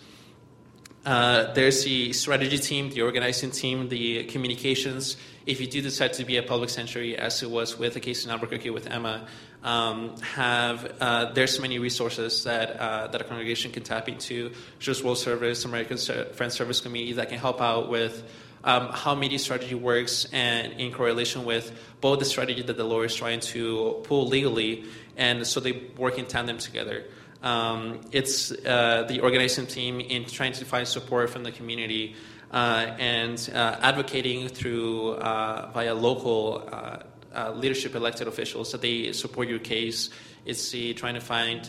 Uh, 1.07 1.53
there's 1.53 1.85
the 1.85 2.13
strategy 2.13 2.59
team, 2.59 2.91
the 2.91 3.03
organizing 3.03 3.53
team, 3.53 3.89
the 3.89 4.25
communications. 4.25 5.17
If 5.47 5.61
you 5.61 5.69
do 5.69 5.81
decide 5.81 6.15
to 6.15 6.25
be 6.25 6.37
a 6.37 6.43
public 6.43 6.69
sanctuary, 6.69 7.17
as 7.17 7.45
it 7.45 7.51
was 7.51 7.79
with 7.79 7.95
the 7.95 8.01
case 8.01 8.25
in 8.25 8.33
Albuquerque 8.33 8.71
with 8.71 8.89
Emma, 8.89 9.29
um, 9.63 10.17
have 10.19 10.93
uh, 11.01 11.33
there's 11.33 11.61
many 11.61 11.79
resources 11.79 12.43
that 12.43 12.81
uh, 12.81 13.07
that 13.07 13.21
a 13.21 13.25
congregation 13.25 13.71
can 13.71 13.85
tap 13.85 14.09
into. 14.09 14.53
Church 14.81 15.05
World 15.05 15.19
Service, 15.19 15.65
American 15.65 15.97
Friends 15.97 16.55
Service 16.55 16.81
Committee 16.81 17.13
that 17.13 17.29
can 17.29 17.39
help 17.39 17.61
out 17.61 17.89
with 17.89 18.29
um, 18.65 18.89
how 18.89 19.15
media 19.15 19.39
strategy 19.39 19.77
works 19.77 20.27
and 20.33 20.73
in 20.73 20.93
correlation 20.93 21.45
with 21.45 21.71
both 22.01 22.19
the 22.19 22.25
strategy 22.25 22.63
that 22.63 22.77
the 22.77 22.85
lawyer 22.85 23.05
is 23.05 23.15
trying 23.15 23.39
to 23.39 24.01
pull 24.03 24.27
legally, 24.27 24.85
and 25.17 25.47
so 25.47 25.61
they 25.61 25.85
work 25.97 26.19
in 26.19 26.27
tandem 26.27 26.59
together. 26.59 27.05
Um, 27.43 28.01
it's 28.13 28.51
uh, 28.51 29.05
the 29.09 29.21
organizing 29.21 29.67
team 29.67 30.01
in 30.01 30.25
trying 30.25 30.53
to 30.53 30.65
find 30.65 30.87
support 30.87 31.31
from 31.31 31.45
the 31.45 31.53
community 31.53 32.17
uh, 32.51 32.95
and 32.99 33.51
uh, 33.55 33.77
advocating 33.81 34.49
through 34.49 35.13
uh, 35.13 35.71
via 35.75 35.95
local 35.95 36.69
uh, 36.71 36.99
uh, 37.35 37.53
leadership 37.53 37.95
elected 37.95 38.29
officials 38.29 38.73
that 38.73 38.81
they 38.81 39.13
support 39.13 39.49
your 39.49 39.59
case. 39.59 40.11
It's 40.45 40.71
trying 40.95 41.15
to 41.15 41.21
find 41.21 41.69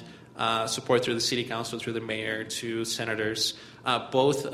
support 0.68 1.04
through 1.04 1.16
the 1.16 1.22
city 1.22 1.44
council, 1.44 1.80
through 1.80 1.94
the 1.94 2.02
mayor, 2.02 2.44
to 2.44 2.86
senators. 2.86 3.56
both, 4.12 4.46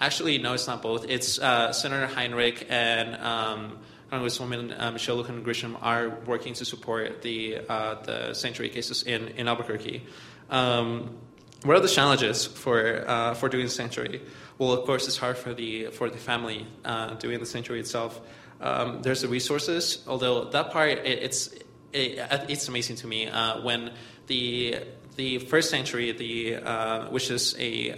actually, 0.00 0.38
no, 0.38 0.52
it's 0.52 0.66
not 0.66 0.82
both. 0.82 1.08
It's 1.08 1.34
Senator 1.36 2.08
Heinrich 2.08 2.66
and 2.68 3.14
um, 3.16 3.78
Congresswoman 4.10 4.74
uh, 4.78 4.90
Michelle 4.90 5.22
Lujan 5.22 5.42
Grisham 5.42 5.76
are 5.82 6.08
working 6.26 6.54
to 6.54 6.64
support 6.64 7.22
the 7.22 7.58
uh, 7.68 7.94
the 8.02 8.34
sanctuary 8.34 8.70
cases 8.70 9.02
in 9.02 9.28
in 9.28 9.48
Albuquerque. 9.48 10.06
Um, 10.50 11.18
what 11.64 11.76
are 11.76 11.80
the 11.80 11.88
challenges 11.88 12.46
for 12.46 13.04
uh, 13.06 13.34
for 13.34 13.48
doing 13.48 13.68
sanctuary? 13.68 14.22
Well, 14.56 14.72
of 14.72 14.86
course, 14.86 15.06
it's 15.06 15.18
hard 15.18 15.36
for 15.36 15.52
the 15.52 15.86
for 15.86 16.08
the 16.08 16.18
family 16.18 16.66
uh, 16.84 17.14
doing 17.14 17.38
the 17.38 17.46
sanctuary 17.46 17.80
itself. 17.80 18.20
Um, 18.60 19.02
there's 19.02 19.22
the 19.22 19.28
resources, 19.28 20.02
although 20.06 20.44
that 20.44 20.70
part 20.70 20.90
it, 20.90 21.06
it's 21.06 21.48
it, 21.92 22.18
it's 22.48 22.68
amazing 22.68 22.96
to 22.96 23.06
me 23.06 23.26
uh, 23.26 23.60
when 23.62 23.92
the 24.26 24.76
the 25.16 25.38
first 25.38 25.68
sanctuary, 25.68 26.12
the 26.12 26.56
uh, 26.56 27.10
which 27.10 27.30
is 27.30 27.56
a 27.58 27.90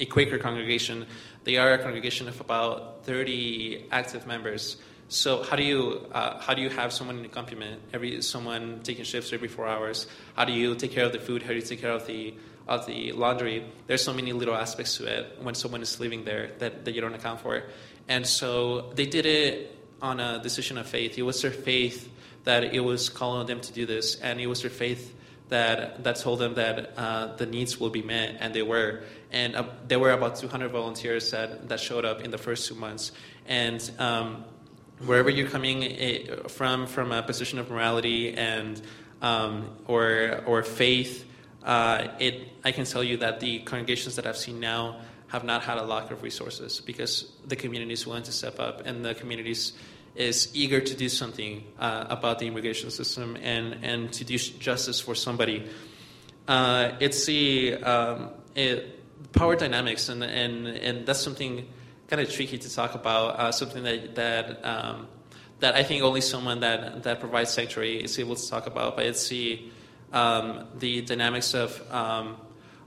a 0.00 0.04
Quaker 0.06 0.38
congregation, 0.38 1.06
they 1.44 1.56
are 1.56 1.72
a 1.74 1.78
congregation 1.78 2.28
of 2.28 2.40
about 2.40 3.04
30 3.04 3.86
active 3.92 4.26
members. 4.26 4.76
So 5.08 5.44
how 5.44 5.54
do 5.54 5.62
you 5.62 6.04
uh, 6.12 6.40
how 6.40 6.54
do 6.54 6.62
you 6.62 6.68
have 6.70 6.92
someone 6.92 7.18
in 7.18 7.24
accompaniment 7.24 7.80
every 7.92 8.20
someone 8.22 8.80
taking 8.82 9.04
shifts 9.04 9.32
every 9.32 9.48
four 9.48 9.66
hours? 9.66 10.06
How 10.34 10.44
do 10.44 10.52
you 10.52 10.74
take 10.74 10.92
care 10.92 11.04
of 11.04 11.12
the 11.12 11.20
food? 11.20 11.42
How 11.42 11.50
do 11.50 11.54
you 11.54 11.62
take 11.62 11.80
care 11.80 11.92
of 11.92 12.06
the 12.06 12.34
of 12.66 12.86
the 12.86 13.12
laundry? 13.12 13.64
There's 13.86 14.02
so 14.02 14.12
many 14.12 14.32
little 14.32 14.56
aspects 14.56 14.96
to 14.96 15.06
it 15.06 15.38
when 15.40 15.54
someone 15.54 15.80
is 15.80 16.00
living 16.00 16.24
there 16.24 16.50
that, 16.58 16.84
that 16.84 16.94
you 16.94 17.00
don't 17.00 17.14
account 17.14 17.40
for. 17.40 17.62
And 18.08 18.26
so 18.26 18.92
they 18.94 19.06
did 19.06 19.26
it 19.26 19.76
on 20.02 20.18
a 20.18 20.42
decision 20.42 20.76
of 20.76 20.88
faith. 20.88 21.16
It 21.16 21.22
was 21.22 21.40
their 21.40 21.52
faith 21.52 22.12
that 22.42 22.74
it 22.74 22.80
was 22.80 23.08
calling 23.08 23.40
on 23.40 23.46
them 23.46 23.60
to 23.60 23.72
do 23.72 23.86
this, 23.86 24.20
and 24.20 24.40
it 24.40 24.48
was 24.48 24.62
their 24.62 24.70
faith 24.70 25.14
that 25.50 26.02
that 26.02 26.16
told 26.16 26.40
them 26.40 26.54
that 26.54 26.94
uh, 26.96 27.36
the 27.36 27.46
needs 27.46 27.78
will 27.78 27.90
be 27.90 28.02
met, 28.02 28.38
and 28.40 28.52
they 28.52 28.62
were. 28.62 29.04
And 29.30 29.54
uh, 29.54 29.68
there 29.86 30.00
were 30.00 30.10
about 30.10 30.34
200 30.34 30.72
volunteers 30.72 31.30
that 31.30 31.68
that 31.68 31.78
showed 31.78 32.04
up 32.04 32.22
in 32.22 32.32
the 32.32 32.38
first 32.38 32.66
two 32.66 32.74
months, 32.74 33.12
and. 33.46 33.88
Um, 34.00 34.44
wherever 35.04 35.30
you're 35.30 35.48
coming 35.48 36.48
from, 36.48 36.86
from 36.86 37.12
a 37.12 37.22
position 37.22 37.58
of 37.58 37.70
morality 37.70 38.34
and 38.34 38.80
um, 39.22 39.70
or 39.86 40.42
or 40.46 40.62
faith, 40.62 41.24
uh, 41.64 42.08
it 42.18 42.48
I 42.64 42.72
can 42.72 42.84
tell 42.84 43.02
you 43.02 43.18
that 43.18 43.40
the 43.40 43.60
congregations 43.60 44.16
that 44.16 44.26
I've 44.26 44.36
seen 44.36 44.60
now 44.60 45.00
have 45.28 45.44
not 45.44 45.62
had 45.62 45.78
a 45.78 45.82
lack 45.82 46.10
of 46.10 46.22
resources 46.22 46.80
because 46.80 47.32
the 47.46 47.56
community 47.56 47.92
is 47.92 48.06
willing 48.06 48.22
to 48.24 48.32
step 48.32 48.60
up 48.60 48.82
and 48.86 49.04
the 49.04 49.14
community 49.14 49.54
is 50.14 50.50
eager 50.54 50.80
to 50.80 50.94
do 50.94 51.08
something 51.08 51.64
uh, 51.78 52.06
about 52.08 52.38
the 52.38 52.46
immigration 52.46 52.90
system 52.90 53.36
and, 53.42 53.78
and 53.82 54.12
to 54.12 54.24
do 54.24 54.38
justice 54.38 55.00
for 55.00 55.14
somebody. 55.14 55.68
Uh, 56.48 56.92
it's 57.00 57.26
the 57.26 57.74
um, 57.82 58.30
it, 58.54 59.02
power 59.32 59.56
dynamics, 59.56 60.08
and, 60.08 60.22
and, 60.22 60.66
and 60.66 61.06
that's 61.06 61.20
something 61.20 61.68
kind 62.08 62.22
of 62.22 62.30
tricky 62.30 62.58
to 62.58 62.74
talk 62.74 62.94
about. 62.94 63.38
Uh, 63.38 63.52
something 63.52 63.82
that 63.82 64.14
that 64.14 64.64
um, 64.64 65.08
that 65.60 65.74
I 65.74 65.82
think 65.82 66.02
only 66.02 66.20
someone 66.20 66.60
that 66.60 67.02
that 67.02 67.20
provides 67.20 67.50
sanctuary 67.52 68.02
is 68.02 68.18
able 68.18 68.36
to 68.36 68.48
talk 68.48 68.66
about. 68.66 68.96
But 68.96 69.06
it's 69.06 69.28
the 69.28 69.62
um, 70.12 70.66
the 70.78 71.02
dynamics 71.02 71.54
of 71.54 71.82
um, 71.92 72.36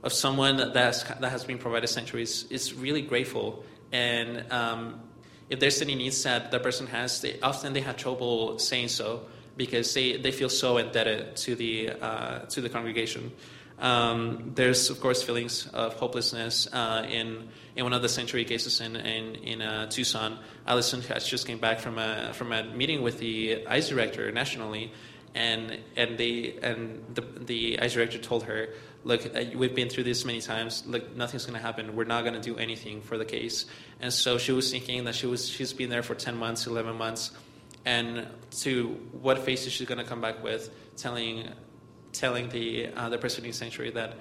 of 0.02 0.12
someone 0.12 0.56
that 0.56 0.76
has, 0.76 1.04
that 1.04 1.30
has 1.30 1.44
been 1.44 1.58
provided 1.58 1.88
sanctuary 1.88 2.22
is, 2.22 2.44
is 2.50 2.74
really 2.74 3.02
grateful. 3.02 3.64
And 3.92 4.50
um, 4.50 5.00
if 5.48 5.60
there's 5.60 5.82
any 5.82 5.94
needs 5.94 6.22
that 6.22 6.50
that 6.50 6.62
person 6.62 6.86
has, 6.86 7.20
they, 7.20 7.38
often 7.40 7.72
they 7.72 7.80
have 7.80 7.96
trouble 7.96 8.58
saying 8.58 8.88
so 8.88 9.26
because 9.56 9.92
they, 9.92 10.16
they 10.16 10.32
feel 10.32 10.48
so 10.48 10.78
indebted 10.78 11.36
to 11.36 11.54
the 11.54 11.90
uh, 11.90 12.38
to 12.46 12.60
the 12.60 12.68
congregation. 12.68 13.32
Um, 13.80 14.52
there's 14.54 14.90
of 14.90 15.00
course 15.00 15.22
feelings 15.22 15.66
of 15.68 15.94
hopelessness 15.94 16.68
uh, 16.72 17.06
in 17.08 17.48
in 17.76 17.84
one 17.84 17.94
of 17.94 18.02
the 18.02 18.08
sanctuary 18.08 18.44
cases 18.44 18.80
in 18.80 18.94
in, 18.96 19.34
in 19.36 19.62
uh, 19.62 19.86
Tucson. 19.86 20.38
Allison 20.66 21.00
has 21.02 21.26
just 21.26 21.46
came 21.46 21.58
back 21.58 21.80
from 21.80 21.98
a 21.98 22.32
from 22.34 22.52
a 22.52 22.64
meeting 22.64 23.02
with 23.02 23.18
the 23.18 23.66
ICE 23.66 23.88
director 23.88 24.30
nationally, 24.32 24.92
and 25.34 25.78
and 25.96 26.18
they 26.18 26.58
and 26.62 27.02
the 27.14 27.22
the 27.22 27.80
ICE 27.80 27.94
director 27.94 28.18
told 28.18 28.44
her, 28.44 28.68
look, 29.04 29.24
uh, 29.34 29.44
we've 29.54 29.74
been 29.74 29.88
through 29.88 30.04
this 30.04 30.26
many 30.26 30.42
times. 30.42 30.84
Look, 30.86 31.16
nothing's 31.16 31.46
going 31.46 31.58
to 31.58 31.64
happen. 31.64 31.96
We're 31.96 32.04
not 32.04 32.22
going 32.24 32.34
to 32.34 32.40
do 32.40 32.58
anything 32.58 33.00
for 33.00 33.16
the 33.16 33.24
case. 33.24 33.64
And 34.00 34.12
so 34.12 34.36
she 34.36 34.52
was 34.52 34.70
thinking 34.70 35.04
that 35.04 35.14
she 35.14 35.26
was 35.26 35.48
she's 35.48 35.72
been 35.72 35.88
there 35.88 36.02
for 36.02 36.14
ten 36.14 36.36
months, 36.36 36.66
eleven 36.66 36.96
months, 36.96 37.30
and 37.86 38.26
to 38.60 38.88
what 39.12 39.38
face 39.38 39.66
is 39.66 39.72
she 39.72 39.86
going 39.86 39.98
to 39.98 40.04
come 40.04 40.20
back 40.20 40.44
with, 40.44 40.68
telling 40.96 41.48
telling 42.12 42.48
the 42.48 42.88
uh, 42.88 43.08
the 43.08 43.18
preceding 43.18 43.52
sanctuary 43.52 43.90
that 43.90 44.16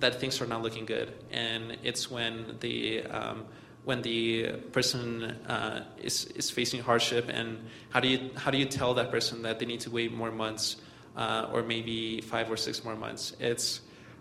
that 0.00 0.20
things 0.20 0.40
are 0.40 0.46
not 0.46 0.62
looking 0.62 0.84
good. 0.84 1.12
And 1.30 1.78
it's 1.82 2.10
when 2.10 2.56
the 2.60 3.04
um, 3.04 3.46
when 3.84 4.02
the 4.02 4.52
person 4.72 5.24
uh, 5.48 5.84
is, 5.98 6.26
is 6.26 6.50
facing 6.50 6.82
hardship 6.82 7.28
and 7.28 7.58
how 7.90 8.00
do 8.00 8.08
you 8.08 8.30
how 8.36 8.50
do 8.50 8.58
you 8.58 8.66
tell 8.66 8.94
that 8.94 9.10
person 9.10 9.42
that 9.42 9.58
they 9.58 9.66
need 9.66 9.80
to 9.80 9.90
wait 9.90 10.12
more 10.12 10.30
months 10.30 10.76
uh, 11.16 11.50
or 11.52 11.62
maybe 11.62 12.20
five 12.20 12.50
or 12.50 12.56
six 12.56 12.84
more 12.84 12.94
months? 12.94 13.34
It's 13.40 13.80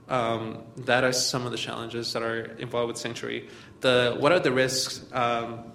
um, 0.10 0.64
that 0.78 1.04
are 1.04 1.14
some 1.14 1.46
of 1.46 1.52
the 1.52 1.58
challenges 1.58 2.14
that 2.14 2.24
are 2.24 2.44
involved 2.58 2.88
with 2.88 2.98
sanctuary. 2.98 3.50
The 3.82 4.16
what 4.20 4.32
are 4.32 4.40
the 4.40 4.52
risks? 4.52 5.06
Um, 5.12 5.74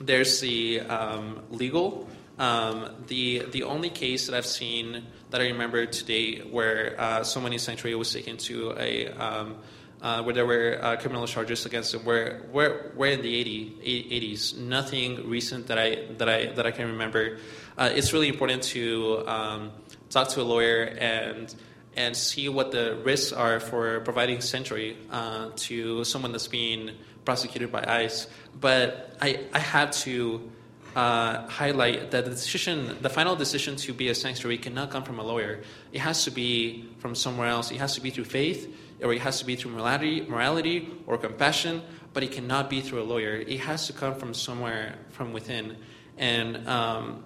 there's 0.00 0.40
the 0.40 0.80
um, 0.80 1.42
legal. 1.50 2.08
Um, 2.38 3.04
the 3.08 3.46
the 3.50 3.64
only 3.64 3.90
case 3.90 4.26
that 4.26 4.36
I've 4.36 4.46
seen 4.46 5.06
that 5.30 5.40
I 5.40 5.48
remember 5.48 5.86
today 5.86 6.40
where 6.40 6.94
uh, 6.98 7.22
someone 7.22 7.52
in 7.52 7.58
sanctuary 7.58 7.94
was 7.96 8.12
taken 8.12 8.36
to 8.38 8.74
a 8.78 9.08
um, 9.08 9.56
uh, 10.00 10.22
where 10.22 10.34
there 10.34 10.46
were 10.46 10.78
uh, 10.80 10.96
criminal 10.96 11.26
charges 11.26 11.66
against 11.66 11.92
them 11.92 12.04
Where 12.04 12.42
were, 12.52 12.92
were 12.96 13.06
in 13.06 13.20
the 13.20 13.34
80, 13.34 14.08
80s. 14.10 14.56
Nothing 14.56 15.28
recent 15.28 15.66
that 15.66 15.78
I, 15.78 16.06
that 16.18 16.28
I, 16.28 16.46
that 16.52 16.66
I 16.66 16.70
can 16.70 16.86
remember. 16.86 17.38
Uh, 17.76 17.90
it's 17.92 18.12
really 18.12 18.28
important 18.28 18.62
to 18.64 19.24
um, 19.26 19.72
talk 20.10 20.28
to 20.28 20.40
a 20.40 20.44
lawyer 20.44 20.84
and, 20.84 21.52
and 21.96 22.16
see 22.16 22.48
what 22.48 22.70
the 22.70 22.96
risks 23.02 23.32
are 23.32 23.60
for 23.60 24.00
providing 24.00 24.40
sanctuary 24.40 24.96
uh, 25.10 25.50
to 25.56 26.04
someone 26.04 26.32
that's 26.32 26.48
being 26.48 26.92
prosecuted 27.24 27.72
by 27.72 27.84
ICE. 27.86 28.28
But 28.60 29.16
I, 29.20 29.46
I 29.52 29.58
had 29.58 29.92
to 30.04 30.50
uh, 30.96 31.46
highlight 31.48 32.10
that 32.10 32.24
the 32.24 32.30
decision, 32.30 32.96
the 33.00 33.10
final 33.10 33.36
decision 33.36 33.76
to 33.76 33.92
be 33.92 34.08
a 34.08 34.14
sanctuary 34.14 34.58
cannot 34.58 34.90
come 34.90 35.04
from 35.04 35.18
a 35.18 35.22
lawyer. 35.22 35.60
It 35.92 36.00
has 36.00 36.24
to 36.24 36.30
be 36.30 36.88
from 36.98 37.14
somewhere 37.14 37.48
else. 37.48 37.70
It 37.70 37.78
has 37.78 37.94
to 37.94 38.00
be 38.00 38.10
through 38.10 38.24
faith 38.24 38.74
or 39.02 39.12
it 39.12 39.20
has 39.20 39.38
to 39.38 39.44
be 39.44 39.54
through 39.56 39.72
morality, 39.72 40.22
morality 40.22 40.88
or 41.06 41.18
compassion, 41.18 41.82
but 42.12 42.22
it 42.22 42.32
cannot 42.32 42.68
be 42.68 42.80
through 42.80 43.02
a 43.02 43.04
lawyer. 43.04 43.36
It 43.36 43.60
has 43.60 43.86
to 43.86 43.92
come 43.92 44.14
from 44.14 44.34
somewhere 44.34 44.96
from 45.10 45.32
within. 45.32 45.76
And 46.16 46.66
um, 46.68 47.24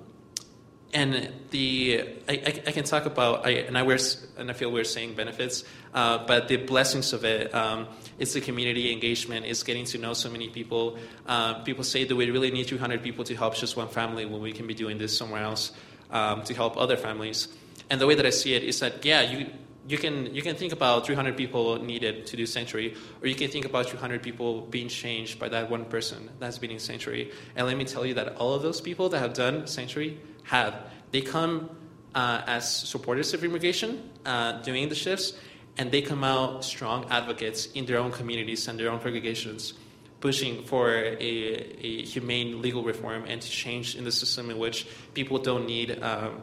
and 0.93 1.33
the 1.51 2.03
I, 2.29 2.33
I, 2.33 2.63
I, 2.67 2.73
can 2.73 2.85
talk 2.85 3.07
about 3.07 3.47
I, 3.47 3.51
and 3.51 3.79
I 3.79 3.83
wear 3.83 3.99
and 4.37 4.51
I 4.51 4.53
feel 4.53 4.71
we're 4.71 4.85
saying 4.85 5.15
benefits, 5.15 5.65
uh, 5.95 6.27
but 6.27 6.49
the 6.49 6.57
blessings 6.57 7.13
of 7.13 7.25
it. 7.25 7.55
Um, 7.55 7.89
it's 8.19 8.35
the 8.35 8.41
community 8.41 8.93
engagement. 8.93 9.47
is 9.47 9.63
getting 9.63 9.87
to 9.87 9.99
know 9.99 10.13
so 10.13 10.31
many 10.31 10.49
people. 10.51 10.99
Uh, 11.27 11.55
people 11.63 11.85
say 11.85 12.05
that 12.05 12.15
we 12.15 12.31
really 12.31 12.51
need 12.51 12.69
200 12.69 13.03
people 13.03 13.25
to 13.25 13.35
help 13.35 13.55
just 13.55 13.77
one 13.77 13.89
family 13.89 14.27
when 14.27 14.43
we 14.43 14.53
can 14.53 14.67
be 14.67 14.75
doing 14.75 14.99
this 14.99 15.17
somewhere 15.17 15.43
else 15.43 15.73
um, 16.11 16.43
to 16.43 16.55
help 16.55 16.77
other 16.77 16.97
families. 16.97 17.49
And 17.89 18.01
the 18.01 18.07
way 18.07 18.15
that 18.15 18.27
I 18.27 18.31
see 18.31 18.55
it 18.55 18.63
is 18.63 18.81
that 18.81 19.05
yeah, 19.05 19.23
you 19.23 19.51
you 19.89 19.99
can 19.99 20.35
you 20.35 20.43
can 20.43 20.57
think 20.57 20.73
about 20.73 21.07
300 21.07 21.37
people 21.37 21.83
needed 21.83 22.27
to 22.27 22.37
do 22.37 22.45
sanctuary, 22.45 22.95
or 23.23 23.29
you 23.29 23.35
can 23.35 23.49
think 23.49 23.65
about 23.65 23.87
300 23.87 24.23
people 24.23 24.61
being 24.61 24.89
changed 24.89 25.39
by 25.39 25.49
that 25.49 25.71
one 25.71 25.87
person 25.87 26.29
that's 26.39 26.59
been 26.59 26.71
in 26.71 26.79
sanctuary. 26.79 27.33
And 27.57 27.67
let 27.67 27.77
me 27.79 27.85
tell 27.85 28.05
you 28.05 28.15
that 28.15 28.37
all 28.37 28.55
of 28.55 28.63
those 28.63 28.81
people 28.81 29.09
that 29.09 29.19
have 29.21 29.33
done 29.33 29.67
sanctuary 29.67 30.21
have 30.45 30.75
they 31.11 31.21
come 31.21 31.71
uh, 32.15 32.43
as 32.47 32.71
supporters 32.71 33.35
of 33.35 33.45
immigration, 33.45 34.11
uh, 34.25 34.61
doing 34.63 34.89
the 34.89 34.95
shifts, 34.95 35.35
and 35.79 35.91
they 35.91 36.03
come 36.03 36.25
out 36.25 36.65
strong 36.65 37.07
advocates 37.11 37.67
in 37.67 37.87
their 37.87 37.99
own 37.99 38.13
communities 38.13 38.69
and 38.69 38.79
their 38.79 38.91
own 38.91 39.01
congregations, 39.01 39.75
pushing 40.21 40.63
for 40.65 40.91
a, 40.91 41.17
a 41.19 42.03
humane 42.03 42.61
legal 42.61 42.83
reform 42.83 43.25
and 43.27 43.41
to 43.41 43.51
change 43.51 43.97
in 43.97 44.05
the 44.05 44.13
system 44.13 44.51
in 44.51 44.59
which 44.59 44.87
people 45.15 45.39
don't 45.39 45.67
need. 45.67 46.03
Um, 46.03 46.43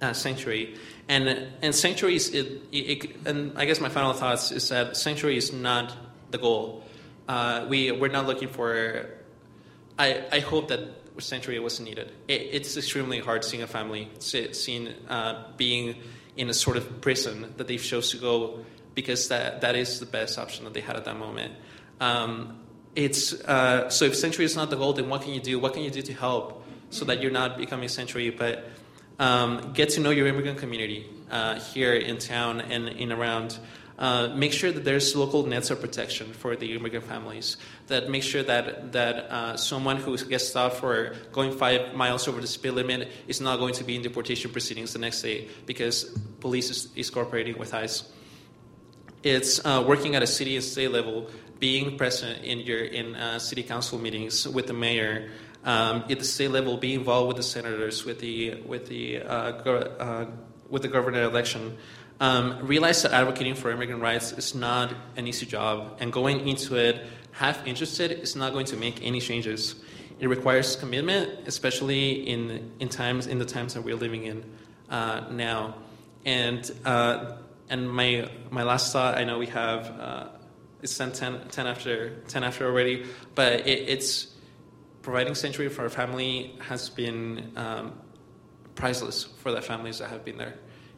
uh, 0.00 0.12
sanctuary. 0.12 0.74
And, 1.08 1.48
and 1.62 1.74
sanctuary 1.74 2.16
is, 2.16 2.28
it, 2.34 2.62
it, 2.72 3.16
and 3.26 3.56
I 3.56 3.64
guess 3.64 3.80
my 3.80 3.88
final 3.88 4.12
thoughts 4.12 4.52
is 4.52 4.68
that 4.68 4.96
sanctuary 4.96 5.36
is 5.36 5.52
not 5.52 5.96
the 6.30 6.38
goal. 6.38 6.84
Uh, 7.28 7.66
we, 7.68 7.92
we're 7.92 8.08
not 8.08 8.26
looking 8.26 8.48
for, 8.48 9.08
I, 9.98 10.24
I 10.32 10.40
hope 10.40 10.68
that 10.68 10.80
sanctuary 11.18 11.60
was 11.60 11.80
needed. 11.80 12.12
It, 12.28 12.48
it's 12.52 12.76
extremely 12.76 13.20
hard 13.20 13.44
seeing 13.44 13.62
a 13.62 13.66
family, 13.66 14.10
seeing 14.18 14.88
uh, 15.08 15.44
being 15.56 15.96
in 16.36 16.50
a 16.50 16.54
sort 16.54 16.76
of 16.76 17.00
prison 17.00 17.54
that 17.56 17.66
they've 17.66 17.82
chose 17.82 18.10
to 18.10 18.18
go 18.18 18.64
because 18.94 19.28
that, 19.28 19.60
that 19.60 19.76
is 19.76 20.00
the 20.00 20.06
best 20.06 20.38
option 20.38 20.64
that 20.64 20.74
they 20.74 20.80
had 20.80 20.96
at 20.96 21.04
that 21.04 21.16
moment. 21.16 21.54
Um, 22.00 22.58
it's, 22.94 23.34
uh, 23.44 23.90
so 23.90 24.06
if 24.06 24.16
sanctuary 24.16 24.46
is 24.46 24.56
not 24.56 24.70
the 24.70 24.76
goal, 24.76 24.94
then 24.94 25.08
what 25.08 25.22
can 25.22 25.34
you 25.34 25.40
do? 25.40 25.58
What 25.58 25.74
can 25.74 25.82
you 25.82 25.90
do 25.90 26.02
to 26.02 26.14
help 26.14 26.64
so 26.90 27.04
that 27.04 27.20
you're 27.20 27.30
not 27.30 27.58
becoming 27.58 27.88
sanctuary, 27.88 28.30
but 28.30 28.68
um, 29.18 29.72
get 29.72 29.90
to 29.90 30.00
know 30.00 30.10
your 30.10 30.26
immigrant 30.26 30.58
community 30.58 31.06
uh, 31.30 31.58
here 31.60 31.94
in 31.94 32.18
town 32.18 32.60
and 32.60 32.88
in 32.88 33.12
around. 33.12 33.58
Uh, 33.98 34.28
make 34.34 34.52
sure 34.52 34.70
that 34.70 34.84
there's 34.84 35.16
local 35.16 35.46
nets 35.46 35.70
of 35.70 35.80
protection 35.80 36.32
for 36.32 36.54
the 36.54 36.74
immigrant 36.74 37.04
families. 37.06 37.56
That 37.86 38.10
make 38.10 38.22
sure 38.22 38.42
that 38.42 38.92
that 38.92 39.16
uh, 39.30 39.56
someone 39.56 39.96
who 39.96 40.16
gets 40.18 40.48
stopped 40.48 40.76
for 40.76 41.14
going 41.32 41.52
five 41.52 41.94
miles 41.94 42.28
over 42.28 42.40
the 42.40 42.46
speed 42.46 42.72
limit 42.72 43.08
is 43.26 43.40
not 43.40 43.58
going 43.58 43.74
to 43.74 43.84
be 43.84 43.96
in 43.96 44.02
deportation 44.02 44.50
proceedings 44.50 44.92
the 44.92 44.98
next 44.98 45.22
day 45.22 45.48
because 45.64 46.04
police 46.40 46.68
is, 46.70 46.88
is 46.94 47.08
cooperating 47.08 47.56
with 47.58 47.72
ICE. 47.72 48.04
It's 49.22 49.64
uh, 49.64 49.82
working 49.86 50.14
at 50.14 50.22
a 50.22 50.26
city 50.26 50.56
and 50.56 50.64
state 50.64 50.92
level, 50.92 51.30
being 51.58 51.96
present 51.96 52.44
in 52.44 52.60
your 52.60 52.84
in 52.84 53.16
uh, 53.16 53.38
city 53.38 53.62
council 53.62 53.98
meetings 53.98 54.46
with 54.46 54.66
the 54.66 54.74
mayor 54.74 55.30
um, 55.64 56.04
at 56.08 56.18
the 56.18 56.24
state 56.24 56.52
level, 56.52 56.76
be 56.76 56.94
involved 56.94 57.28
with 57.28 57.36
the 57.38 57.42
senators, 57.42 58.04
with 58.04 58.20
the 58.20 58.54
with 58.66 58.86
the 58.86 59.22
uh, 59.22 59.50
go, 59.62 59.76
uh, 59.76 60.26
with 60.68 60.82
the 60.82 60.88
governor 60.88 61.22
election. 61.22 61.76
Um, 62.18 62.66
realize 62.66 63.02
that 63.02 63.12
advocating 63.12 63.54
for 63.54 63.70
immigrant 63.70 64.00
rights 64.00 64.32
is 64.32 64.54
not 64.54 64.94
an 65.16 65.26
easy 65.26 65.44
job, 65.44 65.98
and 66.00 66.12
going 66.12 66.48
into 66.48 66.76
it 66.76 67.06
half 67.32 67.66
interested 67.66 68.10
is 68.10 68.34
not 68.34 68.52
going 68.52 68.66
to 68.66 68.76
make 68.76 69.04
any 69.04 69.20
changes. 69.20 69.74
It 70.18 70.28
requires 70.28 70.76
commitment, 70.76 71.46
especially 71.46 72.26
in 72.26 72.72
in 72.80 72.88
times 72.88 73.26
in 73.26 73.38
the 73.38 73.44
times 73.44 73.74
that 73.74 73.82
we're 73.82 73.96
living 73.96 74.24
in 74.24 74.44
uh, 74.88 75.26
now. 75.30 75.74
And 76.24 76.70
uh, 76.86 77.36
and 77.68 77.90
my 77.90 78.30
my 78.50 78.62
last 78.62 78.92
thought, 78.92 79.18
I 79.18 79.24
know 79.24 79.38
we 79.38 79.48
have 79.48 80.00
uh, 80.00 80.28
it's 80.82 80.96
10, 80.96 81.12
10, 81.12 81.48
10 81.48 81.66
after 81.66 82.10
10 82.28 82.44
after 82.44 82.64
already, 82.64 83.06
but 83.34 83.66
it, 83.66 83.88
it's 83.88 84.28
providing 85.02 85.34
sanctuary 85.34 85.70
for 85.70 85.84
a 85.84 85.90
family 85.90 86.54
has 86.60 86.88
been 86.88 87.52
um, 87.56 87.92
priceless 88.74 89.24
for 89.24 89.52
the 89.52 89.62
families 89.62 89.98
that 89.98 90.10
have 90.10 90.24
been 90.24 90.38
there. 90.38 90.54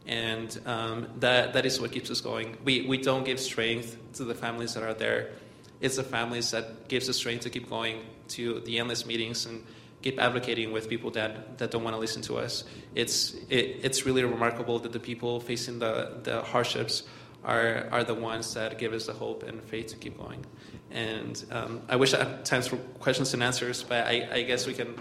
And 0.09 0.59
um, 0.65 1.07
that, 1.21 1.53
that 1.53 1.67
is 1.67 1.81
what 1.81 1.93
keeps 1.93 2.11
us 2.11 2.23
going. 2.23 2.57
We, 2.65 2.87
we 2.87 2.97
don't 2.97 3.25
give 3.25 3.39
strength 3.39 3.97
to 4.15 4.25
the 4.25 4.35
families 4.35 4.73
that 4.75 4.83
are 4.83 4.95
there. 4.95 5.33
It's 5.81 5.97
the 5.97 6.03
families 6.03 6.51
that 6.51 6.89
gives 6.89 7.09
us 7.11 7.17
strength 7.17 7.43
to 7.43 7.51
keep 7.51 7.69
going 7.69 8.01
to 8.29 8.61
the 8.61 8.79
endless 8.79 9.05
meetings 9.05 9.45
and 9.45 9.63
keep 10.01 10.19
advocating 10.19 10.73
with 10.73 10.89
people 10.89 11.11
that, 11.11 11.59
that 11.59 11.71
don't 11.71 11.85
want 11.85 11.95
to 11.95 12.01
listen 12.01 12.23
to 12.23 12.39
us. 12.39 12.65
It's, 12.95 13.35
it, 13.51 13.81
it's 13.83 14.07
really 14.07 14.25
remarkable 14.25 14.79
that 14.79 14.93
the 14.93 15.01
people 15.01 15.41
facing 15.41 15.79
the, 15.79 16.19
the 16.23 16.41
hardships 16.41 17.03
are, 17.45 17.87
are 17.93 18.03
the 18.03 18.15
ones 18.15 18.55
that 18.55 18.79
give 18.79 18.95
us 18.95 19.07
the 19.07 19.13
hope 19.13 19.43
and 19.43 19.63
faith 19.63 19.89
to 19.89 19.97
keep 19.97 20.19
going. 20.19 20.45
And 20.91 21.45
um, 21.51 21.83
I 21.89 21.97
wish 21.97 22.15
I 22.15 22.25
had 22.25 22.45
time 22.47 22.63
for 22.63 22.77
questions 22.99 23.35
and 23.35 23.43
answers, 23.43 23.83
but 23.83 24.07
I, 24.07 24.29
I 24.33 24.43
guess 24.43 24.67
we 24.67 24.73
can. 24.73 24.95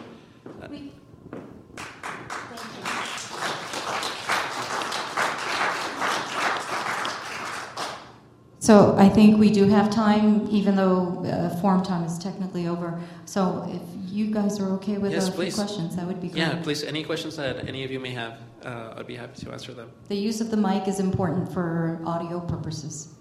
Uh, 0.61 0.67
we, 0.69 0.91
So 8.67 8.97
I 8.97 9.07
think 9.07 9.37
we 9.39 9.49
do 9.49 9.63
have 9.69 9.89
time, 9.89 10.45
even 10.49 10.75
though 10.75 11.23
uh, 11.23 11.55
form 11.61 11.83
time 11.83 12.03
is 12.03 12.19
technically 12.19 12.67
over. 12.67 13.01
So 13.23 13.65
if 13.69 13.81
you 14.11 14.29
guys 14.29 14.59
are 14.59 14.71
okay 14.71 14.97
with 14.97 15.13
yes, 15.13 15.29
a 15.29 15.31
few 15.31 15.53
questions, 15.53 15.95
that 15.95 16.05
would 16.05 16.19
be 16.19 16.27
great. 16.27 16.39
Yeah, 16.39 16.61
please. 16.61 16.83
Any 16.83 17.05
questions 17.05 17.37
that 17.37 17.65
any 17.65 17.85
of 17.85 17.91
you 17.91 18.01
may 18.01 18.09
have, 18.09 18.41
uh, 18.65 18.95
I'd 18.97 19.07
be 19.07 19.15
happy 19.15 19.39
to 19.45 19.53
answer 19.53 19.73
them. 19.73 19.89
The 20.09 20.17
use 20.17 20.41
of 20.41 20.51
the 20.51 20.57
mic 20.57 20.85
is 20.85 20.99
important 20.99 21.53
for 21.53 22.01
audio 22.05 22.41
purposes. 22.41 23.15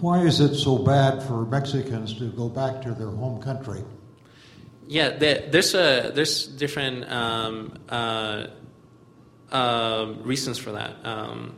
Why 0.00 0.22
is 0.22 0.40
it 0.40 0.56
so 0.56 0.78
bad 0.78 1.22
for 1.22 1.46
Mexicans 1.46 2.12
to 2.18 2.24
go 2.32 2.48
back 2.48 2.82
to 2.82 2.90
their 2.90 3.10
home 3.10 3.40
country? 3.40 3.84
Yeah, 4.92 5.08
there's 5.16 5.72
a 5.74 6.12
there's 6.14 6.46
different 6.46 7.10
um, 7.10 7.78
uh, 7.88 8.48
uh, 9.50 10.12
reasons 10.20 10.58
for 10.58 10.72
that. 10.72 10.92
Um, 11.02 11.54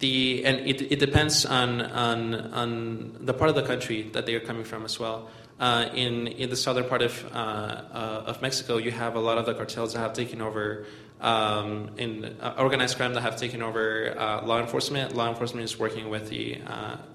the 0.00 0.44
and 0.44 0.66
it, 0.66 0.90
it 0.90 0.98
depends 0.98 1.46
on, 1.46 1.80
on 1.82 2.34
on 2.34 3.16
the 3.20 3.32
part 3.32 3.48
of 3.50 3.54
the 3.54 3.62
country 3.62 4.10
that 4.14 4.26
they 4.26 4.34
are 4.34 4.40
coming 4.40 4.64
from 4.64 4.84
as 4.84 4.98
well. 4.98 5.30
uh, 5.60 5.88
in 5.94 6.28
in 6.28 6.50
the 6.50 6.56
southern 6.56 6.84
part 6.84 7.02
of 7.02 7.24
uh, 7.32 7.36
uh, 7.36 8.22
of 8.26 8.42
Mexico, 8.42 8.76
you 8.76 8.90
have 8.90 9.16
a 9.16 9.20
lot 9.20 9.38
of 9.38 9.46
the 9.46 9.54
cartels 9.54 9.92
that 9.92 10.00
have 10.00 10.12
taken 10.12 10.40
over 10.40 10.86
um, 11.20 11.90
in 11.96 12.24
uh, 12.40 12.54
organized 12.58 12.96
crime 12.96 13.14
that 13.14 13.22
have 13.22 13.36
taken 13.36 13.62
over 13.62 14.14
law 14.44 14.60
enforcement. 14.60 15.16
Law 15.16 15.28
enforcement 15.28 15.64
is 15.64 15.78
working 15.78 16.08
with 16.08 16.28
the 16.28 16.58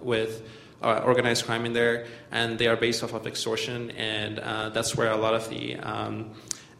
with 0.02 0.44
uh, 0.84 1.02
organized 1.06 1.46
crime 1.46 1.66
in 1.66 1.74
there, 1.74 2.06
and 2.32 2.60
they 2.60 2.68
are 2.68 2.76
based 2.76 3.04
off 3.04 3.14
of 3.14 3.26
extortion, 3.26 3.92
and 3.92 4.40
uh, 4.40 4.70
that's 4.70 4.96
where 4.96 5.12
a 5.12 5.18
lot 5.18 5.34
of 5.34 5.50
the 5.50 5.76
um, 5.78 6.32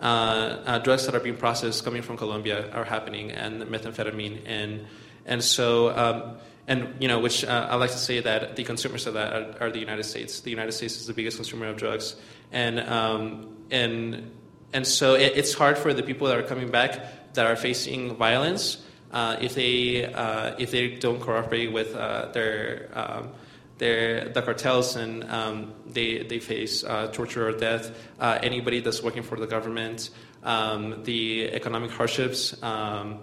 uh, 0.02 0.04
uh, 0.04 0.80
drugs 0.80 1.06
that 1.06 1.16
are 1.16 1.20
being 1.20 1.38
processed 1.38 1.84
coming 1.84 2.02
from 2.02 2.18
Colombia 2.18 2.70
are 2.72 2.84
happening, 2.84 3.32
and 3.32 3.62
methamphetamine, 3.64 4.42
and 4.46 4.86
and 5.26 5.44
so. 5.44 5.96
Um, 5.96 6.38
and 6.66 6.96
you 7.02 7.10
know, 7.10 7.20
which 7.20 7.44
uh, 7.44 7.68
I 7.70 7.76
like 7.76 7.92
to 7.92 7.98
say 7.98 8.22
that 8.22 8.56
the 8.56 8.64
consumers 8.64 9.06
of 9.06 9.16
that 9.16 9.34
are, 9.34 9.68
are, 9.68 9.70
the 9.70 9.80
United 9.80 10.04
States. 10.04 10.40
The 10.40 10.50
United 10.50 10.72
States 10.72 10.96
is 10.96 11.08
the 11.08 11.14
biggest 11.14 11.36
consumer 11.36 11.68
of 11.68 11.76
drugs, 11.76 12.16
and 12.54 12.80
um, 12.80 13.58
and 13.70 14.32
and 14.72 14.88
so 14.88 15.16
it, 15.16 15.34
it's 15.36 15.54
hard 15.54 15.78
for 15.78 15.94
the 15.94 16.04
people 16.04 16.28
that 16.28 16.38
are 16.38 16.44
coming 16.44 16.72
back 16.72 17.34
that 17.34 17.46
are 17.46 17.58
facing 17.58 18.16
violence 18.16 18.78
uh, 19.12 19.38
if 19.40 19.56
they 19.56 20.06
uh, 20.06 20.56
if 20.58 20.72
they 20.72 20.96
don't 20.96 21.20
cooperate 21.22 21.72
with 21.72 21.96
uh, 21.96 22.32
their 22.34 22.90
um, 22.94 23.30
the 23.78 24.42
cartels 24.42 24.96
and 24.96 25.24
um, 25.30 25.74
they 25.86 26.24
they 26.24 26.40
face 26.40 26.84
uh, 26.84 27.08
torture 27.08 27.48
or 27.48 27.52
death. 27.52 27.92
Uh, 28.20 28.40
anybody 28.42 28.80
that's 28.80 29.02
working 29.02 29.24
for 29.24 29.38
the 29.38 29.48
government, 29.48 30.10
um, 30.44 31.04
the 31.04 31.52
economic 31.52 31.92
hardships. 31.92 32.62
Um, 32.64 33.20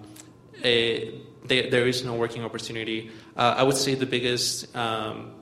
a, 0.63 1.15
they, 1.45 1.69
there 1.69 1.87
is 1.87 2.05
no 2.05 2.15
working 2.15 2.45
opportunity. 2.45 3.11
Uh, 3.37 3.55
I 3.57 3.63
would 3.63 3.77
say 3.77 3.95
the 3.95 4.07
biggest, 4.07 4.75
um, 4.77 5.33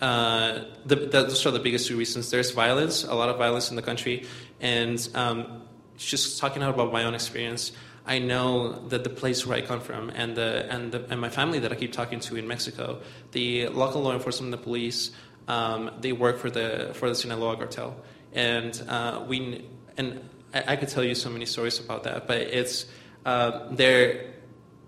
uh, 0.00 0.60
the, 0.84 0.96
those 0.96 1.46
are 1.46 1.50
the 1.50 1.58
biggest 1.58 1.88
two 1.88 1.96
reasons. 1.96 2.30
There's 2.30 2.50
violence, 2.50 3.04
a 3.04 3.14
lot 3.14 3.28
of 3.28 3.38
violence 3.38 3.70
in 3.70 3.76
the 3.76 3.82
country, 3.82 4.26
and 4.60 5.08
um, 5.14 5.62
just 5.96 6.38
talking 6.38 6.62
about 6.62 6.92
my 6.92 7.04
own 7.04 7.14
experience. 7.14 7.72
I 8.06 8.20
know 8.20 8.86
that 8.88 9.02
the 9.02 9.10
place 9.10 9.44
where 9.44 9.58
I 9.58 9.62
come 9.62 9.80
from 9.80 10.10
and 10.10 10.36
the, 10.36 10.66
and 10.70 10.92
the, 10.92 11.04
and 11.10 11.20
my 11.20 11.28
family 11.28 11.58
that 11.58 11.72
I 11.72 11.74
keep 11.74 11.92
talking 11.92 12.20
to 12.20 12.36
in 12.36 12.46
Mexico, 12.46 13.00
the 13.32 13.68
local 13.68 14.02
law 14.02 14.12
enforcement, 14.12 14.52
the 14.52 14.58
police, 14.58 15.10
um, 15.48 15.90
they 16.00 16.12
work 16.12 16.38
for 16.38 16.50
the 16.50 16.90
for 16.94 17.08
the 17.08 17.14
Sinaloa 17.14 17.56
cartel, 17.56 17.96
and 18.32 18.80
uh, 18.88 19.24
we 19.26 19.64
and 19.96 20.28
I, 20.52 20.72
I, 20.72 20.76
could 20.76 20.88
tell 20.88 21.04
you 21.04 21.14
so 21.14 21.30
many 21.30 21.46
stories 21.46 21.78
about 21.78 22.04
that, 22.04 22.26
but 22.26 22.38
it's 22.38 22.86
uh, 23.24 23.68
there 23.70 24.34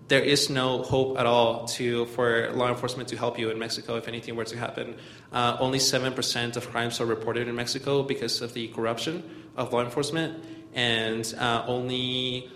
there 0.09 0.21
is 0.21 0.49
no 0.49 0.83
hope 0.83 1.17
at 1.17 1.25
all 1.25 1.65
to 1.65 2.05
for 2.07 2.51
law 2.53 2.67
enforcement 2.67 3.09
to 3.09 3.17
help 3.17 3.39
you 3.39 3.49
in 3.51 3.59
Mexico 3.59 3.95
if 3.95 4.07
anything 4.07 4.35
were 4.35 4.45
to 4.45 4.57
happen. 4.57 4.95
Uh, 5.31 5.55
only 5.59 5.79
seven 5.79 6.13
percent 6.13 6.57
of 6.57 6.69
crimes 6.71 6.99
are 6.99 7.05
reported 7.05 7.47
in 7.47 7.55
Mexico 7.55 8.03
because 8.03 8.41
of 8.41 8.53
the 8.53 8.67
corruption 8.69 9.23
of 9.55 9.71
law 9.71 9.81
enforcement, 9.81 10.43
and 10.73 11.33
uh, 11.37 11.63
only 11.67 12.51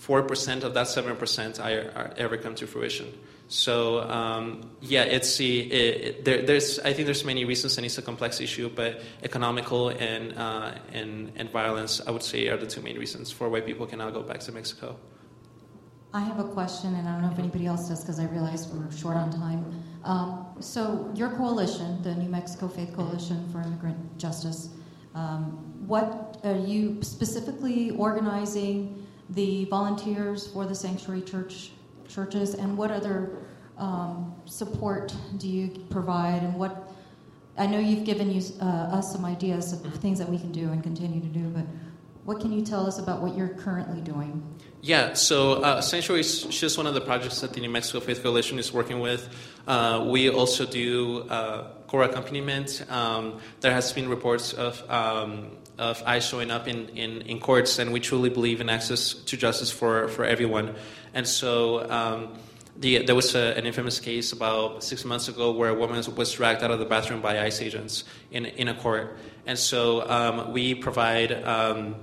four 0.00 0.22
percent 0.22 0.64
of 0.64 0.72
that 0.74 0.88
seven 0.88 1.14
percent 1.16 1.60
ever 1.60 2.36
come 2.38 2.54
to 2.56 2.66
fruition. 2.66 3.06
So 3.48 4.00
um, 4.08 4.70
yeah, 4.80 5.02
it's 5.02 5.38
it, 5.40 5.44
it, 5.44 6.24
there, 6.24 6.42
there's 6.42 6.78
I 6.78 6.92
think 6.94 7.04
there's 7.06 7.24
many 7.24 7.44
reasons 7.44 7.76
and 7.76 7.84
it's 7.84 7.98
a 7.98 8.02
complex 8.02 8.40
issue, 8.40 8.70
but 8.74 9.02
economical 9.22 9.90
and 9.90 10.32
uh, 10.38 10.72
and 10.92 11.32
and 11.36 11.50
violence 11.50 12.00
I 12.06 12.10
would 12.12 12.22
say 12.22 12.48
are 12.48 12.56
the 12.56 12.66
two 12.66 12.80
main 12.80 12.98
reasons 12.98 13.30
for 13.30 13.48
why 13.50 13.60
people 13.60 13.86
cannot 13.86 14.14
go 14.14 14.22
back 14.22 14.40
to 14.40 14.52
Mexico. 14.52 14.96
I 16.12 16.20
have 16.20 16.40
a 16.40 16.44
question, 16.44 16.96
and 16.96 17.08
I 17.08 17.12
don't 17.12 17.22
know 17.22 17.30
if 17.30 17.38
anybody 17.38 17.66
else 17.66 17.88
does 17.88 18.00
because 18.02 18.18
I 18.18 18.24
realize 18.24 18.66
we're 18.66 18.90
short 18.90 19.16
on 19.16 19.30
time. 19.30 19.84
Um, 20.02 20.44
so, 20.58 21.08
your 21.14 21.30
coalition, 21.30 22.02
the 22.02 22.16
New 22.16 22.28
Mexico 22.28 22.66
Faith 22.66 22.92
Coalition 22.96 23.48
for 23.52 23.60
Immigrant 23.60 24.18
Justice, 24.18 24.70
um, 25.14 25.52
what 25.86 26.40
are 26.42 26.56
you 26.56 27.00
specifically 27.02 27.92
organizing 27.92 28.99
the 29.30 29.64
volunteers 29.66 30.46
for 30.48 30.66
the 30.66 30.74
sanctuary 30.74 31.22
church 31.22 31.72
churches, 32.08 32.54
and 32.54 32.76
what 32.76 32.90
other 32.90 33.38
um, 33.78 34.34
support 34.44 35.14
do 35.38 35.48
you 35.48 35.68
provide, 35.90 36.42
and 36.42 36.54
what? 36.54 36.92
I 37.56 37.66
know 37.66 37.78
you've 37.78 38.04
given 38.04 38.30
you, 38.30 38.42
uh, 38.60 38.64
us 38.64 39.12
some 39.12 39.24
ideas 39.24 39.72
of 39.72 39.94
things 39.96 40.18
that 40.18 40.28
we 40.28 40.38
can 40.38 40.52
do 40.52 40.70
and 40.70 40.82
continue 40.82 41.20
to 41.20 41.26
do, 41.26 41.48
but 41.48 41.64
what 42.24 42.40
can 42.40 42.52
you 42.52 42.62
tell 42.62 42.86
us 42.86 42.98
about 42.98 43.22
what 43.22 43.36
you're 43.36 43.48
currently 43.48 44.00
doing? 44.00 44.42
Yeah, 44.82 45.14
so 45.14 45.54
uh, 45.54 45.80
Sanctuary 45.82 46.20
is 46.20 46.44
just 46.44 46.78
one 46.78 46.86
of 46.86 46.94
the 46.94 47.00
projects 47.00 47.40
that 47.40 47.52
the 47.52 47.60
New 47.60 47.68
Mexico 47.68 48.00
Faith 48.00 48.22
Coalition 48.22 48.58
is 48.58 48.72
working 48.72 49.00
with. 49.00 49.28
Uh, 49.66 50.06
we 50.08 50.30
also 50.30 50.64
do 50.64 51.22
uh, 51.28 51.70
core 51.86 52.04
accompaniment. 52.04 52.84
Um, 52.88 53.40
there 53.60 53.72
has 53.72 53.92
been 53.92 54.08
reports 54.08 54.52
of 54.54 54.88
um, 54.90 55.50
of 55.80 56.02
ICE 56.04 56.24
showing 56.24 56.50
up 56.50 56.68
in, 56.68 56.90
in, 56.90 57.22
in, 57.22 57.40
courts, 57.40 57.78
and 57.78 57.92
we 57.92 58.00
truly 58.00 58.28
believe 58.28 58.60
in 58.60 58.68
access 58.68 59.14
to 59.14 59.36
justice 59.36 59.70
for, 59.72 60.08
for 60.08 60.24
everyone. 60.24 60.74
And 61.14 61.26
so 61.26 61.90
um, 61.90 62.34
the, 62.76 63.04
there 63.04 63.14
was 63.14 63.34
a, 63.34 63.56
an 63.56 63.66
infamous 63.66 63.98
case 63.98 64.32
about 64.32 64.84
six 64.84 65.04
months 65.04 65.28
ago 65.28 65.50
where 65.52 65.70
a 65.70 65.74
woman 65.74 66.04
was 66.14 66.32
dragged 66.32 66.62
out 66.62 66.70
of 66.70 66.78
the 66.78 66.84
bathroom 66.84 67.20
by 67.20 67.40
ICE 67.40 67.62
agents 67.62 68.04
in, 68.30 68.44
in 68.46 68.68
a 68.68 68.74
court. 68.74 69.16
And 69.46 69.58
so 69.58 70.08
um, 70.08 70.52
we 70.52 70.74
provide 70.74 71.32
um, 71.44 71.96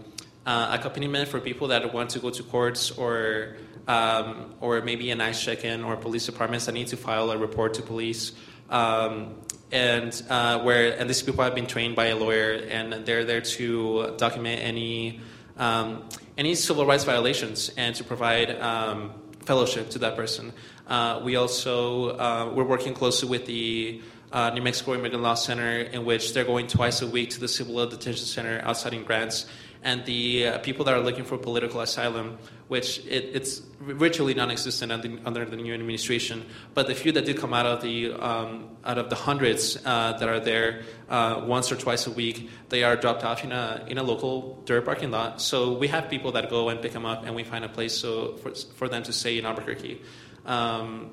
uh, 0.46 0.78
accompaniment 0.78 1.30
for 1.30 1.40
people 1.40 1.68
that 1.68 1.94
want 1.94 2.10
to 2.12 2.20
go 2.20 2.32
to 2.32 2.44
courts 2.44 2.92
or 2.92 3.58
um, 3.88 4.54
or 4.60 4.82
maybe 4.82 5.12
an 5.12 5.22
ICE 5.22 5.42
check-in 5.42 5.84
or 5.84 5.96
police 5.96 6.26
departments 6.26 6.66
that 6.66 6.74
need 6.74 6.88
to 6.88 6.98
file 6.98 7.32
a 7.32 7.38
report 7.38 7.76
to 7.76 7.82
police. 7.82 8.34
Um, 8.70 9.36
and 9.72 10.24
uh, 10.30 10.60
where 10.62 10.98
and 10.98 11.10
these 11.10 11.22
people 11.22 11.44
have 11.44 11.56
been 11.56 11.68
trained 11.68 11.96
by 11.96 12.08
a 12.08 12.16
lawyer 12.16 12.54
and 12.70 13.06
they're 13.06 13.26
there 13.26 13.42
to 13.42 14.16
document 14.18 14.62
any 14.62 15.20
um, 15.58 16.08
any 16.38 16.56
civil 16.56 16.86
rights 16.86 17.04
violations 17.04 17.72
and 17.78 17.96
to 17.96 18.04
provide 18.04 18.52
um, 18.62 19.12
fellowship 19.46 19.90
to 19.90 20.00
that 20.00 20.16
person. 20.16 20.54
Uh, 20.88 21.20
we 21.24 21.36
also 21.36 22.18
uh, 22.18 22.52
we're 22.54 22.64
working 22.64 22.94
closely 22.94 23.28
with 23.28 23.46
the 23.46 24.02
uh, 24.32 24.52
New 24.52 24.62
Mexico 24.62 24.94
Immigrant 24.94 25.24
Law 25.24 25.36
Center, 25.36 25.80
in 25.80 26.06
which 26.06 26.34
they're 26.34 26.46
going 26.46 26.68
twice 26.68 27.02
a 27.02 27.08
week 27.08 27.30
to 27.32 27.40
the 27.40 27.48
Cibola 27.48 27.90
Detention 27.90 28.26
Center 28.26 28.62
outside 28.64 28.94
in 28.94 29.04
Grants 29.04 29.46
and 29.88 30.04
the 30.04 30.48
uh, 30.48 30.58
people 30.60 30.84
that 30.84 30.94
are 30.94 31.00
looking 31.00 31.24
for 31.24 31.38
political 31.38 31.80
asylum, 31.80 32.38
which 32.68 33.00
it, 33.06 33.24
it's 33.38 33.60
virtually 33.80 34.34
non-existent 34.34 34.92
under, 34.92 35.10
under, 35.24 35.46
the 35.46 35.56
new 35.56 35.74
administration. 35.74 36.46
But 36.74 36.88
the 36.88 36.94
few 36.94 37.14
that 37.14 37.24
did 37.24 37.38
come 37.38 37.54
out 37.54 37.66
of 37.66 37.82
the 37.82 38.12
um, 38.12 38.76
out 38.84 38.98
of 38.98 39.10
the 39.10 39.16
hundreds 39.16 39.78
uh, 39.86 40.18
that 40.20 40.28
are 40.28 40.42
there 40.42 40.84
uh, 41.08 41.42
once 41.46 41.72
or 41.72 41.78
twice 41.78 42.06
a 42.06 42.12
week, 42.12 42.50
they 42.68 42.84
are 42.84 42.98
dropped 42.98 43.24
off 43.24 43.46
in 43.46 43.54
a 43.54 43.86
in 43.88 43.98
a 43.98 44.04
local 44.04 44.62
dirt 44.66 44.84
parking 44.84 45.10
lot. 45.10 45.42
So 45.42 45.78
we 45.78 45.88
have 45.88 46.10
people 46.10 46.34
that 46.34 46.50
go 46.50 46.68
and 46.68 46.82
pick 46.82 46.92
them 46.92 47.06
up, 47.06 47.26
and 47.26 47.34
we 47.34 47.46
find 47.46 47.64
a 47.64 47.70
place 47.70 47.96
so 47.98 48.36
for, 48.42 48.52
for 48.76 48.90
them 48.90 49.04
to 49.04 49.14
stay 49.14 49.40
in 49.40 49.46
Albuquerque. 49.46 50.02
Um, 50.46 51.12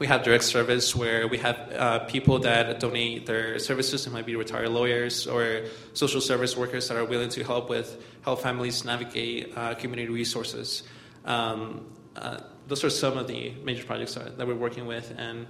we 0.00 0.06
have 0.06 0.22
direct 0.22 0.44
service 0.44 0.96
where 0.96 1.28
we 1.28 1.36
have 1.36 1.56
uh, 1.76 1.98
people 2.06 2.38
that 2.38 2.80
donate 2.80 3.26
their 3.26 3.58
services. 3.58 4.06
It 4.06 4.12
might 4.12 4.24
be 4.24 4.34
retired 4.34 4.70
lawyers 4.70 5.26
or 5.26 5.66
social 5.92 6.22
service 6.22 6.56
workers 6.56 6.88
that 6.88 6.96
are 6.96 7.04
willing 7.04 7.28
to 7.28 7.44
help 7.44 7.68
with 7.68 8.02
help 8.22 8.40
families 8.40 8.82
navigate 8.82 9.52
uh, 9.54 9.74
community 9.74 10.10
resources. 10.10 10.84
Um, 11.26 11.84
uh, 12.16 12.38
those 12.66 12.82
are 12.82 12.88
some 12.88 13.18
of 13.18 13.28
the 13.28 13.52
major 13.62 13.84
projects 13.84 14.14
that, 14.14 14.46
we're 14.46 14.54
working 14.54 14.86
with, 14.86 15.14
and 15.18 15.46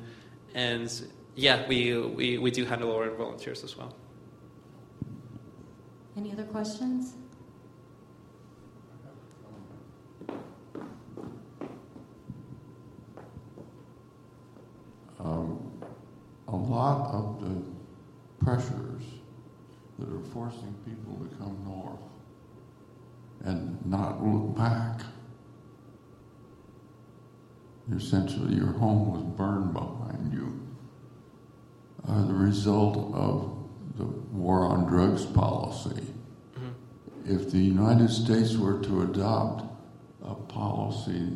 and 0.52 0.90
yeah, 1.36 1.64
we, 1.68 1.96
we, 1.96 2.38
we 2.38 2.50
do 2.50 2.64
handle 2.64 2.92
our 2.92 3.08
volunteers 3.10 3.62
as 3.62 3.76
well. 3.76 3.94
Any 6.16 6.32
other 6.32 6.42
questions? 6.42 7.14
Um, 15.24 15.70
a 16.48 16.56
lot 16.56 17.12
of 17.12 17.40
the 17.40 17.62
pressures 18.44 19.02
that 19.98 20.08
are 20.08 20.22
forcing 20.32 20.74
people 20.84 21.14
to 21.24 21.36
come 21.36 21.58
north 21.64 22.00
and 23.44 23.84
not 23.86 24.24
look 24.24 24.56
back. 24.56 25.00
Essentially, 27.94 28.54
your 28.54 28.72
home 28.72 29.12
was 29.12 29.22
burned 29.36 29.72
behind 29.72 30.32
you, 30.32 30.60
are 32.08 32.22
the 32.22 32.32
result 32.32 33.12
of 33.14 33.56
the 33.96 34.04
war 34.04 34.64
on 34.64 34.86
drugs 34.86 35.26
policy. 35.26 36.06
Mm-hmm. 36.56 37.34
If 37.34 37.50
the 37.50 37.58
United 37.58 38.10
States 38.10 38.56
were 38.56 38.80
to 38.82 39.02
adopt 39.02 39.64
a 40.24 40.34
policy 40.34 41.30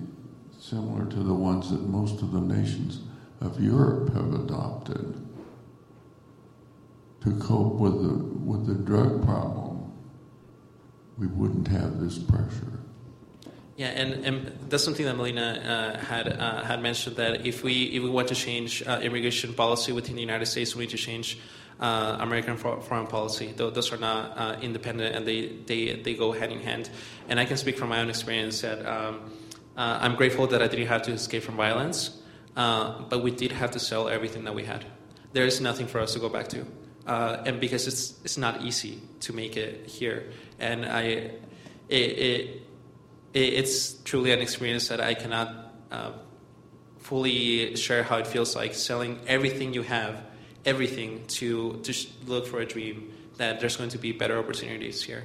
similar 0.59 1.07
to 1.07 1.17
the 1.17 1.35
ones 1.35 1.71
that 1.71 1.83
most 1.83 2.23
of 2.23 2.33
the 2.33 2.41
nations 2.41 3.01
of 3.45 3.61
Europe 3.61 4.13
have 4.15 4.35
adopted 4.35 5.21
to 7.23 7.31
cope 7.39 7.75
with 7.75 8.03
the, 8.03 8.15
with 8.45 8.67
the 8.67 8.75
drug 8.75 9.25
problem, 9.25 9.93
we 11.19 11.27
wouldn't 11.27 11.69
have 11.69 12.01
this 12.01 12.19
pressure. 12.19 12.75
Yeah, 13.77 13.89
and, 13.89 14.25
and 14.25 14.47
that's 14.69 14.85
something 14.85 15.05
that 15.05 15.17
Melina 15.17 15.97
uh, 15.99 16.05
had 16.05 16.29
uh, 16.29 16.63
had 16.63 16.81
mentioned 16.81 17.17
that 17.17 17.45
if 17.45 17.65
we 17.65 17.85
if 17.87 18.05
we 18.05 18.09
want 18.09 18.29
to 18.29 18.35
change 18.35 18.85
uh, 18.87 19.01
immigration 19.03 19.53
policy 19.53 19.91
within 19.91 20.15
the 20.15 20.21
United 20.21 20.47
States, 20.47 20.77
we 20.77 20.85
need 20.85 20.91
to 20.91 20.97
change 20.97 21.39
uh, 21.81 22.19
American 22.21 22.57
foreign 22.57 23.09
policy. 23.09 23.53
Those 23.57 23.93
are 23.93 23.97
not 23.97 24.39
uh, 24.39 24.57
independent, 24.63 25.17
and 25.17 25.27
they, 25.27 25.49
they 25.67 26.01
they 26.01 26.15
go 26.15 26.31
hand 26.31 26.53
in 26.53 26.61
hand. 26.61 26.89
And 27.29 27.41
I 27.41 27.47
can 27.47 27.57
speak 27.57 27.77
from 27.77 27.89
my 27.89 28.01
own 28.01 28.09
experience 28.09 28.61
that 28.61 28.87
um, 28.87 29.33
uh, 29.77 29.99
I'm 30.01 30.15
grateful 30.15 30.47
that 30.47 30.63
I 30.63 30.69
didn't 30.69 30.87
have 30.87 31.03
to 31.03 31.13
escape 31.13 31.43
from 31.43 31.57
violence, 31.57 32.23
uh, 32.57 33.03
but 33.09 33.23
we 33.23 33.31
did 33.31 33.53
have 33.53 33.73
to 33.73 33.79
sell 33.79 34.09
everything 34.09 34.45
that 34.45 34.55
we 34.55 34.65
had. 34.65 34.85
There 35.33 35.47
is 35.47 35.61
nothing 35.61 35.87
for 35.87 36.01
us 36.01 36.13
to 36.15 36.21
go 36.21 36.29
back 36.29 36.49
to, 36.49 36.67
uh, 37.07 37.43
and 37.45 37.61
because 37.61 37.87
it's 37.87 38.15
it's 38.25 38.39
not 38.39 38.63
easy 38.63 39.01
to 39.21 39.33
make 39.33 39.57
it 39.57 39.87
here, 39.87 40.31
and 40.59 40.85
I 40.87 41.03
it, 41.03 41.39
it, 41.89 42.63
it 43.33 43.41
it's 43.41 43.95
truly 44.05 44.31
an 44.33 44.41
experience 44.41 44.89
that 44.89 45.01
I 45.01 45.15
cannot 45.15 45.75
uh, 45.91 46.13
fully 46.99 47.77
share 47.77 48.03
how 48.03 48.19
it 48.19 48.27
feels 48.27 48.55
like 48.55 48.75
selling 48.75 49.19
everything 49.27 49.75
you 49.75 49.83
have, 49.83 50.23
everything 50.65 51.27
to 51.39 51.81
to 51.83 51.93
look 52.27 52.47
for 52.47 52.61
a 52.61 52.67
dream 52.67 53.13
that 53.37 53.61
there's 53.61 53.77
going 53.77 53.91
to 53.91 53.99
be 53.99 54.13
better 54.13 54.39
opportunities 54.39 55.03
here. 55.03 55.25